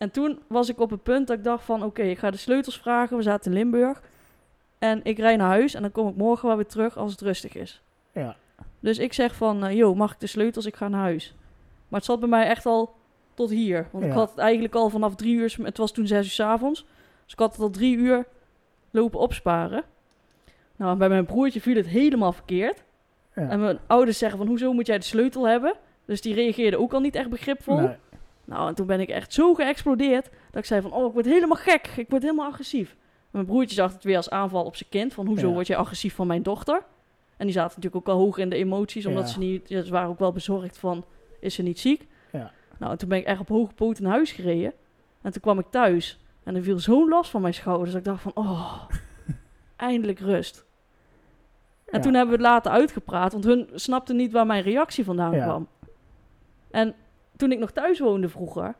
En 0.01 0.11
toen 0.11 0.39
was 0.47 0.69
ik 0.69 0.79
op 0.79 0.89
het 0.89 1.03
punt 1.03 1.27
dat 1.27 1.37
ik 1.37 1.43
dacht 1.43 1.63
van... 1.63 1.83
Oké, 1.83 2.01
ik 2.01 2.17
ga 2.17 2.31
de 2.31 2.37
sleutels 2.37 2.79
vragen. 2.79 3.17
We 3.17 3.23
zaten 3.23 3.51
in 3.51 3.57
Limburg. 3.57 4.01
En 4.79 4.99
ik 5.03 5.17
rijd 5.17 5.37
naar 5.37 5.47
huis. 5.47 5.73
En 5.73 5.81
dan 5.81 5.91
kom 5.91 6.07
ik 6.07 6.15
morgen 6.15 6.47
wel 6.47 6.55
weer 6.55 6.65
terug 6.65 6.97
als 6.97 7.11
het 7.11 7.21
rustig 7.21 7.55
is. 7.55 7.81
Ja, 8.11 8.35
Dus 8.79 8.97
ik 8.97 9.13
zeg 9.13 9.35
van... 9.35 9.65
eh, 9.65 9.75
yo, 9.75 9.95
mag 9.95 10.11
ik 10.13 10.19
de 10.19 10.27
sleutels? 10.27 10.65
Ik 10.65 10.75
ga 10.75 10.87
naar 10.87 11.01
huis. 11.01 11.35
Maar 11.87 11.99
het 11.99 12.09
zat 12.09 12.19
bij 12.19 12.29
mij 12.29 12.45
echt 12.47 12.65
al 12.65 12.93
tot 13.33 13.49
hier. 13.49 13.87
Want 13.91 14.03
ik 14.03 14.11
had 14.11 14.29
het 14.29 14.37
eigenlijk 14.39 14.75
al 14.75 14.89
vanaf 14.89 15.15
drie 15.15 15.35
uur... 15.35 15.55
Het 15.63 15.77
was 15.77 15.91
toen 15.91 16.07
zes 16.07 16.25
uur 16.25 16.31
's 16.31 16.39
avonds. 16.39 16.85
Dus 17.23 17.33
ik 17.33 17.39
had 17.39 17.51
het 17.51 17.61
al 17.61 17.69
drie 17.69 17.97
uur 17.97 18.25
lopen 18.91 19.19
opsparen. 19.19 19.83
Nou, 20.75 20.97
bij 20.97 21.09
mijn 21.09 21.25
broertje 21.25 21.61
viel 21.61 21.75
het 21.75 21.87
helemaal 21.87 22.31
verkeerd. 22.33 22.83
ja. 23.35 23.49
En 23.49 23.59
mijn 23.59 23.79
ouders 23.87 24.17
zeggen 24.17 24.37
van... 24.37 24.47
Hoezo 24.47 24.73
moet 24.73 24.87
jij 24.87 24.97
de 24.97 25.05
sleutel 25.05 25.47
hebben? 25.47 25.73
Dus 26.05 26.21
die 26.21 26.33
reageerden 26.33 26.79
ook 26.79 26.93
al 26.93 26.99
niet 26.99 27.15
echt 27.15 27.29
begripvol. 27.29 27.77
Nee. 27.79 27.95
Nou, 28.51 28.67
en 28.67 28.75
toen 28.75 28.85
ben 28.85 28.99
ik 28.99 29.09
echt 29.09 29.33
zo 29.33 29.53
geëxplodeerd 29.53 30.29
dat 30.51 30.61
ik 30.61 30.65
zei 30.65 30.81
van, 30.81 30.91
oh, 30.93 31.07
ik 31.07 31.13
word 31.13 31.25
helemaal 31.25 31.57
gek. 31.57 31.87
Ik 31.95 32.09
word 32.09 32.21
helemaal 32.21 32.47
agressief. 32.49 32.95
Mijn 33.31 33.45
broertje 33.45 33.75
zag 33.75 33.93
het 33.93 34.03
weer 34.03 34.17
als 34.17 34.29
aanval 34.29 34.63
op 34.63 34.75
zijn 34.75 34.89
kind. 34.89 35.13
Van, 35.13 35.25
hoezo 35.27 35.47
Ja. 35.47 35.53
word 35.53 35.67
jij 35.67 35.77
agressief 35.77 36.15
van 36.15 36.27
mijn 36.27 36.43
dochter? 36.43 36.83
En 37.37 37.45
die 37.45 37.55
zaten 37.55 37.75
natuurlijk 37.81 38.07
ook 38.07 38.15
al 38.15 38.21
hoog 38.21 38.37
in 38.37 38.49
de 38.49 38.55
emoties, 38.55 39.05
omdat 39.05 39.23
Ja. 39.23 39.29
ze 39.33 39.39
niet... 39.39 39.69
Ja, 39.69 39.81
ze 39.81 39.91
waren 39.91 40.09
ook 40.09 40.19
wel 40.19 40.31
bezorgd 40.31 40.77
van, 40.77 41.05
is 41.39 41.53
ze 41.55 41.61
niet 41.61 41.79
ziek? 41.79 42.07
Ja. 42.31 42.51
Nou, 42.77 42.91
en 42.91 42.97
toen 42.97 43.09
ben 43.09 43.17
ik 43.17 43.25
echt 43.25 43.39
op 43.39 43.47
hoge 43.47 43.73
poot 43.73 43.99
naar 43.99 44.11
huis 44.11 44.31
gereden. 44.31 44.73
En 45.21 45.31
toen 45.31 45.41
kwam 45.41 45.59
ik 45.59 45.65
thuis 45.69 46.19
en 46.43 46.55
er 46.55 46.63
viel 46.63 46.79
zo'n 46.79 47.09
last 47.09 47.29
van 47.31 47.41
mijn 47.41 47.53
schouders. 47.53 47.91
Dat 47.91 47.99
ik 47.99 48.05
dacht 48.05 48.21
van, 48.21 48.31
oh, 48.35 48.83
eindelijk 49.75 50.19
rust. 50.19 50.65
En 51.85 51.97
Ja. 51.97 52.03
toen 52.03 52.13
hebben 52.13 52.37
we 52.37 52.41
het 52.43 52.51
later 52.51 52.71
uitgepraat, 52.71 53.31
want 53.31 53.43
hun 53.43 53.69
snapten 53.73 54.15
niet 54.15 54.31
waar 54.31 54.45
mijn 54.45 54.63
reactie 54.63 55.05
vandaan 55.05 55.31
Ja. 55.35 55.43
kwam. 55.43 55.67
En 56.71 56.95
toen 57.41 57.51
ik 57.51 57.60
nog 57.60 57.71
thuis 57.71 57.99
woonde 57.99 58.30
vroeger, 58.30 58.75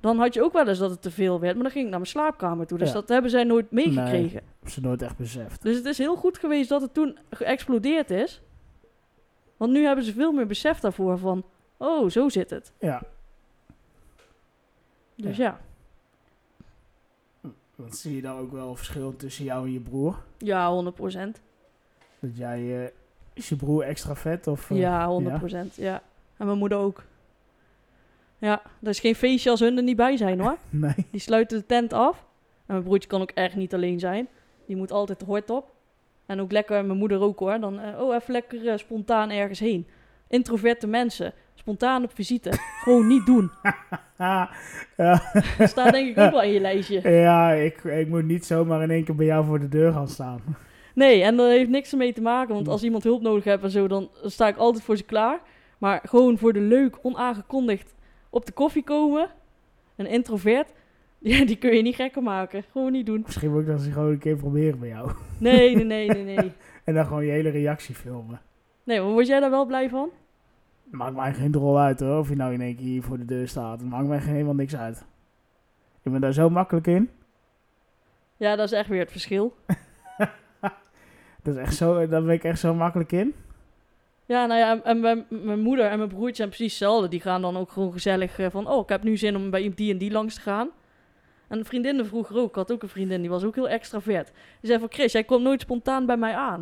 dan 0.00 0.18
had 0.18 0.34
je 0.34 0.42
ook 0.42 0.52
wel 0.52 0.68
eens 0.68 0.78
dat 0.78 0.90
het 0.90 1.02
te 1.02 1.10
veel 1.10 1.40
werd, 1.40 1.54
maar 1.54 1.62
dan 1.62 1.72
ging 1.72 1.84
ik 1.84 1.90
naar 1.90 2.00
mijn 2.00 2.10
slaapkamer 2.12 2.66
toe. 2.66 2.78
Dus 2.78 2.88
Ja. 2.88 2.94
dat 2.94 3.08
hebben 3.08 3.30
zij 3.30 3.44
nooit 3.44 3.70
meegekregen. 3.70 4.40
Heb 4.60 4.70
ze 4.70 4.80
nooit 4.80 5.02
echt 5.02 5.16
beseft. 5.16 5.62
Dus 5.62 5.76
het 5.76 5.84
is 5.84 5.98
heel 5.98 6.16
goed 6.16 6.38
geweest 6.38 6.68
dat 6.68 6.80
het 6.82 6.94
toen 6.94 7.18
geëxplodeerd 7.30 8.10
is. 8.10 8.40
Want 9.56 9.72
nu 9.72 9.84
hebben 9.84 10.04
ze 10.04 10.12
veel 10.12 10.32
meer 10.32 10.46
besef 10.46 10.80
daarvoor 10.80 11.18
van, 11.18 11.44
oh, 11.76 12.10
zo 12.10 12.28
zit 12.28 12.50
het. 12.50 12.72
Ja. 12.80 13.02
Dus 15.14 15.36
ja, 15.36 15.60
Want 17.74 17.96
zie 17.96 18.14
je 18.16 18.22
dan 18.22 18.38
ook 18.38 18.52
wel 18.52 18.76
verschil 18.76 19.16
tussen 19.16 19.44
jou 19.44 19.66
en 19.66 19.72
je 19.72 19.80
broer? 19.80 20.16
ja, 20.38 20.70
100%. 20.70 21.40
Dat 22.20 22.36
jij, 22.36 22.84
eh, 22.84 22.90
is 23.32 23.48
je 23.48 23.56
broer 23.56 23.82
extra 23.82 24.14
vet? 24.16 24.46
Of, 24.46 24.70
eh, 24.70 24.78
Ja, 24.78 25.06
100%. 25.08 25.76
Ja. 25.76 26.02
En 26.36 26.46
mijn 26.46 26.58
moeder 26.58 26.78
ook. 26.78 27.02
Ja, 28.38 28.62
er 28.82 28.88
is 28.88 29.00
geen 29.00 29.14
feestje 29.14 29.50
als 29.50 29.60
hun 29.60 29.76
er 29.76 29.82
niet 29.82 29.96
bij 29.96 30.16
zijn 30.16 30.40
hoor. 30.40 30.56
Nee. 30.70 30.94
Die 31.10 31.20
sluiten 31.20 31.58
de 31.58 31.66
tent 31.66 31.92
af. 31.92 32.16
En 32.66 32.74
mijn 32.74 32.82
broertje 32.82 33.08
kan 33.08 33.20
ook 33.20 33.30
echt 33.30 33.54
niet 33.56 33.74
alleen 33.74 33.98
zijn. 33.98 34.28
Die 34.66 34.76
moet 34.76 34.92
altijd 34.92 35.18
de 35.20 35.24
hort 35.24 35.50
op. 35.50 35.74
En 36.26 36.40
ook 36.40 36.52
lekker, 36.52 36.84
mijn 36.84 36.98
moeder 36.98 37.20
ook 37.20 37.38
hoor. 37.38 37.60
Dan, 37.60 37.80
eh, 37.80 38.00
oh, 38.00 38.14
even 38.14 38.32
lekker 38.32 38.68
eh, 38.68 38.76
spontaan 38.76 39.30
ergens 39.30 39.58
heen. 39.58 39.86
Introverte 40.28 40.86
mensen, 40.86 41.32
spontaan 41.54 42.04
op 42.04 42.10
visite. 42.14 42.50
Gewoon 42.82 43.06
niet 43.06 43.26
doen. 43.26 43.50
Ja, 44.18 44.50
Dat 45.58 45.68
staat 45.68 45.92
denk 45.92 46.08
ik 46.08 46.18
ook 46.18 46.30
wel 46.30 46.42
in 46.42 46.52
je 46.52 46.60
lijstje. 46.60 47.10
ja 47.10 47.50
ik, 47.52 47.84
ik 47.84 48.08
moet 48.08 48.24
niet 48.24 48.44
zomaar 48.46 48.82
in 48.82 48.90
één 48.90 49.04
keer 49.04 49.14
bij 49.14 49.26
jou 49.26 49.44
voor 49.44 49.60
de 49.60 49.68
deur 49.68 49.92
gaan 49.92 50.08
staan. 50.08 50.40
Nee, 50.94 51.22
en 51.22 51.36
dat 51.36 51.48
heeft 51.48 51.70
niks 51.70 51.92
ermee 51.92 52.12
te 52.12 52.20
maken. 52.20 52.54
Want 52.54 52.68
als 52.68 52.82
iemand 52.82 53.02
hulp 53.02 53.22
nodig 53.22 53.44
heeft 53.44 53.62
en 53.62 53.70
zo, 53.70 53.88
dan 53.88 54.10
sta 54.24 54.48
ik 54.48 54.56
altijd 54.56 54.84
voor 54.84 54.96
ze 54.96 55.02
klaar. 55.04 55.40
Maar 55.78 56.00
gewoon 56.04 56.38
voor 56.38 56.52
de 56.52 56.60
leuk, 56.60 56.98
onaangekondigd 57.02 57.94
op 58.36 58.46
de 58.46 58.52
koffie 58.52 58.84
komen. 58.84 59.28
Een 59.96 60.06
introvert, 60.06 60.72
ja, 61.18 61.44
die 61.44 61.56
kun 61.56 61.74
je 61.76 61.82
niet 61.82 61.94
gekker 61.94 62.22
maken. 62.22 62.62
Gewoon 62.72 62.92
niet 62.92 63.06
doen. 63.06 63.22
Misschien 63.26 63.50
moet 63.50 63.60
ik 63.60 63.66
dat 63.66 63.84
eens 63.84 63.92
gewoon 63.92 64.10
een 64.10 64.18
keer 64.18 64.36
proberen 64.36 64.78
bij 64.78 64.88
jou. 64.88 65.10
Nee, 65.38 65.74
nee, 65.76 65.84
nee, 66.08 66.08
nee, 66.08 66.36
nee. 66.36 66.52
En 66.84 66.94
dan 66.94 67.06
gewoon 67.06 67.24
je 67.24 67.30
hele 67.30 67.48
reactie 67.48 67.94
filmen. 67.94 68.40
Nee, 68.84 69.00
maar 69.00 69.10
word 69.10 69.26
jij 69.26 69.40
daar 69.40 69.50
wel 69.50 69.66
blij 69.66 69.88
van? 69.88 70.08
Maakt 70.90 71.14
mij 71.16 71.34
geen 71.34 71.50
drol 71.50 71.78
uit 71.78 72.00
hoor, 72.00 72.18
of 72.18 72.28
je 72.28 72.36
nou 72.36 72.52
in 72.52 72.60
één 72.60 72.76
keer 72.76 72.84
hier 72.84 73.02
voor 73.02 73.18
de 73.18 73.24
deur 73.24 73.48
staat. 73.48 73.80
Het 73.80 73.88
maakt 73.90 74.06
mij 74.08 74.20
geen- 74.20 74.32
helemaal 74.32 74.54
niks 74.54 74.76
uit. 74.76 75.04
Ik 76.02 76.12
ben 76.12 76.20
daar 76.20 76.32
zo 76.32 76.50
makkelijk 76.50 76.86
in. 76.86 77.10
Ja, 78.36 78.56
dat 78.56 78.66
is 78.66 78.78
echt 78.78 78.88
weer 78.88 79.00
het 79.00 79.10
verschil. 79.10 79.54
Dat 81.42 81.54
is 81.54 81.60
echt 81.60 81.74
zo, 81.74 82.08
daar 82.08 82.22
ben 82.24 82.34
ik 82.34 82.44
echt 82.44 82.58
zo 82.58 82.74
makkelijk 82.74 83.12
in. 83.12 83.34
Ja, 84.26 84.46
nou 84.46 84.60
ja, 84.60 84.82
en 84.82 85.00
mijn, 85.00 85.26
mijn 85.28 85.60
moeder 85.60 85.86
en 85.86 85.98
mijn 85.98 86.10
broertje 86.10 86.34
zijn 86.36 86.48
precies 86.48 86.70
hetzelfde. 86.72 87.08
Die 87.08 87.20
gaan 87.20 87.42
dan 87.42 87.56
ook 87.56 87.70
gewoon 87.70 87.92
gezellig 87.92 88.38
eh, 88.38 88.46
van... 88.50 88.68
Oh, 88.68 88.82
ik 88.82 88.88
heb 88.88 89.02
nu 89.02 89.16
zin 89.16 89.36
om 89.36 89.50
bij 89.50 89.72
die 89.74 89.92
en 89.92 89.98
die 89.98 90.10
langs 90.10 90.34
te 90.34 90.40
gaan. 90.40 90.68
En 91.48 91.64
vriendinnen 91.64 92.06
vroeger 92.06 92.36
ook. 92.36 92.48
Ik 92.48 92.54
had 92.54 92.72
ook 92.72 92.82
een 92.82 92.88
vriendin, 92.88 93.20
die 93.20 93.30
was 93.30 93.44
ook 93.44 93.54
heel 93.54 93.68
extravert. 93.68 94.26
Die 94.60 94.70
zei 94.70 94.78
van... 94.78 94.88
Chris, 94.92 95.12
jij 95.12 95.24
komt 95.24 95.42
nooit 95.42 95.60
spontaan 95.60 96.06
bij 96.06 96.16
mij 96.16 96.34
aan. 96.34 96.58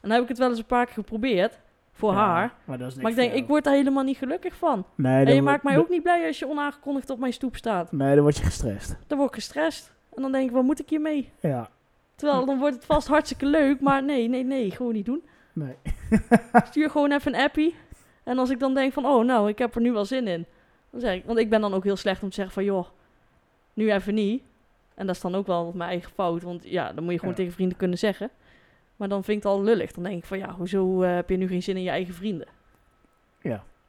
En 0.00 0.08
dan 0.08 0.10
heb 0.10 0.22
ik 0.22 0.28
het 0.28 0.38
wel 0.38 0.48
eens 0.48 0.58
een 0.58 0.64
paar 0.64 0.84
keer 0.84 0.94
geprobeerd. 0.94 1.58
Voor 1.92 2.12
Ja, 2.12 2.18
haar. 2.18 2.54
Maar, 2.64 2.78
dat 2.78 2.86
is 2.88 2.94
niks 2.94 3.02
Maar 3.02 3.10
ik 3.10 3.16
denk, 3.16 3.42
ik 3.42 3.48
word 3.48 3.64
daar 3.64 3.74
helemaal 3.74 4.04
niet 4.04 4.16
gelukkig 4.16 4.54
van. 4.54 4.86
Nee, 4.94 5.26
En 5.26 5.34
je 5.34 5.42
maakt 5.42 5.62
mij 5.62 5.78
ook 5.78 5.88
niet 5.88 6.02
blij 6.02 6.26
als 6.26 6.38
je 6.38 6.48
onaangekondigd 6.48 7.10
op 7.10 7.18
mijn 7.18 7.32
stoep 7.32 7.56
staat. 7.56 7.92
Nee, 7.92 8.14
dan 8.14 8.22
word 8.22 8.36
je 8.36 8.42
gestrest. 8.44 8.96
Dan 9.06 9.18
word 9.18 9.28
ik 9.30 9.34
gestrest. 9.34 9.92
En 10.14 10.22
dan 10.22 10.32
denk 10.32 10.48
ik, 10.48 10.54
wat 10.54 10.64
moet 10.64 10.80
ik 10.80 10.88
hiermee? 10.88 11.30
Ja, 11.40 11.68
Terwijl 12.14 12.46
dan 12.46 12.58
wordt 12.58 12.74
het 12.74 12.84
vast 12.84 13.08
hartstikke 13.08 13.46
leuk. 13.46 13.80
Maar 13.80 14.02
nee, 14.02 14.28
nee, 14.28 14.44
nee, 14.44 14.70
gewoon 14.70 14.92
niet 14.92 15.04
doen. 15.04 15.22
Nee. 15.54 15.76
Stuur 16.64 16.90
gewoon 16.90 17.12
even 17.12 17.34
een 17.34 17.40
appie. 17.40 17.74
En 18.22 18.38
als 18.38 18.50
ik 18.50 18.58
dan 18.58 18.74
denk 18.74 18.92
van, 18.92 19.06
oh 19.06 19.24
nou, 19.24 19.48
ik 19.48 19.58
heb 19.58 19.74
er 19.74 19.80
nu 19.80 19.92
wel 19.92 20.04
zin 20.04 20.28
in. 20.28 20.46
Dan 20.90 21.00
zeg 21.00 21.14
ik, 21.14 21.24
want 21.24 21.38
ik 21.38 21.50
ben 21.50 21.60
dan 21.60 21.74
ook 21.74 21.84
heel 21.84 21.96
slecht 21.96 22.22
om 22.22 22.28
te 22.28 22.34
zeggen 22.34 22.54
van, 22.54 22.64
joh, 22.64 22.86
nu 23.74 23.92
even 23.92 24.14
niet. 24.14 24.42
En 24.94 25.06
dat 25.06 25.14
is 25.14 25.20
dan 25.22 25.34
ook 25.34 25.46
wel 25.46 25.72
mijn 25.74 25.90
eigen 25.90 26.10
fout. 26.10 26.42
Want 26.42 26.64
ja, 26.68 26.92
dan 26.92 27.04
moet 27.04 27.12
je 27.12 27.18
gewoon 27.18 27.34
Ja. 27.34 27.40
tegen 27.40 27.52
vrienden 27.54 27.78
kunnen 27.78 27.98
zeggen. 27.98 28.30
Maar 28.96 29.08
dan 29.08 29.24
vind 29.24 29.36
ik 29.36 29.42
het 29.42 29.52
al 29.52 29.62
lullig. 29.62 29.92
Dan 29.92 30.04
denk 30.04 30.16
ik 30.18 30.24
van, 30.24 30.38
ja, 30.38 30.50
hoezo 30.54 31.02
eh, 31.02 31.14
heb 31.14 31.30
je 31.30 31.36
nu 31.36 31.48
geen 31.48 31.62
zin 31.62 31.76
in 31.76 31.82
je 31.82 31.90
eigen 31.90 32.14
vrienden? 32.14 32.46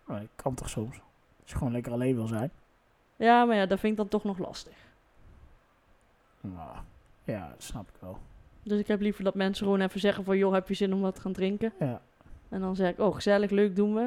Maar 0.06 0.22
ik 0.22 0.30
kan 0.36 0.56
toch 0.56 0.70
soms. 0.70 1.00
Als 1.42 1.52
je 1.52 1.58
gewoon 1.58 1.74
lekker 1.74 1.92
alleen 1.92 2.16
wil 2.16 2.28
zijn. 2.28 2.52
Ja, 3.16 3.46
maar 3.46 3.56
ja, 3.56 3.66
dat 3.66 3.80
vind 3.80 3.92
ik 3.92 3.98
dan 3.98 4.08
toch 4.08 4.24
nog 4.24 4.38
lastig. 4.38 4.74
Nou, 6.42 6.76
ja, 7.24 7.50
dat 7.50 7.64
snap 7.64 7.88
ik 7.90 7.96
wel. 8.00 8.18
Dus 8.66 8.80
ik 8.80 8.88
heb 8.88 9.02
liever 9.02 9.24
dat 9.24 9.36
mensen 9.36 9.66
gewoon 9.66 9.82
even 9.82 10.00
zeggen 10.00 10.24
van, 10.24 10.38
joh, 10.38 10.54
heb 10.54 10.68
je 10.68 10.74
zin 10.74 10.94
om 10.94 11.02
wat 11.02 11.16
te 11.16 11.22
gaan 11.22 11.34
drinken? 11.34 11.74
Ja, 11.80 12.02
En 12.50 12.60
dan 12.60 12.76
zeg 12.76 12.92
ik, 12.92 13.00
oh, 13.00 13.16
gezellig, 13.16 13.50
leuk, 13.50 13.76
doen 13.76 13.94
we. 13.94 14.02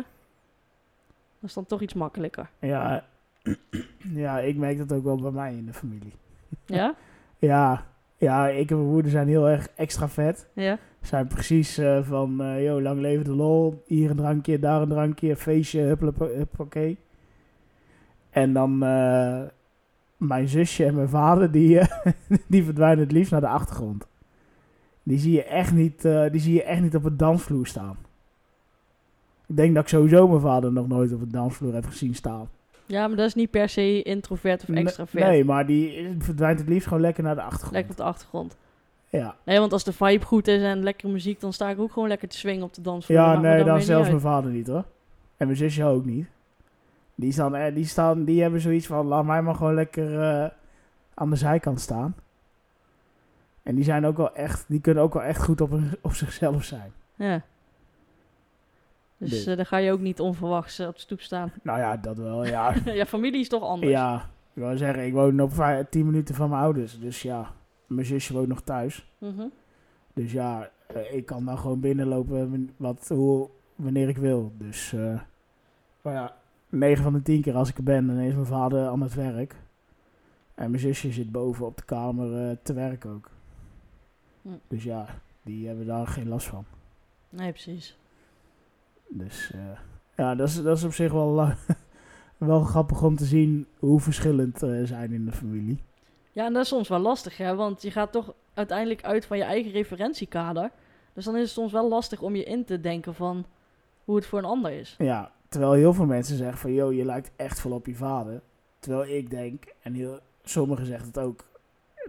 Dat 1.41 1.49
is 1.49 1.55
dan 1.55 1.67
toch 1.67 1.81
iets 1.81 1.95
makkelijker. 1.95 2.51
ja, 2.61 3.05
ja, 4.25 4.39
ik 4.39 4.57
merk 4.57 4.79
dat 4.79 4.93
ook 4.93 5.05
wel 5.05 5.21
bij 5.21 5.31
mij 5.31 5.55
in 5.55 5.67
de 5.67 5.73
familie. 5.73 6.13
Ja? 6.67 6.95
Ja, 7.39 7.87
ja 8.17 8.49
ik 8.49 8.71
en 8.71 8.77
mijn 8.77 8.89
moeder 8.89 9.11
zijn 9.11 9.29
heel 9.29 9.49
erg 9.49 9.69
extra 9.75 10.09
vet. 10.09 10.49
Ja? 10.53 10.79
Zijn 11.01 11.27
precies 11.27 11.79
eh, 11.79 12.03
van, 12.03 12.43
eh 12.43 12.65
yo, 12.65 12.83
lang 12.83 13.01
leven 13.01 13.25
de 13.25 13.35
lol. 13.35 13.83
Hier 13.87 14.11
een 14.11 14.17
drankje, 14.17 14.59
daar 14.59 14.83
een 14.83 14.89
drankje, 14.89 15.37
feestje, 15.37 15.97
huppakee. 16.19 16.99
En 18.31 18.53
dan 18.53 18.83
eh, 18.83 19.43
mijn 20.17 20.49
zusje 20.49 20.85
en 20.85 20.95
mijn 20.95 21.09
vader, 21.09 21.51
die, 21.51 21.81
die 22.47 22.65
verdwijnen 22.65 23.05
het 23.05 23.13
liefst 23.13 23.31
naar 23.31 23.41
de 23.41 23.49
achtergrond. 23.49 24.07
Die 25.09 25.19
zie 25.19 25.33
je 25.33 25.45
echt 25.45 25.73
niet, 25.73 26.05
eh, 26.05 26.31
die 26.31 26.41
zie 26.41 26.55
je 26.55 26.63
echt 26.63 26.81
niet 26.81 26.95
op 26.95 27.05
het 27.05 27.19
dansvloer 27.19 27.67
staan. 27.67 27.97
Ik 29.47 29.57
denk 29.57 29.75
dat 29.75 29.83
ik 29.83 29.89
sowieso 29.89 30.29
mijn 30.29 30.41
vader 30.41 30.73
nog 30.73 30.89
nooit 30.89 31.13
op 31.13 31.21
het 31.21 31.33
dansvloer 31.33 31.75
heb 31.75 31.87
gezien 31.87 32.15
staan. 32.15 32.49
Ja, 32.87 33.07
maar 33.07 33.17
dat 33.17 33.27
is 33.27 33.35
niet 33.35 33.51
per 33.51 33.69
se 33.69 34.03
introvert 34.03 34.63
of 34.63 34.69
extravert. 34.69 35.25
Nee, 35.25 35.45
maar 35.45 35.67
die 35.67 36.17
verdwijnt 36.19 36.59
het 36.59 36.69
liefst 36.69 36.87
gewoon 36.87 37.03
lekker 37.03 37.23
naar 37.23 37.35
de 37.35 37.43
achtergrond. 37.43 37.73
Lekker 37.73 37.91
op 37.91 37.97
de 37.97 38.03
achtergrond. 38.03 38.57
Ja, 39.09 39.37
Nee, 39.45 39.59
want 39.59 39.73
als 39.73 39.85
de 39.85 39.93
vibe 39.93 40.25
goed 40.25 40.49
is 40.49 40.63
en 40.63 40.83
lekkere 40.83 41.13
muziek, 41.13 41.41
dan 41.41 41.53
sta 41.53 41.71
ik 41.71 41.79
ook 41.79 41.93
gewoon 41.93 42.09
lekker 42.09 42.29
te 42.29 42.37
swingen 42.37 42.63
op 42.63 42.75
de 42.75 42.81
dansvloer. 42.81 43.17
ja 43.17 43.41
nee, 43.41 43.65
dan 43.65 43.77
niet 43.77 43.87
zelfs 43.87 44.09
mijn 44.09 44.21
vader 44.21 44.51
niet 44.51 44.67
hoor. 44.67 44.85
En 45.37 45.47
mijn 45.47 45.59
zusje 45.59 45.85
ook 45.85 46.05
niet. 46.05 46.27
Die, 47.15 47.33
staan, 47.33 47.55
eh, 47.55 47.75
die, 47.75 47.87
staan, 47.87 48.25
die 48.25 48.43
hebben 48.43 48.61
zoiets 48.61 48.87
van, 48.87 49.07
laat 49.07 49.25
mij 49.25 49.43
maar 49.43 49.55
gewoon 49.55 49.75
lekker 49.75 50.21
eh, 50.21 50.51
aan 51.15 51.31
de 51.31 51.37
zijkant 51.37 51.81
staan. 51.81 52.15
En 53.69 53.75
die 53.75 53.85
zijn 53.85 54.07
ook 54.07 54.17
wel 54.17 54.35
echt, 54.35 54.65
die 54.69 54.81
kunnen 54.81 55.03
ook 55.03 55.15
wel 55.15 55.23
echt 55.23 55.43
goed 55.45 55.61
op, 55.61 55.73
op 56.03 56.13
zichzelf 56.15 56.65
zijn. 56.65 56.93
Ja. 57.15 57.43
Dus 59.17 59.31
Dus- 59.31 59.47
eh, 59.47 59.57
dan 59.57 59.67
ga 59.67 59.77
je 59.77 59.93
ook 59.93 60.01
niet 60.01 60.21
onverwachts 60.21 60.79
eh, 60.79 60.87
op 60.87 60.95
de 60.95 61.01
stoep 61.01 61.21
staan. 61.21 61.53
Nou 61.63 61.79
ja, 61.79 61.97
dat 61.97 62.17
wel, 62.17 62.45
ja. 62.47 62.75
ja, 62.85 63.07
familie 63.07 63.41
is 63.41 63.49
toch 63.49 63.63
anders. 63.63 63.91
ja, 63.93 64.31
ik 64.53 64.63
wou 64.63 64.77
zeggen, 64.77 65.07
ik 65.07 65.13
woon 65.13 65.41
op 65.41 65.53
vijf- 65.53 65.89
10 65.89 66.07
minuten 66.07 66.35
van 66.35 66.49
mijn 66.49 66.63
ouders. 66.63 66.99
Dus 67.01 67.23
ja, 67.23 67.53
mijn 67.87 68.07
zusje 68.07 68.33
woont 68.33 68.49
nog 68.49 68.61
thuis. 68.63 69.13
Mhm. 69.19 69.47
Dus 70.15 70.33
ja, 70.33 70.71
eh, 70.87 71.15
ik 71.15 71.27
kan 71.27 71.45
dan 71.45 71.59
gewoon 71.59 71.81
binnenlopen 71.81 72.71
wat, 72.77 73.09
hoe, 73.09 73.49
wanneer 73.77 74.09
ik 74.09 74.17
wil. 74.19 74.53
Dus, 74.59 74.95
maar 76.03 76.15
ja, 76.15 76.37
9 76.69 77.03
van 77.03 77.13
de 77.13 77.23
10 77.23 77.43
keer 77.43 77.55
als 77.55 77.69
ik 77.69 77.77
er 77.77 77.83
ben, 77.83 78.07
dan 78.07 78.17
is 78.19 78.35
mijn 78.35 78.47
vader 78.47 78.87
aan 78.89 79.03
het 79.03 79.15
werk. 79.15 79.55
En 80.55 80.71
mijn 80.71 80.83
zusje 80.83 81.13
zit 81.13 81.33
boven 81.33 81.67
op 81.67 81.77
de 81.77 81.85
kamer 81.85 82.59
te 82.63 82.73
werk 82.73 83.05
ook. 83.07 83.31
Hm. 84.49 84.55
Dus 84.69 84.85
ja, 84.85 85.07
die 85.43 85.67
hebben 85.67 85.87
daar 85.87 86.07
geen 86.07 86.29
last 86.29 86.47
van. 86.47 86.65
Nee, 87.29 87.51
precies. 87.51 87.97
Dus 89.09 89.51
eh, 89.55 89.79
ja, 90.17 90.35
dat 90.35 90.49
is, 90.49 90.63
dat 90.63 90.77
is 90.77 90.85
op 90.85 90.93
zich 90.93 91.13
wel, 91.13 91.41
eh, 91.41 91.53
wel 92.37 92.61
grappig 92.61 93.03
om 93.03 93.17
te 93.17 93.25
zien 93.25 93.67
hoe 93.79 94.01
verschillend 94.01 94.63
eh 94.63 94.85
zijn 94.85 95.13
in 95.13 95.25
de 95.25 95.33
familie. 95.33 95.83
Ja, 96.33 96.47
en 96.47 96.53
dat 96.53 96.63
is 96.63 96.69
soms 96.69 96.89
wel 96.89 96.99
lastig, 96.99 97.37
hè. 97.37 97.55
Want 97.55 97.83
je 97.83 97.91
gaat 97.91 98.13
toch 98.13 98.35
uiteindelijk 98.55 99.05
uit 99.05 99.27
van 99.27 99.37
je 99.37 99.45
eigen 99.45 99.71
referentiekader. 99.73 100.71
Dus 101.13 101.25
dan 101.25 101.35
is 101.37 101.43
het 101.43 101.51
soms 101.51 101.73
wel 101.73 101.89
lastig 101.89 102.23
om 102.23 102.37
je 102.37 102.45
in 102.45 102.65
te 102.65 102.81
denken 102.81 103.15
van 103.15 103.47
hoe 104.05 104.17
het 104.17 104.27
voor 104.27 104.39
een 104.39 104.45
ander 104.45 104.73
is. 104.73 104.95
Ja, 104.99 105.33
terwijl 105.49 105.73
heel 105.73 105.93
veel 105.93 106.07
mensen 106.07 106.37
zeggen 106.37 106.59
van, 106.59 106.73
joh, 106.73 106.93
je 106.93 107.05
lijkt 107.05 107.31
echt 107.37 107.61
veel 107.61 107.73
op 107.73 107.87
je 107.87 107.95
vader. 107.95 108.43
Terwijl 108.79 109.17
ik 109.17 109.31
denk, 109.31 109.65
en 109.83 109.95
heel, 109.95 110.19
sommigen 110.43 110.87
zeggen 110.87 111.07
het 111.07 111.19
ook, 111.19 111.45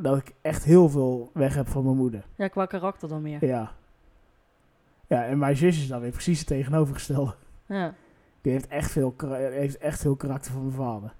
dat 0.02 0.18
ik 0.18 0.34
echt 0.42 0.64
heel 0.64 0.90
veel 0.90 1.30
weg 1.34 1.56
heb 1.56 1.68
van 1.68 1.84
mijn 1.84 1.96
moeder. 1.98 2.26
Ja, 2.36 2.48
qua 2.48 2.66
karakter 2.66 3.08
dan 3.10 3.22
meer. 3.22 3.46
Ja. 3.46 3.72
Ja, 5.08 5.26
en 5.26 5.38
mijn 5.38 5.56
zus 5.56 5.78
is 5.78 5.88
dan 5.88 6.02
weer 6.02 6.12
precies 6.12 6.40
het 6.40 6.48
tegenovergestelde. 6.48 7.36
Ja, 7.66 7.94
Die 8.42 8.52
heeft 8.52 8.68
echt 8.68 8.92
veel, 8.92 9.14
heeft 9.34 9.78
echt 9.78 10.00
veel 10.02 10.16
karakter 10.16 10.52
van 10.52 10.62
mijn 10.62 10.76
vader. 10.76 11.14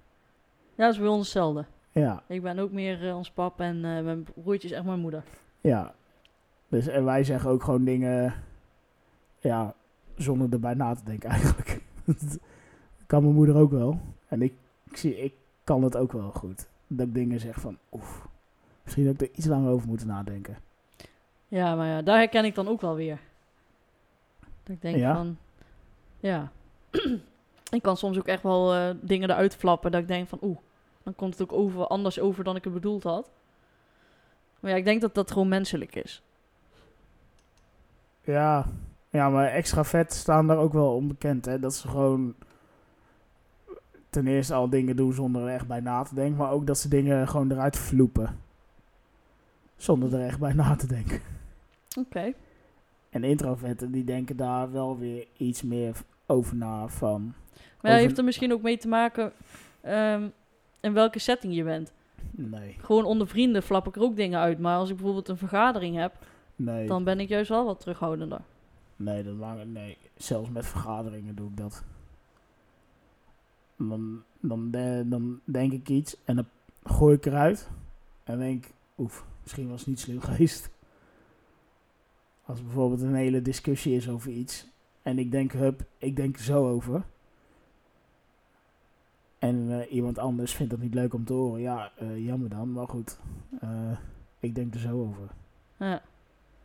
ja 0.76 0.86
dat 0.86 0.94
is 0.94 1.00
bij 1.00 1.08
ons 1.08 1.20
hetzelfde. 1.20 1.66
Ja, 1.92 2.24
Ik 2.28 2.42
ben 2.42 2.60
ook 2.60 2.72
meer 2.72 3.08
eh, 3.08 3.16
ons 3.18 3.32
pap 3.32 3.60
en 3.60 3.76
eh, 3.76 4.04
mijn 4.04 4.28
broertje 4.36 4.68
is 4.68 4.74
echt 4.74 4.86
mijn 4.86 5.00
moeder. 5.00 5.24
ja. 5.62 5.94
Dus, 6.68 6.88
en 6.88 7.06
wij 7.06 7.24
zeggen 7.24 7.50
ook 7.50 7.64
gewoon 7.64 7.84
dingen, 7.84 8.34
ja, 9.40 9.74
zonder 10.16 10.54
erbij 10.54 10.74
na 10.74 10.94
te 10.96 11.04
denken 11.04 11.30
eigenlijk. 11.30 11.82
kan 13.08 13.22
mijn 13.24 13.36
moeder 13.36 13.56
ook 13.56 13.72
wel. 13.72 14.00
En 14.28 14.42
ik, 14.42 14.54
ik, 14.90 14.98
zie, 14.98 15.18
ik 15.24 15.34
kan 15.64 15.84
het 15.84 15.96
ook 15.98 16.12
wel 16.12 16.32
goed. 16.32 16.68
dat 16.88 17.08
ik 17.08 17.14
dingen 17.14 17.40
zeg 17.40 17.60
van, 17.60 17.78
oef, 17.92 18.28
misschien 18.90 19.06
dat 19.06 19.22
ik 19.22 19.30
er 19.30 19.38
iets 19.38 19.48
langer 19.48 19.72
over 19.72 19.88
moet 19.88 20.06
nadenken. 20.06 20.58
Ja, 21.48 21.76
maar 21.76 21.88
ja, 21.88 22.02
daar 22.02 22.18
herken 22.18 22.46
ik 22.46 22.56
dan 22.56 22.68
ook 22.68 22.82
wel 22.82 22.96
weer. 22.96 23.20
Dat 24.64 24.76
ik 24.76 24.82
denk 24.82 24.98
Ja? 24.98 25.14
van, 25.14 25.38
ja. 26.20 26.52
ik 27.78 27.82
kan 27.82 27.98
soms 27.98 28.18
ook 28.18 28.28
echt 28.28 28.44
wel 28.44 28.74
eh, 28.74 28.96
dingen 29.02 29.30
eruit 29.30 29.56
flappen 29.56 29.92
dat 29.92 30.02
ik 30.02 30.08
denk 30.08 30.30
van, 30.30 30.40
oeh, 30.42 30.58
dan 31.04 31.16
komt 31.16 31.38
het 31.38 31.42
ook 31.42 31.58
over, 31.58 31.88
anders 31.88 32.20
over 32.20 32.44
dan 32.44 32.56
ik 32.56 32.64
het 32.64 32.74
bedoeld 32.74 33.04
had. 33.04 33.30
Maar 34.60 34.72
ja, 34.72 34.78
ik 34.78 34.86
denk 34.86 35.02
dat 35.02 35.16
dat 35.16 35.32
gewoon 35.32 35.48
menselijk 35.48 35.96
is. 35.96 36.22
Ja, 38.24 38.66
ja, 39.10 39.30
maar 39.30 39.48
extra 39.48 39.84
vet 39.84 40.14
staan 40.14 40.48
daar 40.48 40.58
ook 40.58 40.74
wel 40.74 40.96
onbekend, 40.96 41.46
hè. 41.46 41.60
Dat 41.60 41.76
ze 41.76 41.88
gewoon 41.88 42.36
ten 44.10 44.28
eerste 44.28 44.54
al 44.54 44.70
dingen 44.70 44.96
doen 44.96 45.14
zonder 45.14 45.42
er 45.42 45.54
echt 45.54 45.68
bij 45.68 45.80
na 45.80 46.04
te 46.04 46.16
denken, 46.16 46.38
maar 46.38 46.52
ook 46.52 46.68
dat 46.68 46.78
ze 46.78 46.88
dingen 46.90 47.28
gewoon 47.28 47.52
eruit 47.52 47.78
vloepen. 47.78 48.38
Zonder 49.80 50.14
er 50.14 50.26
echt 50.26 50.40
bij 50.40 50.54
na 50.54 50.76
te 50.76 50.88
denken. 50.88 51.22
Oké. 52.00 52.34
En 53.10 53.24
introverten, 53.24 53.92
die 53.92 54.04
denken 54.04 54.38
daar 54.38 54.72
wel 54.72 54.98
weer 54.98 55.28
iets 55.38 55.62
meer 55.62 55.96
over 56.26 56.56
na 56.56 56.88
van... 56.88 57.34
Maar 57.82 57.92
Over- 57.92 58.04
heeft 58.04 58.18
er 58.18 58.24
misschien 58.24 58.54
ook 58.54 58.62
mee 58.62 58.78
te 58.78 58.88
maken 58.88 59.32
ehm, 59.82 60.28
in 60.80 60.94
welke 60.94 61.20
setting 61.20 61.56
je 61.56 61.64
bent. 61.64 61.92
Nee, 62.32 62.76
Gewoon 62.82 63.06
onder 63.06 63.28
vrienden 63.28 63.64
flap 63.64 63.88
ik 63.88 63.96
er 63.96 64.02
ook 64.02 64.16
dingen 64.16 64.40
uit. 64.40 64.60
Maar 64.60 64.78
als 64.78 64.90
ik 64.90 64.96
bijvoorbeeld 64.96 65.28
een 65.28 65.38
vergadering 65.38 65.96
heb, 65.96 66.14
nee, 66.56 66.88
dan 66.88 67.04
ben 67.04 67.20
ik 67.20 67.30
juist 67.30 67.50
wel 67.50 67.66
wat 67.66 67.80
terughoudender. 67.80 68.42
nee, 68.96 69.24
dat 69.24 69.36
mag, 69.36 69.66
nee. 69.66 69.98
Zelfs 70.18 70.50
met 70.50 70.66
vergaderingen 70.66 71.36
doe 71.36 71.50
ik 71.50 71.58
dat. 71.58 71.84
Dan, 73.78 74.24
dan, 74.40 74.72
dan 75.06 75.40
denk 75.44 75.72
ik 75.72 75.90
iets 75.90 76.16
en 76.26 76.36
dan 76.36 76.46
gooi 76.84 77.16
ik 77.16 77.26
eruit. 77.26 77.70
En 78.24 78.40
denk 78.40 78.66
ik, 78.66 78.72
oef, 78.98 79.26
misschien 79.50 79.70
was 79.70 79.80
het 79.80 79.90
niet 79.90 80.00
slim 80.00 80.22
geweest. 80.32 80.70
Als 82.46 82.64
bijvoorbeeld 82.64 83.02
een 83.02 83.16
hele 83.16 83.42
discussie 83.42 83.96
is 83.96 84.10
over 84.10 84.32
iets. 84.32 84.68
En 85.02 85.20
ik 85.20 85.32
denk, 85.32 85.52
hup, 85.52 85.82
ik 85.98 86.16
denk 86.16 86.36
er 86.36 86.44
zo 86.44 86.70
over. 86.70 87.04
En 89.40 89.68
eh, 89.70 89.94
iemand 89.94 90.18
anders 90.18 90.54
vindt 90.54 90.72
dat 90.72 90.82
niet 90.82 90.94
leuk 90.94 91.14
om 91.14 91.26
te 91.26 91.34
horen. 91.34 91.62
Ja, 91.62 91.92
eh, 91.98 92.26
jammer 92.26 92.50
dan, 92.50 92.72
maar 92.72 92.88
goed. 92.88 93.20
Eh, 93.60 93.98
ik 94.40 94.56
denk 94.56 94.74
er 94.74 94.80
zo 94.80 95.02
over. 95.02 95.28
Ja. 95.78 95.88
Nou, 95.88 96.02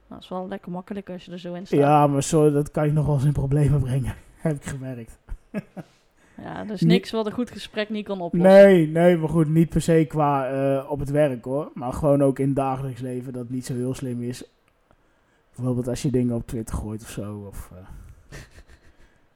dat 0.09 0.22
is 0.22 0.28
wel 0.28 0.49
lekker 0.49 0.70
makkelijk 0.70 1.11
als 1.11 1.24
je 1.24 1.32
er 1.32 1.39
zo 1.39 1.55
in 1.55 1.66
staat. 1.66 1.78
Ja, 1.78 2.07
maar 2.07 2.22
zo, 2.22 2.51
dat 2.51 2.70
kan 2.70 2.87
je 2.87 2.93
nog 2.93 3.07
wel 3.07 3.14
eens 3.14 3.24
in 3.24 3.32
problemen 3.32 3.80
brengen. 3.80 4.14
Heb 4.37 4.57
ik 4.57 4.64
gemerkt. 4.64 5.18
Ja, 6.43 6.62
is 6.62 6.68
Niet- 6.80 6.91
niks 6.91 7.11
wat 7.11 7.26
een 7.26 7.32
goed 7.32 7.51
gesprek 7.51 7.89
niet 7.91 8.07
kan 8.07 8.20
oplossen. 8.20 8.53
Nee, 8.53 8.87
nee, 8.89 9.16
maar 9.16 9.28
goed, 9.28 9.49
niet 9.49 9.68
per 9.68 9.80
se 9.80 10.05
qua 10.09 10.49
eh, 10.49 10.91
op 10.91 10.99
het 10.99 11.11
werk 11.11 11.45
hoor. 11.45 11.70
Maar 11.74 11.93
gewoon 11.93 12.22
ook 12.22 12.39
in 12.39 12.47
het 12.47 12.57
dagelijks 12.57 13.01
leven 13.01 13.32
dat 13.32 13.43
het 13.43 13.51
niet 13.51 13.66
zo 13.66 13.74
heel 13.74 13.95
slim 13.95 14.22
is. 14.22 14.45
Bijvoorbeeld 15.55 15.89
als 15.89 16.03
je 16.03 16.11
dingen 16.11 16.35
op 16.35 16.47
Twitter 16.47 16.76
gooit 16.76 17.03
of 17.03 17.09
zo. 17.11 17.45
Of, 17.49 17.70
eh, 17.72 17.87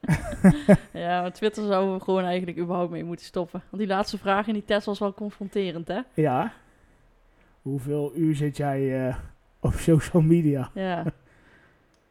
Ja, 0.92 1.20
maar 1.20 1.32
Twitter 1.32 1.66
zouden 1.66 1.94
we 1.94 2.01
gewoon 2.01 2.24
eigenlijk 2.24 2.59
überhaupt 2.59 2.90
mee 2.90 3.05
moeten 3.05 3.26
stoppen. 3.26 3.62
Want 3.70 3.82
die 3.82 3.90
laatste 3.92 4.18
vraag 4.18 4.46
in 4.46 4.53
die 4.53 4.64
test 4.64 4.86
was 4.86 4.99
wel 4.99 5.14
confronterend, 5.14 5.88
hè? 5.88 6.01
ja. 6.14 6.53
Hoeveel 7.62 8.12
uur 8.14 8.34
zit 8.34 8.57
jij 8.57 9.07
eh, 9.09 9.16
op 9.61 9.72
social 9.72 10.22
media? 10.22 10.70
Ja. 10.74 11.05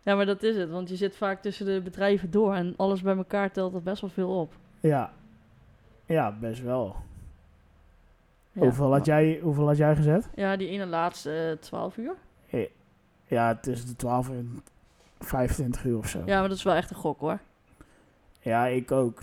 Ja, 0.01 0.15
maar 0.15 0.25
dat 0.25 0.43
is 0.43 0.55
het. 0.55 0.69
Want 0.69 0.89
je 0.89 0.95
zit 0.95 1.15
vaak 1.15 1.41
tussen 1.41 1.65
de 1.65 1.81
bedrijven 1.81 2.31
door 2.31 2.53
en 2.53 2.73
alles 2.77 3.01
bij 3.01 3.15
elkaar 3.15 3.51
telt 3.51 3.73
er 3.73 3.83
best 3.83 4.01
wel 4.01 4.09
veel 4.09 4.39
op. 4.39 4.53
Ja. 4.79 5.13
Ja, 6.05 6.31
best 6.39 6.61
wel. 6.61 6.95
Ja, 8.51 8.61
hoeveel, 8.61 8.91
had 8.91 9.05
jij, 9.05 9.39
hoeveel 9.41 9.67
had 9.67 9.77
jij 9.77 9.95
gezet? 9.95 10.29
Ja, 10.35 10.55
die 10.55 10.67
ene 10.67 10.85
laatste 10.85 11.49
eh, 11.51 11.61
12 11.61 11.97
uur. 11.97 12.15
Ja, 13.27 13.55
tussen 13.55 13.87
de 13.87 13.95
12 13.95 14.29
en 14.29 14.63
25 15.19 15.85
uur 15.85 15.97
of 15.97 16.07
zo. 16.07 16.21
Ja, 16.25 16.39
maar 16.39 16.49
dat 16.49 16.57
is 16.57 16.63
wel 16.63 16.73
echt 16.73 16.89
een 16.89 16.95
gok, 16.95 17.19
hoor. 17.19 17.39
Ja, 18.39 18.65
ik 18.65 18.91
ook. 18.91 19.21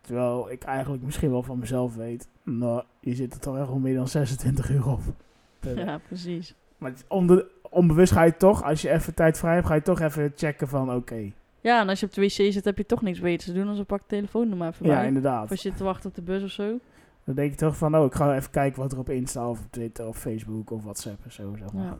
Terwijl 0.00 0.50
ik 0.50 0.62
eigenlijk 0.62 1.02
misschien 1.02 1.30
wel 1.30 1.42
van 1.42 1.58
mezelf 1.58 1.96
weet. 1.96 2.28
Nou, 2.42 2.82
je 3.00 3.14
zit 3.14 3.34
er 3.34 3.40
toch 3.40 3.58
echt 3.58 3.66
wel 3.66 3.78
meer 3.78 3.94
dan 3.94 4.08
26 4.08 4.70
uur 4.70 4.86
op. 4.86 5.00
Ja, 5.60 5.98
precies. 6.06 6.54
Maar 6.78 6.90
het 6.90 6.98
is 6.98 7.04
onder, 7.08 7.46
onbewust 7.62 8.12
ga 8.12 8.22
je 8.22 8.36
toch, 8.36 8.62
als 8.62 8.82
je 8.82 8.90
even 8.90 9.14
tijd 9.14 9.38
vrij 9.38 9.54
hebt, 9.54 9.66
ga 9.66 9.74
je 9.74 9.82
toch 9.82 10.00
even 10.00 10.32
checken 10.36 10.68
van 10.68 10.94
oké. 10.94 11.32
Ja, 11.60 11.80
en 11.80 11.88
als 11.88 12.00
je 12.00 12.06
op 12.06 12.12
de 12.12 12.20
wc 12.20 12.30
zit, 12.30 12.64
heb 12.64 12.76
je 12.78 12.86
toch 12.86 13.02
niks 13.02 13.20
beters 13.20 13.44
te 13.44 13.52
doen 13.52 13.66
dan 13.66 13.74
zo 13.76 13.82
pak 13.84 14.00
de 14.00 14.06
telefoon 14.06 14.50
er 14.50 14.56
maar 14.56 14.68
even 14.68 14.86
Ja, 14.86 14.92
bij. 14.92 15.00
Of 15.00 15.06
inderdaad. 15.06 15.50
als 15.50 15.62
je 15.62 15.68
zit 15.68 15.76
te 15.78 15.84
wachten 15.84 16.08
op 16.08 16.14
de 16.14 16.22
bus 16.22 16.42
of 16.42 16.50
zo. 16.50 16.78
Dan 17.24 17.34
denk 17.34 17.50
je 17.50 17.56
toch 17.56 17.76
van, 17.76 17.96
oh, 17.96 18.04
ik 18.04 18.14
ga 18.14 18.34
even 18.36 18.50
kijken 18.50 18.80
wat 18.82 18.92
er 18.92 18.98
op 18.98 19.08
Insta 19.10 19.48
of 19.50 19.60
op 19.60 19.66
Twitter 19.70 20.06
of 20.06 20.18
Facebook 20.18 20.70
of 20.70 20.82
WhatsApp 20.82 21.24
en 21.24 21.32
zo. 21.32 21.54
Zeg 21.58 21.72
maar. 21.72 21.84
Ja. 21.84 21.98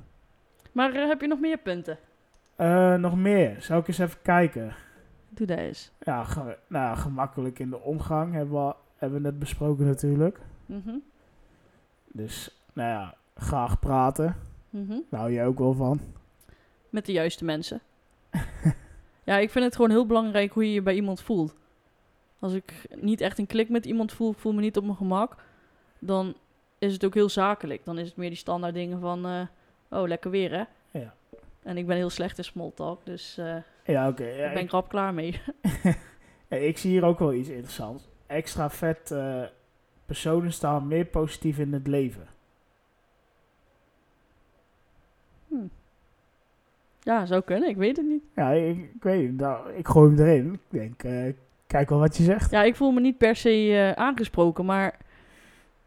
Maar 0.72 0.94
eh, 0.94 1.08
heb 1.08 1.20
je 1.20 1.26
nog 1.26 1.40
meer 1.40 1.58
punten? 1.58 1.98
Eh, 2.56 2.94
nog 2.94 3.16
meer. 3.16 3.56
Zou 3.62 3.80
ik 3.80 3.88
eens 3.88 3.98
even 3.98 4.18
kijken? 4.22 4.74
Doe 5.28 5.46
dat 5.46 5.58
eens. 5.58 5.92
Ja, 6.00 6.24
ge- 6.24 6.58
nou, 6.66 6.96
gemakkelijk 6.96 7.58
in 7.58 7.70
de 7.70 7.80
omgang 7.80 8.32
hebben 8.32 8.66
we, 8.66 8.74
hebben 8.96 9.22
we 9.22 9.28
net 9.28 9.38
besproken 9.38 9.86
natuurlijk. 9.86 10.38
Mhm. 10.66 10.94
Dus, 12.12 12.60
nou 12.72 12.88
ja, 12.88 13.14
graag 13.34 13.78
praten. 13.78 14.36
Mhm. 14.70 14.98
Daar 15.10 15.20
hou 15.20 15.32
jij 15.32 15.46
ook 15.46 15.58
wel 15.58 15.74
van. 15.74 16.00
Met 16.90 17.06
de 17.06 17.12
juiste 17.12 17.44
mensen. 17.44 17.80
ja, 19.30 19.38
ik 19.38 19.50
vind 19.50 19.64
het 19.64 19.74
gewoon 19.74 19.90
heel 19.90 20.06
belangrijk 20.06 20.52
hoe 20.52 20.64
je 20.66 20.72
je 20.72 20.82
bij 20.82 20.94
iemand 20.94 21.22
voelt. 21.22 21.54
Als 22.38 22.52
ik 22.52 22.72
niet 22.94 23.20
echt 23.20 23.38
een 23.38 23.46
klik 23.46 23.68
met 23.68 23.84
iemand 23.84 24.12
voel, 24.12 24.30
ik 24.30 24.38
voel 24.38 24.52
me 24.52 24.60
niet 24.60 24.76
op 24.76 24.84
mijn 24.84 24.96
gemak, 24.96 25.36
dan 25.98 26.34
is 26.78 26.92
het 26.92 27.04
ook 27.04 27.14
heel 27.14 27.28
zakelijk. 27.28 27.84
Dan 27.84 27.98
is 27.98 28.08
het 28.08 28.16
meer 28.16 28.28
die 28.28 28.38
standaard 28.38 28.74
dingen 28.74 29.00
van, 29.00 29.26
eh, 29.26 29.46
oh, 29.98 30.08
lekker 30.08 30.30
weer 30.30 30.50
hè. 30.50 30.64
Ja. 30.98 31.14
En 31.62 31.76
ik 31.76 31.86
ben 31.86 31.96
heel 31.96 32.10
slecht 32.10 32.38
in 32.38 32.44
small 32.44 32.70
talk, 32.74 33.04
dus 33.04 33.38
eh 33.38 33.56
Ja, 33.84 34.08
oké. 34.08 34.24
ja, 34.24 34.36
daar 34.36 34.52
ben 34.52 34.62
ik 34.62 34.70
rap 34.70 34.88
klaar 34.88 35.14
mee. 35.14 35.40
Ja, 36.48 36.56
ik 36.56 36.78
zie 36.78 36.90
hier 36.90 37.04
ook 37.04 37.18
wel 37.18 37.32
iets 37.32 37.48
interessants. 37.48 38.08
Extra 38.26 38.70
vet 38.70 39.10
eh, 39.10 39.42
personen 40.06 40.52
staan 40.52 40.88
meer 40.88 41.04
positief 41.04 41.58
in 41.58 41.72
het 41.72 41.86
leven. 41.86 42.28
Ja, 47.00 47.26
zou 47.26 47.42
kunnen, 47.42 47.68
ik 47.68 47.76
weet 47.76 47.96
het 47.96 48.06
niet. 48.06 48.22
Ja, 48.34 48.50
ik, 48.50 48.76
ik 48.94 49.02
weet 49.02 49.26
het. 49.26 49.36
Nou, 49.36 49.72
ik 49.72 49.88
gooi 49.88 50.10
hem 50.10 50.26
erin. 50.26 50.52
Ik 50.52 50.60
denk, 50.68 51.02
eh, 51.02 51.34
kijk 51.66 51.88
wel 51.88 51.98
wat 51.98 52.16
je 52.16 52.22
zegt. 52.22 52.50
Ja, 52.50 52.62
ik 52.62 52.76
voel 52.76 52.90
me 52.90 53.00
niet 53.00 53.18
per 53.18 53.36
se 53.36 53.50
eh, 53.50 53.92
aangesproken, 53.92 54.64
maar 54.64 54.98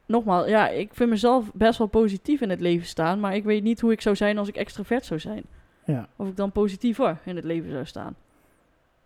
nogmaals, 0.05 0.47
ja, 0.47 0.70
ik 0.70 0.93
vind 0.93 1.09
mezelf 1.09 1.51
best 1.53 1.78
wel 1.78 1.88
positief 1.88 2.41
in 2.41 2.49
het 2.49 2.61
leven 2.61 2.88
staan, 2.88 3.20
maar 3.20 3.36
ik 3.36 3.43
weet 3.43 3.64
niet 3.64 3.82
hoe 3.82 3.91
ik 3.91 4.01
zou 4.01 4.16
zijn 4.16 4.38
als 4.38 4.47
ik 4.47 4.55
extravert 4.55 5.05
zou 5.05 5.20
zijn. 5.20 5.43
Ja. 5.86 6.07
Of 6.16 6.28
ik 6.28 6.36
dan 6.36 6.51
positiever 6.51 7.20
in 7.26 7.36
het 7.36 7.45
leven 7.45 7.72
zou 7.72 7.86
staan. 7.86 8.16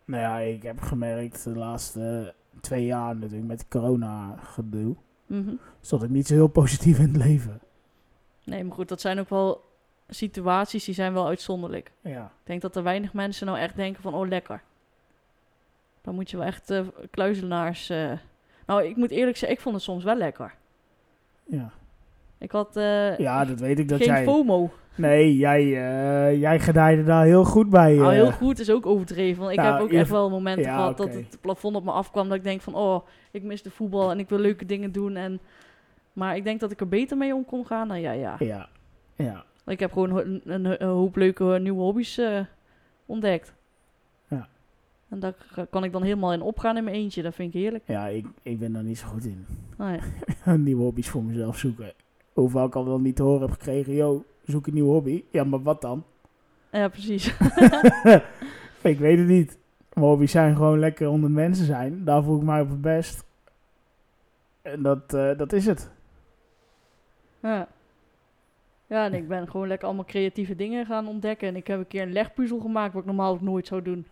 Nou 0.06 0.22
ja, 0.22 0.38
ik 0.38 0.64
heb 0.64 0.82
gemerkt 0.82 1.44
de 1.44 1.56
laatste 1.56 2.34
twee 2.62 2.86
jaar 2.86 3.16
natuurlijk 3.16 3.48
met 3.48 3.68
corona 3.68 4.36
gedoe. 4.44 4.96
Mhm. 5.26 5.54
Stond 5.82 6.04
ik 6.04 6.10
niet 6.10 6.28
zo 6.28 6.34
heel 6.34 6.48
positief 6.48 7.00
in 7.00 7.08
het 7.08 7.26
leven. 7.26 7.60
Nee, 8.44 8.64
maar 8.64 8.76
goed, 8.76 8.88
dat 8.88 9.02
zijn 9.02 9.20
ook 9.20 9.30
wel 9.30 9.62
situaties 10.08 10.86
die 10.86 10.94
zijn 10.94 11.14
wel 11.14 11.28
uitzonderlijk. 11.28 11.92
Ja. 12.02 12.24
Ik 12.24 12.44
denk 12.44 12.62
dat 12.62 12.76
er 12.76 12.84
weinig 12.84 13.14
mensen 13.14 13.46
nou 13.46 13.58
echt 13.60 13.76
denken 13.76 14.02
van, 14.02 14.14
oh 14.14 14.28
lekker. 14.28 14.62
Dan 16.02 16.16
moet 16.16 16.30
je 16.30 16.38
wel 16.38 16.46
echt 16.46 16.70
eh, 16.70 16.82
kluizenaars... 17.12 17.90
eh, 17.90 18.12
Nou, 18.66 18.84
ik 18.84 18.96
moet 18.96 19.12
eerlijk 19.12 19.38
zeggen, 19.38 19.58
ik 19.58 19.64
vond 19.64 19.76
het 19.76 19.84
soms 19.84 20.04
wel 20.04 20.16
lekker. 20.16 20.54
Ja, 21.44 21.72
Ik 22.38 22.52
had 22.52 22.76
eh, 22.78 23.18
ja 23.18 23.46
dat 23.46 23.60
weet 23.60 23.80
ik 23.80 23.90
dat 23.90 23.98
geen 23.98 24.08
jij... 24.08 24.24
FOMO. 24.24 24.70
Nee, 24.96 25.38
jij, 25.38 25.64
jij 26.38 26.60
gedijde 26.60 27.04
daar 27.04 27.26
heel 27.26 27.44
goed 27.46 27.70
bij. 27.70 27.94
Nou, 27.96 28.14
heel 28.14 28.32
goed 28.32 28.60
is 28.60 28.72
ook 28.72 28.86
overdreven. 28.86 29.40
Want 29.40 29.52
ik 29.52 29.58
Nou, 29.60 29.74
heb 29.74 29.82
ook 29.82 29.92
je- 29.92 29.98
echt 29.98 30.10
wel 30.10 30.30
momenten 30.30 30.64
ja, 30.66 30.76
gehad 30.76 30.98
dat 30.98 31.14
het 31.14 31.38
plafond 31.42 31.76
op 31.76 31.84
me 31.84 31.92
afkwam. 31.92 32.28
Dat 32.28 32.38
ik 32.38 32.44
denk 32.44 32.62
van, 32.62 32.76
oh, 32.76 33.08
ik 33.32 33.44
mis 33.44 33.62
de 33.62 33.72
voetbal 33.72 34.12
en 34.12 34.20
ik 34.20 34.30
wil 34.30 34.40
leuke 34.40 34.66
dingen 34.66 34.92
doen. 34.92 35.16
En... 35.16 35.40
Maar 36.14 36.36
ik 36.36 36.44
denk 36.44 36.60
dat 36.60 36.72
ik 36.72 36.80
er 36.80 36.88
beter 36.88 37.18
mee 37.18 37.36
om 37.36 37.46
kon 37.46 37.66
gaan. 37.66 37.88
Nou 37.88 38.00
ja, 38.00 38.12
ja. 38.12 38.36
Ja, 38.40 38.70
ja. 39.16 39.46
Ik 39.68 39.80
heb 39.80 39.92
gewoon 39.92 40.18
een, 40.18 40.42
een, 40.46 40.84
een 40.84 40.90
hoop 40.90 41.16
leuke 41.16 41.54
eh, 41.54 41.62
nieuwe 41.62 41.82
hobby's 41.82 42.18
eh, 42.18 42.40
ontdekt. 43.06 43.54
Ja. 44.28 44.48
En 45.10 45.20
daar 45.20 45.36
kan 45.70 45.84
ik 45.84 45.92
dan 45.92 46.04
helemaal 46.04 46.34
in 46.34 46.42
opgaan 46.42 46.78
in 46.78 46.84
mijn 46.84 46.96
eentje. 46.96 47.22
Dat 47.22 47.36
vind 47.36 47.54
ik 47.54 47.62
heerlijk. 47.62 47.84
Ja, 47.88 48.08
ik, 48.08 48.26
ik 48.42 48.60
ben 48.60 48.74
daar 48.74 48.84
niet 48.84 48.98
zo 48.98 49.08
goed 49.08 49.26
in. 49.26 49.46
Ja. 49.78 50.56
Nieuwe 50.56 50.84
hobby's 50.84 51.10
voor 51.10 51.24
mezelf 51.24 51.58
zoeken. 51.58 51.94
Hoeveel 52.34 52.66
ik 52.66 52.76
al 52.76 52.86
wel 52.86 53.00
niet 53.00 53.16
te 53.16 53.24
horen 53.24 53.42
heb 53.42 53.52
gekregen. 53.52 53.94
Yo, 53.94 54.24
zoek 54.46 54.68
een 54.68 54.74
nieuwe 54.74 54.92
hobby. 54.92 55.24
Ja, 55.32 55.44
maar 55.44 55.62
wat 55.62 55.82
dan? 55.82 56.04
ja, 56.72 56.88
precies. 56.88 57.26
ik 58.82 59.00
weet 59.00 59.18
het 59.18 59.28
niet. 59.28 59.58
Mijn 59.94 60.06
hobby's 60.06 60.32
zijn 60.32 60.56
gewoon 60.56 60.80
lekker 60.80 61.10
onder 61.10 61.30
de 61.30 61.36
mensen 61.36 61.66
zijn. 61.66 62.04
Daar 62.04 62.24
voel 62.24 62.38
ik 62.38 62.44
mij 62.44 62.62
op 62.62 62.70
het 62.70 62.82
best. 62.82 63.26
En 64.62 64.82
dat, 64.82 65.14
eh, 65.14 65.38
dat 65.38 65.54
is 65.54 65.66
het. 65.66 65.92
ja. 67.42 67.68
Ja, 68.88 69.06
en 69.06 69.14
ik 69.14 69.28
ben 69.28 69.50
gewoon 69.50 69.68
lekker 69.68 69.88
allemaal 69.88 70.06
creatieve 70.06 70.56
dingen 70.56 70.86
gaan 70.86 71.08
ontdekken. 71.08 71.48
En 71.48 71.56
ik 71.56 71.68
heb 71.68 71.80
een 71.80 71.88
keer 71.88 72.02
een 72.02 72.12
legpuzzel 72.12 72.60
gemaakt, 72.60 72.94
wat 72.94 73.02
ik 73.02 73.08
normaal 73.08 73.34
ook 73.34 73.42
nooit 73.42 73.68
zou 73.68 73.82
doen. 73.82 74.08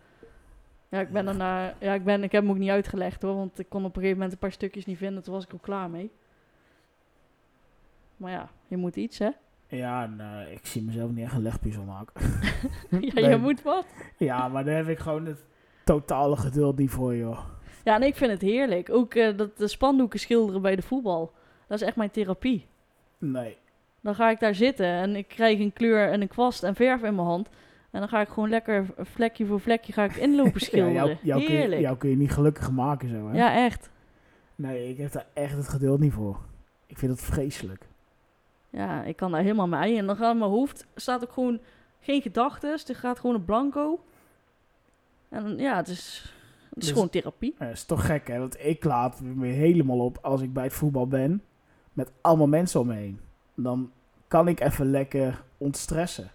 Ja, 0.88 1.00
ik 1.00 1.10
ben 1.10 1.24
daarna... 1.24 1.74
Ja, 1.78 1.94
ik, 1.94 2.04
ben, 2.04 2.22
ik 2.22 2.32
heb 2.32 2.42
hem 2.42 2.50
ook 2.50 2.58
niet 2.58 2.70
uitgelegd 2.70 3.22
hoor, 3.22 3.34
want 3.34 3.58
ik 3.58 3.68
kon 3.68 3.80
op 3.84 3.88
een 3.88 3.94
gegeven 3.94 4.14
moment 4.14 4.32
een 4.32 4.38
paar 4.38 4.52
stukjes 4.52 4.84
niet 4.86 4.98
vinden. 4.98 5.22
Toen 5.22 5.34
was 5.34 5.44
ik 5.44 5.52
er 5.52 5.58
klaar 5.60 5.90
mee. 5.90 6.10
Maar 8.16 8.30
ja, 8.32 8.48
je 8.66 8.76
moet 8.76 8.96
iets, 8.96 9.18
hè? 9.18 9.30
Ja, 9.68 10.06
nou, 10.06 10.46
ik 10.50 10.66
zie 10.66 10.82
mezelf 10.82 11.10
niet 11.10 11.24
echt 11.24 11.34
een 11.34 11.42
legpuzzel 11.42 11.84
maken. 11.84 12.20
ja, 12.90 12.98
Nee. 13.14 13.28
je 13.28 13.36
moet 13.36 13.62
wat. 13.62 13.86
ja, 14.16 14.48
maar 14.48 14.64
daar 14.64 14.76
heb 14.76 14.88
ik 14.88 14.98
gewoon 14.98 15.26
het 15.26 15.44
totale 15.84 16.36
geduld 16.36 16.78
niet 16.78 16.90
voor, 16.90 17.16
joh. 17.16 17.38
Ja, 17.84 17.94
en 17.94 18.02
ik 18.02 18.16
vind 18.16 18.30
het 18.30 18.40
heerlijk. 18.40 18.90
Ook 18.90 19.14
eh, 19.14 19.36
dat 19.36 19.56
de 19.56 19.68
spandoeken 19.68 20.20
schilderen 20.20 20.62
bij 20.62 20.76
de 20.76 20.82
voetbal. 20.82 21.32
Dat 21.66 21.80
is 21.80 21.86
echt 21.86 21.96
mijn 21.96 22.10
therapie. 22.10 22.66
Nee. 23.18 23.56
Dan 24.06 24.14
ga 24.14 24.30
ik 24.30 24.40
daar 24.40 24.54
zitten 24.54 24.86
en 24.86 25.16
ik 25.16 25.28
krijg 25.28 25.58
een 25.58 25.72
kleur 25.72 26.10
en 26.10 26.20
een 26.20 26.28
kwast 26.28 26.62
en 26.62 26.74
verf 26.74 27.02
in 27.02 27.14
mijn 27.14 27.26
hand. 27.26 27.48
En 27.90 28.00
dan 28.00 28.08
ga 28.08 28.20
ik 28.20 28.28
gewoon 28.28 28.48
lekker 28.48 28.86
vlekje 28.98 29.46
voor 29.46 29.60
vlekje 29.60 29.92
ga 29.92 30.04
ik 30.04 30.16
inlopen 30.16 30.52
Ja, 30.60 30.66
schilderen. 30.66 30.94
jou, 30.94 31.16
jou, 31.22 31.44
kun 31.44 31.52
je, 31.52 31.58
heerlijk. 31.58 31.80
jou 31.80 31.96
kun 31.96 32.10
je 32.10 32.16
niet 32.16 32.30
gelukkiger 32.32 32.72
maken, 32.74 33.08
zo, 33.08 33.28
hè? 33.28 33.36
Ja, 33.36 33.54
echt. 33.64 33.90
Nee, 34.54 34.88
ik 34.88 34.96
heb 34.96 35.12
daar 35.12 35.26
echt 35.32 35.56
het 35.56 35.68
geduld 35.68 36.00
niet 36.00 36.12
voor. 36.12 36.38
Ik 36.86 36.98
vind 36.98 37.12
het 37.12 37.20
vreselijk. 37.20 37.86
Ja, 38.70 39.02
ik 39.02 39.16
kan 39.16 39.30
daar 39.30 39.42
helemaal 39.42 39.68
mee. 39.68 39.96
En 39.98 40.06
dan 40.06 40.16
gaat 40.16 40.36
mijn 40.36 40.50
hoofd 40.50 40.86
staat 40.94 41.22
ook 41.22 41.32
gewoon 41.32 41.60
geen 42.00 42.22
gedachten. 42.22 42.70
Het 42.70 42.94
gaat 42.96 43.18
gewoon 43.20 43.36
een 43.36 43.44
blanco. 43.44 44.00
En 45.28 45.58
ja, 45.58 45.76
het 45.76 45.88
is, 45.88 46.32
het 46.68 46.78
is 46.78 46.84
Dus- 46.84 46.90
gewoon 46.92 47.08
therapie. 47.10 47.54
Dat 47.58 47.68
is 47.70 47.84
toch 47.84 48.06
gek, 48.06 48.28
hè? 48.28 48.38
Want 48.38 48.56
ik 48.64 48.84
laat 48.84 49.20
me 49.20 49.46
helemaal 49.46 49.98
op 49.98 50.18
als 50.22 50.40
ik 50.40 50.52
bij 50.52 50.64
het 50.64 50.72
voetbal 50.72 51.06
ben. 51.06 51.42
Met 51.92 52.12
allemaal 52.20 52.46
mensen 52.48 52.80
om 52.80 52.86
me 52.86 52.94
heen. 52.94 53.20
Dan 53.54 53.90
kan 54.28 54.48
ik 54.48 54.60
even 54.60 54.90
lekker 54.90 55.42
ontstressen. 55.58 56.30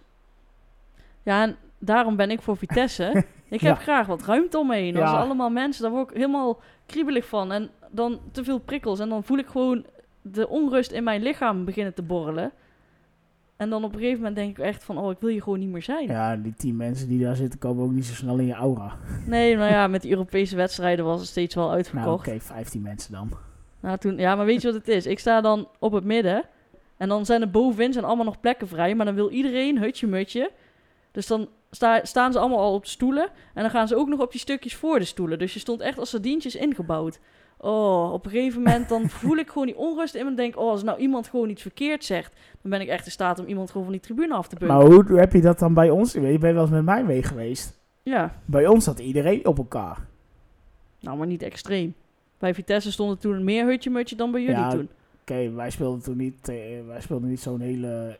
Ja, 1.22 1.42
en 1.42 1.56
daarom 1.78 2.16
ben 2.16 2.30
ik 2.30 2.42
voor 2.42 2.56
Vitesse. 2.56 3.24
ik 3.48 3.60
Ja. 3.60 3.68
heb 3.68 3.78
graag 3.78 4.06
wat 4.06 4.22
ruimte 4.24 4.58
om 4.58 4.66
me 4.66 4.74
heen. 4.76 4.96
Als 4.96 5.10
Ja. 5.10 5.16
allemaal 5.16 5.50
mensen, 5.50 5.82
daar 5.82 5.92
word 5.92 6.10
ik 6.10 6.16
helemaal 6.16 6.60
kriebelig 6.86 7.26
van. 7.26 7.52
En 7.52 7.70
dan 7.90 8.20
te 8.32 8.44
veel 8.44 8.58
prikkels. 8.58 9.00
En 9.00 9.08
dan 9.08 9.24
voel 9.24 9.38
ik 9.38 9.46
gewoon 9.46 9.84
de 10.22 10.48
onrust 10.48 10.90
in 10.92 11.04
mijn 11.04 11.22
lichaam 11.22 11.64
beginnen 11.64 11.94
te 11.94 12.02
borrelen. 12.02 12.50
En 13.56 13.70
dan 13.70 13.84
op 13.84 13.92
een 13.92 13.98
gegeven 13.98 14.18
moment 14.18 14.36
denk 14.36 14.58
ik 14.58 14.64
echt 14.64 14.84
van, 14.84 14.98
oh, 14.98 15.10
ik 15.10 15.16
wil 15.20 15.28
hier 15.30 15.42
gewoon 15.42 15.58
niet 15.58 15.68
meer 15.68 15.82
zijn. 15.82 16.06
Ja, 16.08 16.36
die 16.36 16.54
tien 16.54 16.76
mensen 16.76 17.08
die 17.08 17.20
daar 17.24 17.36
zitten 17.36 17.58
komen 17.58 17.84
ook 17.84 17.90
niet 17.92 18.04
zo 18.06 18.14
snel 18.14 18.38
in 18.38 18.46
je 18.46 18.54
aura. 18.54 18.96
Nee, 19.26 19.56
nou 19.56 19.70
ja, 19.70 19.86
met 19.86 20.02
die 20.02 20.10
Europese 20.10 20.56
wedstrijden 20.56 21.04
was 21.04 21.20
het 21.20 21.28
steeds 21.28 21.54
wel 21.54 21.64
Nou, 21.64 21.76
uitverkocht. 21.76 22.28
oké, 22.28 22.40
15 22.40 22.82
mensen 22.82 23.12
dan. 23.12 23.30
Nou, 23.80 23.98
toen, 23.98 24.16
ja, 24.16 24.34
maar 24.36 24.46
weet 24.46 24.60
je 24.62 24.66
wat 24.72 24.76
het 24.76 24.88
is? 24.88 25.06
Ik 25.06 25.18
sta 25.18 25.40
dan 25.40 25.68
op 25.78 25.92
het 25.92 26.04
midden. 26.04 26.44
En 27.02 27.08
dan 27.08 27.26
zijn 27.26 27.40
er 27.40 27.50
bovenin 27.50 27.92
zijn 27.92 28.04
allemaal 28.04 28.24
nog 28.24 28.40
plekken 28.40 28.68
vrij. 28.68 28.94
Maar 28.94 29.06
dan 29.06 29.14
wil 29.14 29.30
iedereen 29.30 29.78
hutje 29.78 30.06
mutje. 30.06 30.50
Dus 31.10 31.26
dan 31.26 31.48
sta, 31.70 32.04
staan 32.04 32.32
ze 32.32 32.38
allemaal 32.38 32.58
al 32.58 32.74
op 32.74 32.84
de 32.84 32.90
stoelen. 32.90 33.28
En 33.54 33.62
dan 33.62 33.70
gaan 33.70 33.88
ze 33.88 33.96
ook 33.96 34.08
nog 34.08 34.20
op 34.20 34.30
die 34.30 34.40
stukjes 34.40 34.74
voor 34.76 34.98
de 34.98 35.04
stoelen. 35.04 35.38
Dus 35.38 35.54
je 35.54 35.60
stond 35.60 35.80
echt 35.80 35.98
als 35.98 36.10
sardientjes 36.10 36.56
ingebouwd. 36.56 37.20
Oh, 37.58 38.12
op 38.12 38.24
een 38.24 38.30
gegeven 38.30 38.62
moment 38.62 38.88
dan 38.88 39.08
voel 39.20 39.36
ik 39.36 39.48
gewoon 39.48 39.66
die 39.66 39.76
onrust 39.76 40.14
in 40.14 40.24
me. 40.24 40.30
En 40.30 40.36
denk, 40.36 40.58
oh, 40.58 40.70
als 40.70 40.82
nou 40.82 40.98
iemand 40.98 41.28
gewoon 41.28 41.48
iets 41.48 41.62
verkeerd 41.62 42.04
zegt... 42.04 42.34
dan 42.60 42.70
ben 42.70 42.80
ik 42.80 42.88
echt 42.88 43.04
in 43.06 43.12
staat 43.12 43.38
om 43.38 43.46
iemand 43.46 43.68
gewoon 43.70 43.82
van 43.86 43.92
die 43.92 44.02
tribune 44.02 44.34
af 44.34 44.48
te 44.48 44.56
beuken. 44.56 44.76
Maar 44.76 44.86
hoe, 44.86 45.04
hoe 45.04 45.18
heb 45.18 45.32
je 45.32 45.40
dat 45.40 45.58
dan 45.58 45.74
bij 45.74 45.90
ons? 45.90 46.12
Je 46.12 46.20
bent 46.20 46.42
wel 46.54 46.62
eens 46.62 46.70
met 46.70 46.84
mij 46.84 47.04
mee 47.04 47.22
geweest. 47.22 47.80
Ja, 48.02 48.40
Bij 48.44 48.66
ons 48.66 48.84
zat 48.84 48.98
iedereen 48.98 49.46
op 49.46 49.58
elkaar. 49.58 49.98
nou, 51.00 51.18
maar 51.18 51.26
niet 51.26 51.42
extreem. 51.42 51.94
Bij 52.38 52.54
Vitesse 52.54 52.92
stond 52.92 53.10
er 53.10 53.18
toen 53.18 53.44
meer 53.44 53.66
hutje 53.66 53.90
mutje 53.90 54.16
dan 54.16 54.30
bij 54.30 54.40
jullie 54.40 54.56
Ja, 54.56 54.70
toen. 54.70 54.88
Oké, 55.22 55.50
wij 55.50 55.70
speelden 55.70 56.02
toen 56.02 56.16
niet, 56.16 56.48
eh, 56.48 56.86
wij 56.86 57.00
speelden 57.00 57.28
niet 57.28 57.40
zo'n 57.40 57.60
hele... 57.60 58.18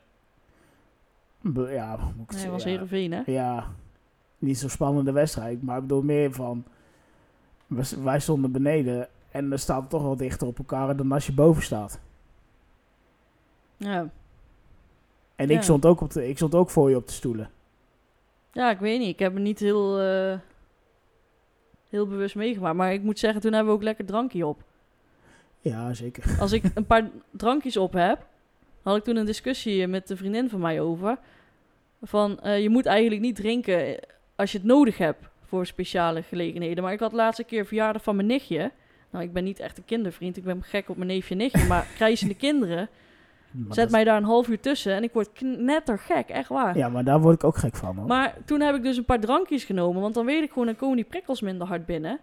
Ja, 1.53 1.95
moet 1.97 2.25
ik 2.25 2.31
Nee, 2.31 2.39
zeggen? 2.39 2.51
was 2.51 2.63
Ja. 2.63 2.69
Heerenveen, 2.69 3.11
hè? 3.11 3.21
ja, 3.25 3.67
niet 4.37 4.57
zo'n 4.57 4.69
spannende 4.69 5.11
wedstrijd. 5.11 5.61
Maar 5.63 5.75
ik 5.75 5.81
bedoel 5.81 6.01
meer 6.01 6.31
van... 6.33 6.63
Wij 8.03 8.19
stonden 8.19 8.51
beneden 8.51 9.07
en 9.31 9.51
er 9.51 9.59
staat 9.59 9.89
toch 9.89 10.01
wel 10.01 10.15
dichter 10.15 10.47
op 10.47 10.57
elkaar 10.57 10.95
dan 10.95 11.11
als 11.11 11.25
je 11.25 11.33
boven 11.33 11.63
staat. 11.63 11.99
Ja. 13.77 14.09
En 15.35 15.47
Ja. 15.49 15.55
ik, 15.55 15.61
stond 15.63 15.85
ook 15.85 16.01
op 16.01 16.11
de, 16.11 16.27
ik 16.29 16.35
stond 16.37 16.55
ook 16.55 16.69
voor 16.69 16.89
je 16.89 16.95
op 16.95 17.07
de 17.07 17.13
stoelen. 17.13 17.49
Ja, 18.51 18.71
ik 18.71 18.79
weet 18.79 18.99
niet. 18.99 19.09
Ik 19.09 19.19
heb 19.19 19.33
het 19.33 19.43
niet 19.43 19.59
heel, 19.59 19.99
eh, 19.99 20.37
heel 21.89 22.07
bewust 22.07 22.35
meegemaakt. 22.35 22.75
Maar 22.75 22.93
ik 22.93 23.03
moet 23.03 23.19
zeggen, 23.19 23.41
toen 23.41 23.53
hebben 23.53 23.71
we 23.71 23.77
ook 23.77 23.83
lekker 23.83 24.05
drankje 24.05 24.45
op. 24.45 24.63
Ja, 25.63 25.93
zeker. 25.93 26.23
Als 26.39 26.51
ik 26.51 26.63
een 26.73 26.85
paar 26.85 27.09
drankjes 27.31 27.77
op 27.77 27.93
heb, 27.93 28.25
had 28.81 28.97
ik 28.97 29.03
toen 29.03 29.15
een 29.15 29.25
discussie 29.25 29.87
met 29.87 30.09
een 30.09 30.17
vriendin 30.17 30.49
van 30.49 30.59
mij 30.59 30.81
over. 30.81 31.17
Van, 32.01 32.39
eh, 32.39 32.61
je 32.61 32.69
moet 32.69 32.85
eigenlijk 32.85 33.21
niet 33.21 33.35
drinken 33.35 33.99
als 34.35 34.51
je 34.51 34.57
het 34.57 34.67
nodig 34.67 34.97
hebt 34.97 35.25
voor 35.45 35.65
speciale 35.65 36.21
gelegenheden. 36.21 36.83
Maar 36.83 36.93
ik 36.93 36.99
had 36.99 37.11
laatst 37.11 37.39
een 37.39 37.45
keer 37.45 37.65
verjaardag 37.65 38.03
van 38.03 38.15
mijn 38.15 38.27
nichtje. 38.27 38.71
Nou, 39.09 39.23
ik 39.25 39.33
ben 39.33 39.43
niet 39.43 39.59
echt 39.59 39.77
een 39.77 39.85
kindervriend. 39.85 40.37
Ik 40.37 40.43
ben 40.43 40.63
gek 40.63 40.89
op 40.89 40.95
mijn 40.95 41.07
neefje 41.09 41.31
en 41.31 41.37
nichtje. 41.37 41.67
Maar 41.73 41.87
krijzende 41.95 42.35
kinderen, 42.35 42.89
Maar 43.51 43.73
zet 43.73 43.83
dat- 43.83 43.91
mij 43.91 44.03
daar 44.03 44.17
een 44.17 44.23
half 44.23 44.47
uur 44.47 44.59
tussen. 44.59 44.93
En 44.93 45.03
ik 45.03 45.13
word 45.13 45.31
knettergek, 45.33 46.29
echt 46.29 46.49
waar. 46.49 46.77
Ja, 46.77 46.89
maar 46.89 47.03
daar 47.03 47.21
word 47.21 47.35
ik 47.35 47.43
ook 47.43 47.57
gek 47.57 47.75
van 47.75 47.95
hoor. 47.97 48.07
Maar 48.07 48.35
toen 48.45 48.61
heb 48.61 48.75
ik 48.75 48.83
dus 48.83 48.97
een 48.97 49.05
paar 49.05 49.19
drankjes 49.19 49.63
genomen. 49.63 50.01
Want 50.01 50.13
dan 50.13 50.25
weet 50.25 50.43
ik 50.43 50.49
gewoon, 50.51 50.65
dan 50.65 50.75
komen 50.75 50.95
die 50.95 51.05
prikkels 51.05 51.41
minder 51.41 51.67
hard 51.67 51.85
binnen. 51.85 52.19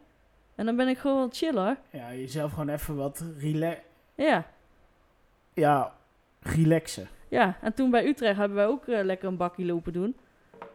En 0.60 0.66
dan 0.66 0.76
ben 0.76 0.88
ik 0.88 0.98
gewoon 0.98 1.18
wat 1.18 1.36
chiller. 1.36 1.76
Ja, 1.90 2.14
jezelf 2.14 2.50
gewoon 2.52 2.68
even 2.68 2.96
wat 2.96 3.24
rela 3.38 3.74
Ja, 4.14 4.46
ja, 5.54 5.92
relaxen. 6.40 7.08
ja. 7.28 7.56
En 7.62 7.74
toen 7.74 7.90
bij 7.90 8.06
Utrecht 8.06 8.36
hebben 8.36 8.56
wij 8.56 8.66
ook 8.66 8.86
eh, 8.86 9.04
lekker 9.04 9.28
een 9.28 9.36
bakje 9.36 9.64
lopen 9.64 9.92
doen. 9.92 10.16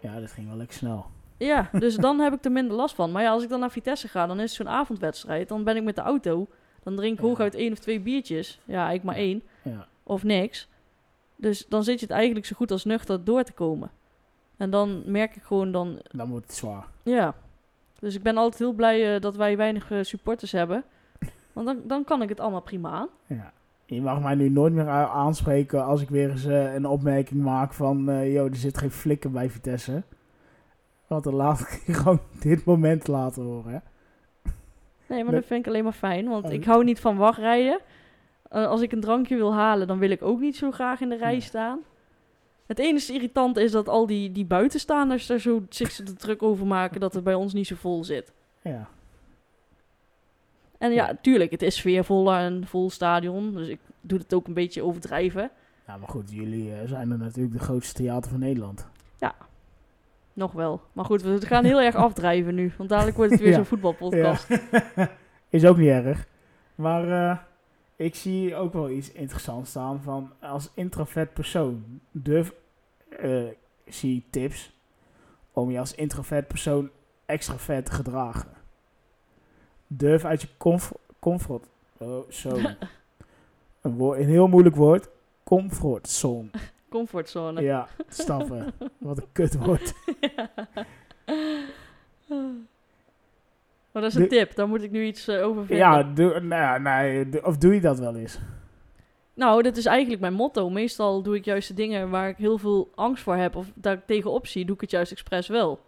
Ja, 0.02 0.20
dat 0.20 0.32
ging 0.32 0.48
wel 0.48 0.58
lekker 0.58 0.76
snel. 0.78 1.06
Ja, 1.38 1.70
dus 1.72 1.96
dan 1.96 2.20
heb 2.20 2.34
ik 2.34 2.46
er 2.46 2.52
minder 2.52 2.76
last 2.78 2.96
van. 2.96 3.12
Maar 3.12 3.24
ja, 3.24 3.30
als 3.32 3.44
ik 3.44 3.50
dan 3.50 3.60
naar 3.60 3.72
Vitesse 3.72 4.08
ga, 4.08 4.28
dan 4.28 4.36
is 4.40 4.58
het 4.58 4.68
zo'n 4.68 4.76
avondwedstrijd. 4.76 5.48
Dan 5.48 5.64
ben 5.64 5.76
ik 5.76 5.84
met 5.84 5.96
de 5.96 6.02
auto. 6.02 6.48
Dan 6.84 6.96
drink 6.96 7.14
ik 7.14 7.20
Ja. 7.24 7.26
hooguit 7.28 7.56
één 7.56 7.72
of 7.72 7.80
twee 7.80 8.00
biertjes. 8.00 8.60
Ja, 8.66 8.90
ik 8.92 9.04
maar 9.04 9.16
één. 9.16 9.44
Ja. 9.62 9.88
Of 10.04 10.24
niks. 10.24 10.68
Dus 11.36 11.68
dan 11.68 11.84
zit 11.84 12.00
je 12.00 12.06
het 12.06 12.16
eigenlijk 12.16 12.46
zo 12.46 12.56
goed 12.56 12.72
als 12.72 12.86
nuchter 12.86 13.24
door 13.24 13.44
te 13.44 13.52
komen. 13.54 13.92
En 14.58 14.70
dan 14.70 15.04
merk 15.06 15.36
ik 15.36 15.44
gewoon 15.44 15.72
dan... 15.72 16.02
Dan 16.12 16.30
wordt 16.30 16.46
het 16.48 16.56
zwaar. 16.56 16.86
Ja. 17.04 17.36
Dus 18.06 18.16
ik 18.16 18.24
ben 18.24 18.38
altijd 18.38 18.60
heel 18.60 18.74
blij 18.74 19.16
eh, 19.16 19.22
dat 19.22 19.36
wij 19.36 19.58
weinig 19.58 19.92
eh, 19.92 19.98
supporters 20.02 20.52
hebben. 20.52 20.84
Want 21.54 21.68
dan, 21.68 21.82
dan 21.84 22.04
kan 22.04 22.22
ik 22.22 22.30
het 22.30 22.40
allemaal 22.40 22.62
prima 22.62 22.90
aan. 22.92 23.08
Ja. 23.28 23.52
Je 23.86 24.02
mag 24.02 24.22
mij 24.22 24.36
nu 24.36 24.50
nooit 24.50 24.74
meer 24.74 24.88
aanspreken 24.90 25.86
als 25.86 26.02
ik 26.02 26.10
weer 26.10 26.30
eens 26.30 26.46
eh, 26.46 26.74
een 26.74 26.86
opmerking 26.86 27.42
maak 27.44 27.74
van... 27.74 28.10
eh 28.10 28.34
joh, 28.34 28.46
er 28.46 28.56
zit 28.56 28.78
geen 28.78 28.92
flikker 28.92 29.32
bij 29.32 29.50
Vitesse. 29.50 30.04
Want 31.08 31.24
dan 31.24 31.34
laat 31.34 31.60
ik 31.60 31.82
je 31.86 31.94
gewoon 32.04 32.20
dit 32.40 32.66
moment 32.66 33.08
laten 33.08 33.44
horen. 33.44 33.72
Hè? 33.72 33.80
Nee, 35.08 35.24
maar 35.24 35.34
dat 35.34 35.46
vind 35.46 35.60
ik 35.60 35.68
alleen 35.68 35.84
maar 35.84 35.94
fijn. 35.94 36.28
Want 36.28 36.46
Oh. 36.46 36.52
ik 36.52 36.66
hou 36.66 36.84
niet 36.84 37.00
van 37.00 37.18
wachtrijden. 37.18 37.80
Als 38.50 38.82
ik 38.82 38.92
een 38.92 39.00
drankje 39.02 39.36
wil 39.36 39.54
halen, 39.54 39.88
dan 39.88 39.98
wil 40.00 40.10
ik 40.10 40.22
ook 40.22 40.40
niet 40.40 40.56
zo 40.56 40.72
graag 40.72 41.02
in 41.02 41.10
de 41.10 41.18
rij 41.18 41.32
Nee. 41.32 41.42
staan. 41.42 41.80
Het 42.66 42.80
enige 42.80 43.14
irritant 43.14 43.58
is 43.58 43.72
dat 43.72 43.90
al 43.90 44.06
die, 44.08 44.32
die 44.32 44.46
buitenstaanders 44.46 45.30
er 45.30 45.40
zo 45.40 45.66
zich 45.70 45.92
zo 45.92 46.04
druk 46.18 46.44
over 46.44 46.66
maken 46.68 47.00
dat 47.00 47.14
het 47.14 47.24
bij 47.24 47.34
ons 47.34 47.54
niet 47.54 47.68
zo 47.68 47.76
vol 47.76 48.04
zit. 48.04 48.32
Ja. 48.62 48.88
En 50.78 50.92
ja, 50.92 51.08
Ja. 51.08 51.18
tuurlijk, 51.22 51.52
het 51.52 51.62
is 51.62 51.76
sfeervoller 51.76 52.38
en 52.40 52.68
vol 52.68 52.90
stadion. 52.90 53.54
Dus 53.54 53.68
ik 53.68 53.80
doe 54.02 54.20
het 54.20 54.34
ook 54.34 54.48
een 54.48 54.54
beetje 54.54 54.84
overdrijven. 54.84 55.52
ja, 55.88 55.98
maar 55.98 56.10
goed, 56.10 56.32
jullie 56.32 56.74
eh, 56.74 56.88
zijn 56.88 57.12
er 57.12 57.18
natuurlijk 57.18 57.54
de 57.54 57.64
grootste 57.64 57.94
theater 57.94 58.32
van 58.32 58.40
Nederland. 58.40 58.88
Nog 60.34 60.52
wel. 60.52 60.82
Maar 60.94 61.06
goed, 61.06 61.22
we 61.22 61.46
gaan 61.46 61.64
heel 61.64 61.82
erg 61.82 61.96
afdrijven 62.08 62.56
nu. 62.56 62.72
Want 62.78 62.90
dadelijk 62.90 63.18
wordt 63.18 63.32
het 63.32 63.40
weer 63.42 63.50
Ja. 63.50 63.56
zo'n 63.56 63.66
voetbalpodcast. 63.66 64.48
Ja. 64.96 65.10
Is 65.50 65.66
ook 65.66 65.78
niet 65.78 65.90
erg. 65.90 66.28
Maar 66.76 67.30
eh, 67.32 67.38
ik 67.96 68.16
zie 68.16 68.56
ook 68.56 68.74
wel 68.74 68.90
iets 68.90 69.12
interessants 69.12 69.70
staan 69.70 70.02
van 70.02 70.32
als 70.40 70.70
introvert 70.74 71.34
persoon 71.34 72.00
durf, 72.12 72.54
eh, 73.10 73.48
zie 73.86 74.24
tips 74.30 74.74
om 75.52 75.72
je 75.72 75.80
als 75.80 75.96
introvert 75.96 76.48
persoon 76.48 76.90
extravert 77.26 77.86
te 77.86 77.92
gedragen. 77.92 78.50
Durf 79.88 80.26
uit 80.26 80.42
je 80.42 80.48
comf 80.58 80.94
comfort, 81.20 81.68
oh, 81.98 82.30
zo, 82.30 82.58
een, 83.82 83.96
woord, 83.96 84.20
een 84.20 84.28
heel 84.28 84.48
moeilijk 84.48 84.76
woord, 84.76 85.10
comfortzone. 85.44 86.50
Comfortzone. 86.90 87.62
Ja, 87.62 87.88
stappen. 88.08 88.74
Wat 88.98 89.18
een 89.18 89.32
kutwoord. 89.32 89.94
Maar 93.96 94.04
dat 94.04 94.14
is 94.14 94.20
een 94.22 94.28
tip, 94.28 94.56
daar 94.56 94.68
moet 94.68 94.84
ik 94.84 94.92
nu 94.92 95.06
iets 95.06 95.28
eh, 95.28 95.46
over 95.46 95.66
vinden. 95.66 95.88
Ja, 95.88 96.04
doe, 96.04 96.40
nou 96.40 96.82
nee, 96.82 97.46
of 97.46 97.58
doe 97.58 97.74
je 97.74 97.82
dat 97.82 98.00
wel 98.00 98.16
eens? 98.16 98.40
Nou, 99.34 99.62
dat 99.62 99.78
is 99.78 99.86
eigenlijk 99.86 100.22
mijn 100.22 100.34
motto. 100.34 100.70
Meestal 100.70 101.22
doe 101.22 101.36
ik 101.36 101.46
juist 101.46 101.68
de 101.68 101.74
dingen 101.74 102.10
waar 102.10 102.30
ik 102.30 102.38
heel 102.38 102.58
veel 102.58 102.92
angst 102.96 103.24
voor 103.24 103.36
heb 103.36 103.56
of 103.56 103.72
daar 103.74 103.94
ik 103.94 104.06
tegenop 104.06 104.48
zie, 104.48 104.66
doe 104.66 104.76
ik 104.76 104.82
het 104.82 104.92
juist 104.92 105.12
expres 105.12 105.48
wel. 105.48 105.80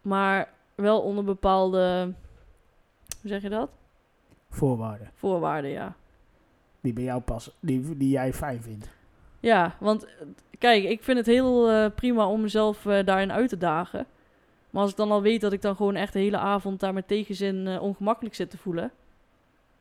Maar 0.00 0.48
wel 0.74 1.00
onder 1.00 1.24
bepaalde, 1.24 2.12
hoe 3.20 3.30
zeg 3.30 3.42
je 3.42 3.48
dat? 3.48 3.70
Voorwaarden. 4.50 5.10
Voorwaarden, 5.14 5.70
ja. 5.70 5.96
Die 6.80 6.92
bij 6.92 7.04
jou 7.04 7.20
passen, 7.20 7.52
die, 7.60 7.96
die 7.96 8.10
jij 8.10 8.32
fijn 8.32 8.62
vindt. 8.62 8.88
Ja, 9.40 9.76
want 9.80 10.04
eh, 10.04 10.10
kijk, 10.58 10.84
ik 10.84 11.02
vind 11.02 11.18
het 11.18 11.26
heel 11.26 11.70
eh, 11.70 11.90
prima 11.94 12.26
om 12.28 12.40
mezelf 12.40 12.82
daarin 12.82 13.32
uit 13.32 13.48
te 13.48 13.58
dagen. 13.58 14.06
Maar 14.74 14.82
als 14.82 14.90
ik 14.90 14.96
dan 14.96 15.10
al 15.10 15.22
weet 15.22 15.40
dat 15.40 15.52
ik 15.52 15.62
dan 15.62 15.76
gewoon 15.76 15.94
echt 15.94 16.12
de 16.12 16.18
hele 16.18 16.36
avond 16.38 16.80
daar 16.80 16.92
met 16.92 17.08
tegenzin 17.08 17.66
eh, 17.66 17.82
ongemakkelijk 17.82 18.34
zit 18.34 18.50
te 18.50 18.58
voelen, 18.58 18.90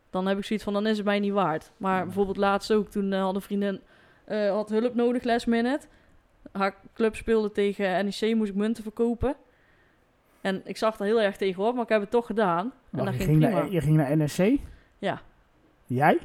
dan 0.10 0.26
heb 0.28 0.38
ik 0.38 0.44
zoiets 0.46 0.66
van, 0.66 0.74
dan 0.74 0.88
is 0.88 0.98
het 0.98 1.06
mij 1.06 1.20
niet 1.20 1.32
waard. 1.32 1.72
Maar 1.78 1.98
Ja. 1.98 2.04
bijvoorbeeld 2.04 2.38
laatst 2.38 2.72
ook, 2.72 2.90
toen 2.90 3.14
eh, 3.14 3.22
had 3.22 3.36
een 3.36 3.42
vriendin 3.42 3.80
eh, 4.26 4.50
had 4.52 4.70
hulp 4.70 4.96
nodig 4.96 5.24
last 5.24 5.48
minute. 5.48 5.88
Haar 6.52 6.76
club 6.94 7.16
speelde 7.16 7.52
tegen 7.52 8.06
NEC, 8.06 8.36
moest 8.36 8.50
ik 8.50 8.56
munten 8.56 8.84
verkopen. 8.84 9.36
En 10.42 10.62
ik 10.66 10.78
zag 10.78 11.00
er 11.00 11.06
heel 11.06 11.22
erg 11.22 11.38
tegenop, 11.38 11.74
maar 11.74 11.84
ik 11.84 11.90
heb 11.90 12.02
het 12.02 12.12
toch 12.12 12.26
gedaan. 12.26 12.74
En 12.92 13.06
dat 13.06 13.14
je, 13.14 13.24
ging 13.24 13.40
naar, 13.40 13.72
je 13.72 13.82
ging 13.82 13.96
naar 13.98 14.18
NSC? 14.18 14.44
Ja. 15.00 15.22
Jij? 15.86 16.20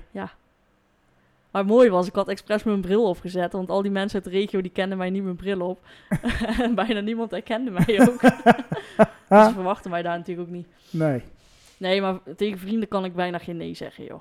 Maar 1.50 1.64
mooi 1.64 1.90
was, 1.90 2.06
ik 2.06 2.14
had 2.14 2.28
expres 2.28 2.62
mijn 2.62 2.80
bril 2.80 3.08
opgezet, 3.08 3.52
want 3.52 3.70
al 3.70 3.82
die 3.82 3.90
mensen 3.90 4.22
uit 4.22 4.32
de 4.32 4.38
regio 4.38 4.60
die 4.60 4.70
kenden 4.70 4.98
mij 4.98 5.10
niet 5.10 5.22
mijn 5.22 5.36
bril 5.36 5.60
op. 5.60 5.80
en 6.62 6.74
bijna 6.74 7.00
niemand 7.00 7.30
herkende 7.30 7.70
mij 7.70 8.00
ook. 8.00 8.20
dus 9.28 9.44
ze 9.46 9.50
verwachten 9.52 9.90
mij 9.90 10.02
daar 10.02 10.18
natuurlijk 10.18 10.48
ook 10.48 10.54
niet. 10.54 10.66
Nee. 10.90 11.22
Nee, 11.76 12.00
maar 12.00 12.18
tegen 12.36 12.58
vrienden 12.58 12.88
kan 12.88 13.04
ik 13.04 13.14
bijna 13.14 13.38
geen 13.38 13.56
nee 13.56 13.74
zeggen, 13.74 14.04
joh. 14.04 14.20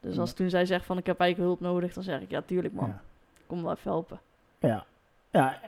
Dus 0.00 0.18
als 0.18 0.32
toen 0.32 0.50
zij 0.50 0.66
zegt 0.66 0.84
van 0.84 0.98
ik 0.98 1.06
heb 1.06 1.20
eigenlijk 1.20 1.50
hulp 1.50 1.72
nodig, 1.72 1.94
dan 1.94 2.02
zeg 2.02 2.20
ik 2.20 2.30
ja, 2.30 2.42
tuurlijk 2.42 2.74
man. 2.74 2.88
Ja. 2.88 3.02
Kom 3.46 3.62
wel 3.62 3.72
even 3.72 3.90
helpen. 3.90 4.20
Ja. 4.58 4.84
ja. 5.30 5.60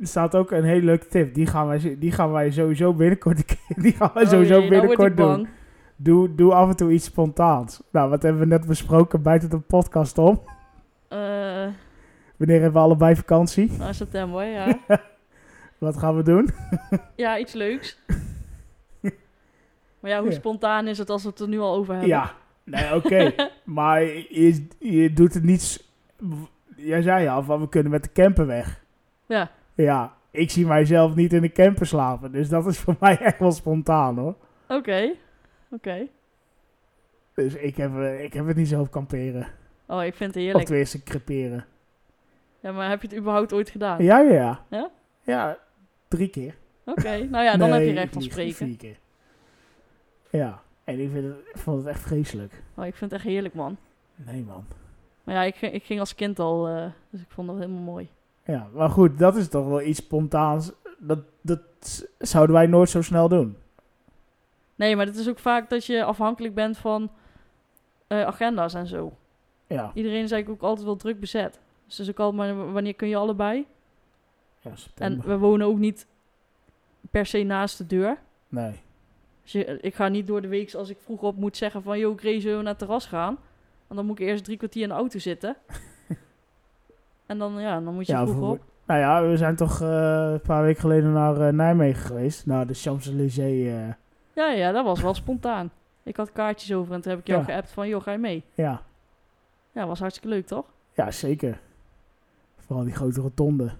Er 0.00 0.06
staat 0.06 0.34
ook 0.34 0.50
een 0.50 0.64
hele 0.64 0.84
leuke 0.84 1.06
tip. 1.06 1.34
Die 1.34 1.46
gaan 1.46 1.66
wij, 1.66 1.96
die 1.98 2.12
gaan 2.12 2.32
wij 2.32 2.50
sowieso 2.50 2.92
binnenkort, 2.94 3.56
die 3.82 3.92
gaan 3.92 4.10
wij 4.14 4.22
Oh 4.22 4.28
sowieso 4.28 4.58
jee, 4.58 4.70
nou 4.70 4.80
binnenkort 4.80 5.16
doen. 5.16 5.48
Doe, 6.02 6.34
doe 6.34 6.52
af 6.54 6.68
en 6.68 6.76
toe 6.76 6.92
iets 6.92 7.04
spontaans. 7.04 7.80
Nou, 7.90 8.10
wat 8.10 8.22
hebben 8.22 8.40
we 8.40 8.46
net 8.46 8.66
besproken 8.66 9.22
buiten 9.22 9.50
de 9.50 9.58
podcast 9.58 10.18
om? 10.18 10.40
Eh, 11.08 11.18
Wanneer 12.36 12.60
hebben 12.60 12.72
we 12.72 12.78
allebei 12.78 13.16
vakantie? 13.16 13.72
nou, 13.78 13.94
september, 13.94 14.44
ja. 14.44 14.78
Wat 15.78 15.96
gaan 15.98 16.16
we 16.16 16.22
doen? 16.22 16.48
ja, 17.16 17.38
iets 17.38 17.52
leuks. 17.52 17.98
Maar 20.00 20.10
ja, 20.10 20.20
hoe 20.20 20.30
Ja. 20.30 20.34
spontaan 20.36 20.86
is 20.86 20.98
het 20.98 21.10
als 21.10 21.22
we 21.22 21.28
het 21.28 21.40
er 21.40 21.48
nu 21.48 21.58
al 21.58 21.74
over 21.74 21.92
hebben? 21.92 22.08
Ja, 22.10 22.32
nee, 22.64 22.94
oké. 22.94 23.32
maar 23.64 24.02
je, 24.02 24.66
je 24.78 25.12
doet 25.12 25.34
het 25.34 25.42
niet... 25.42 25.84
Jij 26.76 27.02
zei 27.02 27.28
al, 27.28 27.42
van 27.42 27.60
we 27.60 27.68
kunnen 27.68 27.92
met 27.92 28.02
de 28.02 28.12
camper 28.12 28.46
weg. 28.46 28.82
Ja, 29.26 29.50
Ja, 29.74 30.12
ik 30.30 30.50
zie 30.50 30.66
mijzelf 30.66 31.14
niet 31.14 31.32
in 31.32 31.40
de 31.42 31.52
camper 31.52 31.86
slapen. 31.86 32.32
Dus 32.32 32.48
dat 32.48 32.66
is 32.66 32.78
voor 32.78 32.96
mij 33.00 33.18
echt 33.18 33.38
wel 33.38 33.52
spontaan, 33.52 34.18
hoor. 34.18 34.34
oké. 34.68 35.10
Oké. 35.72 36.06
Dus 37.34 37.54
ik 37.54 37.76
heb, 37.76 37.94
eh, 37.96 38.24
ik 38.24 38.32
heb 38.32 38.46
het 38.46 38.56
niet 38.56 38.74
op 38.76 38.90
kamperen. 38.90 39.46
Oh, 39.86 40.04
ik 40.04 40.14
vind 40.14 40.28
het 40.34 40.36
Of 40.36 40.42
heerlijk. 40.42 40.66
tenminste, 40.66 41.02
creperen. 41.02 41.64
Ja, 42.60 42.72
maar 42.72 42.88
heb 42.88 43.02
je 43.02 43.08
het 43.08 43.16
überhaupt 43.16 43.52
ooit 43.52 43.70
gedaan? 43.70 44.02
Ja, 44.02 44.18
ja, 44.20 44.32
ja. 44.32 44.64
Ja? 44.70 44.90
Ja, 45.22 45.58
drie 46.08 46.28
keer. 46.28 46.54
Oké, 46.84 47.24
nou 47.24 47.44
ja, 47.44 47.56
dan 47.56 47.72
heb 47.72 47.82
je 47.82 47.92
recht 47.92 48.12
van 48.12 48.22
spreken. 48.22 48.54
Vier 48.66 48.76
keer. 48.76 48.96
Ja, 50.30 50.62
en 50.84 51.00
ik, 51.00 51.10
vind 51.10 51.24
het, 51.24 51.36
ik 51.54 51.58
vond 51.60 51.78
het 51.78 51.86
echt 51.86 52.00
vreselijk. 52.00 52.62
Oh, 52.74 52.86
ik 52.86 52.94
vind 52.94 53.10
het 53.10 53.20
echt 53.20 53.28
heerlijk, 53.30 53.54
man. 53.54 53.76
Nee, 54.14 54.42
man. 54.42 54.64
Maar 55.24 55.34
ja, 55.34 55.42
ik, 55.42 55.54
ging- 55.54 55.72
ik 55.72 55.82
ging 55.84 56.00
als 56.00 56.14
kind 56.14 56.38
al, 56.38 56.68
eh, 56.68 56.86
dus 57.10 57.20
ik 57.20 57.30
vond 57.30 57.48
dat 57.48 57.56
helemaal 57.56 57.82
mooi. 57.82 58.08
Ja, 58.44 58.68
maar 58.72 58.88
goed, 58.90 59.18
dat 59.18 59.36
is 59.36 59.48
toch 59.48 59.66
wel 59.66 59.82
iets 59.82 59.98
spontaans. 59.98 60.72
Dat, 60.98 61.18
dat 61.40 61.60
zouden 62.18 62.54
wij 62.56 62.66
nooit 62.66 62.90
zo 62.90 63.02
snel 63.02 63.28
doen. 63.28 63.56
Nee, 64.82 64.96
maar 64.96 65.06
het 65.06 65.16
is 65.16 65.28
ook 65.28 65.38
vaak 65.38 65.70
dat 65.70 65.84
je 65.84 66.04
afhankelijk 66.04 66.54
bent 66.54 66.78
van 66.78 67.10
eh, 68.06 68.24
agenda's 68.24 68.74
en 68.74 68.86
zo. 68.86 69.12
Ja, 69.66 69.90
Iedereen 69.94 70.22
is 70.22 70.30
eigenlijk 70.30 70.62
ook 70.62 70.68
altijd 70.68 70.86
wel 70.86 70.96
druk 70.96 71.20
bezet. 71.20 71.60
Dus 71.86 71.96
het 71.98 72.06
is 72.06 72.12
ook 72.12 72.18
altijd 72.20 72.56
maar 72.56 72.72
wanneer 72.72 72.94
kun 72.94 73.08
je 73.08 73.16
allebei? 73.16 73.66
ja 74.60 74.70
En 74.94 75.20
we 75.20 75.38
wonen 75.38 75.66
ook 75.66 75.78
niet 75.78 76.06
per 77.10 77.26
se 77.26 77.42
naast 77.42 77.78
de 77.78 77.86
deur. 77.86 78.18
Nee. 78.48 78.80
Dus 79.42 79.52
je, 79.52 79.64
ik 79.80 79.94
ga 79.94 80.08
niet 80.08 80.26
door 80.26 80.40
de 80.42 80.48
week 80.48 80.74
als 80.74 80.88
ik 80.90 80.98
vroeg 81.04 81.22
op 81.22 81.36
moet 81.36 81.56
zeggen 81.56 81.82
van... 81.82 81.98
...joh, 81.98 82.12
ik 82.12 82.22
race 82.22 82.40
zo 82.40 82.56
naar 82.56 82.64
het 82.66 82.78
terras 82.78 83.06
gaan. 83.06 83.38
Want 83.86 84.00
dan 84.00 84.06
moet 84.06 84.18
ik 84.20 84.26
eerst 84.26 84.44
drie 84.44 84.56
kwartier 84.56 84.82
in 84.82 84.88
de 84.88 84.94
auto 84.94 85.18
zitten. 85.18 85.56
en 87.26 87.38
dan, 87.38 87.60
ja, 87.60 87.80
dan 87.80 87.94
moet 87.94 88.06
je 88.06 88.12
Ja, 88.12 88.26
vroeg 88.26 88.36
voor- 88.38 88.50
op. 88.50 88.64
Nou 88.86 89.00
ja, 89.00 89.28
we 89.28 89.36
zijn 89.36 89.56
toch 89.56 89.80
eh, 89.80 90.30
een 90.32 90.40
paar 90.40 90.62
weken 90.62 90.80
geleden 90.80 91.12
naar 91.12 91.40
eh, 91.40 91.52
Nijmegen 91.52 92.02
geweest. 92.06 92.46
Naar 92.46 92.66
de 92.66 92.74
Champs-Élysées. 92.74 93.94
Ja, 94.34 94.50
ja, 94.50 94.72
dat 94.72 94.84
was 94.84 95.00
wel 95.00 95.14
spontaan. 95.14 95.70
Ik 96.02 96.16
had 96.16 96.32
kaartjes 96.32 96.72
over 96.72 96.94
en 96.94 97.00
toen 97.00 97.10
heb 97.10 97.20
ik 97.20 97.26
jou 97.26 97.40
Ja. 97.40 97.46
geappt 97.46 97.70
van... 97.70 97.88
...joh, 97.88 98.02
ga 98.02 98.12
je 98.12 98.18
mee? 98.18 98.44
ja. 98.54 98.82
Ja, 99.74 99.86
was 99.86 99.98
hartstikke 100.00 100.28
leuk, 100.28 100.46
toch? 100.46 100.66
ja, 100.92 101.10
zeker. 101.10 101.60
Vooral 102.58 102.84
die 102.84 102.94
grote 102.94 103.20
rotonde. 103.20 103.70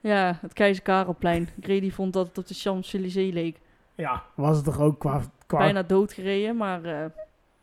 Ja, 0.00 0.38
het 0.40 0.52
Keizer 0.52 0.82
Karelplein. 0.82 1.48
Grady 1.60 1.90
vond 1.90 2.12
dat 2.12 2.26
het 2.28 2.38
op 2.38 2.46
de 2.46 2.54
Champs-Élysées 2.54 3.32
leek. 3.32 3.60
Ja, 3.94 4.22
was 4.34 4.56
het 4.56 4.64
toch 4.64 4.80
ook 4.80 4.98
qua... 4.98 5.22
qua 5.46 5.58
Bijna 5.58 5.82
doodgereden, 5.82 6.56
maar 6.56 6.84
eh, 6.84 7.04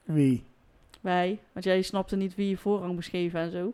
Wie? 0.03 0.43
wij... 1.01 1.39
Want 1.51 1.65
jij 1.65 1.82
snapte 1.82 2.15
niet 2.15 2.36
wie 2.36 2.49
je 2.49 2.57
voorrang 2.57 2.93
moest 2.93 3.09
geven 3.09 3.39
en 3.39 3.51
zo. 3.51 3.73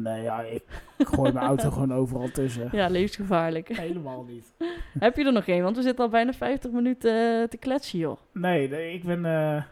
Nee, 0.00 0.22
ja, 0.22 0.40
ik, 0.40 0.62
gooi 0.98 1.32
mijn 1.32 1.46
auto 1.46 1.70
gewoon 1.72 1.92
overal 1.92 2.30
tussen. 2.30 2.68
Ja, 2.72 2.88
levensgevaarlijk. 2.88 3.68
Helemaal 3.76 4.24
niet. 4.24 4.52
Heb 4.98 5.16
je 5.16 5.24
er 5.24 5.32
nog 5.32 5.46
één? 5.46 5.62
Want 5.62 5.76
we 5.76 5.82
zitten 5.82 6.04
al 6.04 6.10
bijna 6.10 6.32
50 6.32 6.70
minuten 6.70 7.40
eh, 7.40 7.48
te 7.48 7.56
kletsen, 7.56 7.98
joh. 7.98 8.18
Nee, 8.32 8.68
nee, 8.68 8.94
ik 8.94 9.04
ben 9.04 9.24
eh, 9.24 9.62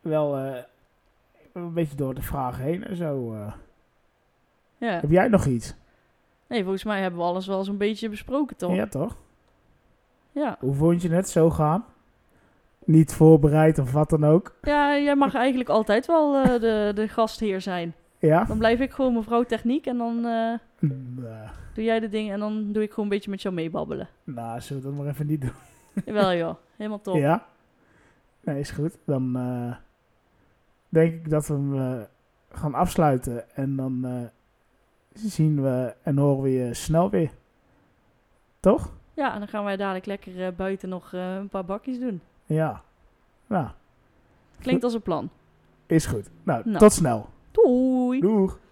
wel 0.00 0.36
eh, 0.38 0.62
een 1.52 1.72
beetje 1.72 1.96
door 1.96 2.14
de 2.14 2.22
vragen 2.22 2.64
heen 2.64 2.84
en 2.84 2.96
zo. 2.96 3.36
Ja. 4.78 5.00
Heb 5.00 5.10
jij 5.10 5.28
nog 5.28 5.46
iets? 5.46 5.74
Nee, 6.46 6.62
volgens 6.62 6.84
mij 6.84 7.00
hebben 7.00 7.20
we 7.20 7.26
alles 7.26 7.46
wel 7.46 7.64
zo'n 7.64 7.78
beetje 7.78 8.08
besproken, 8.08 8.56
toch? 8.56 8.74
Ja, 8.74 8.86
toch? 8.86 9.16
Ja. 10.32 10.56
Hoe 10.60 10.74
vond 10.74 11.02
je 11.02 11.10
het 11.10 11.28
zo 11.28 11.50
gaan? 11.50 11.84
Niet 12.84 13.12
voorbereid 13.12 13.78
of 13.78 13.92
wat 13.92 14.10
dan 14.10 14.24
ook? 14.24 14.54
Ja, 14.62 14.98
jij 14.98 15.16
mag 15.16 15.34
eigenlijk 15.34 15.68
altijd 15.68 16.06
wel 16.06 16.32
de, 16.58 16.92
de 16.94 17.08
gastheer 17.08 17.60
zijn. 17.60 17.94
Ja? 18.26 18.44
Dan 18.44 18.58
blijf 18.58 18.80
ik 18.80 18.90
gewoon 18.92 19.12
mevrouw 19.14 19.42
techniek 19.42 19.86
en 19.86 19.98
dan 19.98 20.24
eh, 20.24 20.58
doe 21.74 21.84
jij 21.84 22.00
de 22.00 22.08
dingen 22.08 22.32
en 22.34 22.40
dan 22.40 22.72
doe 22.72 22.82
ik 22.82 22.88
gewoon 22.90 23.04
een 23.04 23.10
beetje 23.10 23.30
met 23.30 23.42
jou 23.42 23.54
meebabbelen. 23.54 24.08
nou, 24.24 24.60
zullen 24.60 24.82
we 24.82 24.88
dat 24.88 24.98
maar 24.98 25.06
even 25.06 25.26
niet 25.26 25.40
doen? 25.40 25.52
Jawel, 26.04 26.34
joh. 26.34 26.54
Helemaal 26.76 27.00
top. 27.00 27.16
Ja? 27.16 27.46
Nee, 28.40 28.60
is 28.60 28.70
goed. 28.70 28.98
Dan 29.04 29.36
eh, 29.36 29.74
denk 30.88 31.12
ik 31.14 31.30
dat 31.30 31.46
we 31.46 31.54
hem 31.54 31.74
eh, 31.78 32.02
gaan 32.52 32.74
afsluiten. 32.74 33.54
En 33.56 33.76
dan 33.76 34.28
zien 35.12 35.62
we 35.62 35.94
en 36.02 36.18
horen 36.18 36.42
we 36.42 36.50
je 36.50 36.74
snel 36.74 37.10
weer. 37.10 37.30
Toch? 38.60 38.92
Ja, 39.14 39.32
en 39.32 39.38
dan 39.38 39.48
gaan 39.48 39.64
wij 39.64 39.76
dadelijk 39.76 40.06
lekker 40.06 40.54
buiten 40.54 40.88
nog 40.88 41.12
een 41.12 41.48
paar 41.48 41.64
bakjes 41.64 41.98
doen. 41.98 42.20
Ja. 42.46 42.82
Nou, 43.46 43.66
Klinkt 44.60 44.84
als 44.84 44.94
een 44.94 45.02
plan. 45.02 45.30
is 45.86 46.06
goed. 46.06 46.30
Nou, 46.42 46.62
Nou. 46.64 46.78
tot 46.78 46.92
snel. 46.92 47.28
Doei! 47.54 48.20
Doeg! 48.20 48.63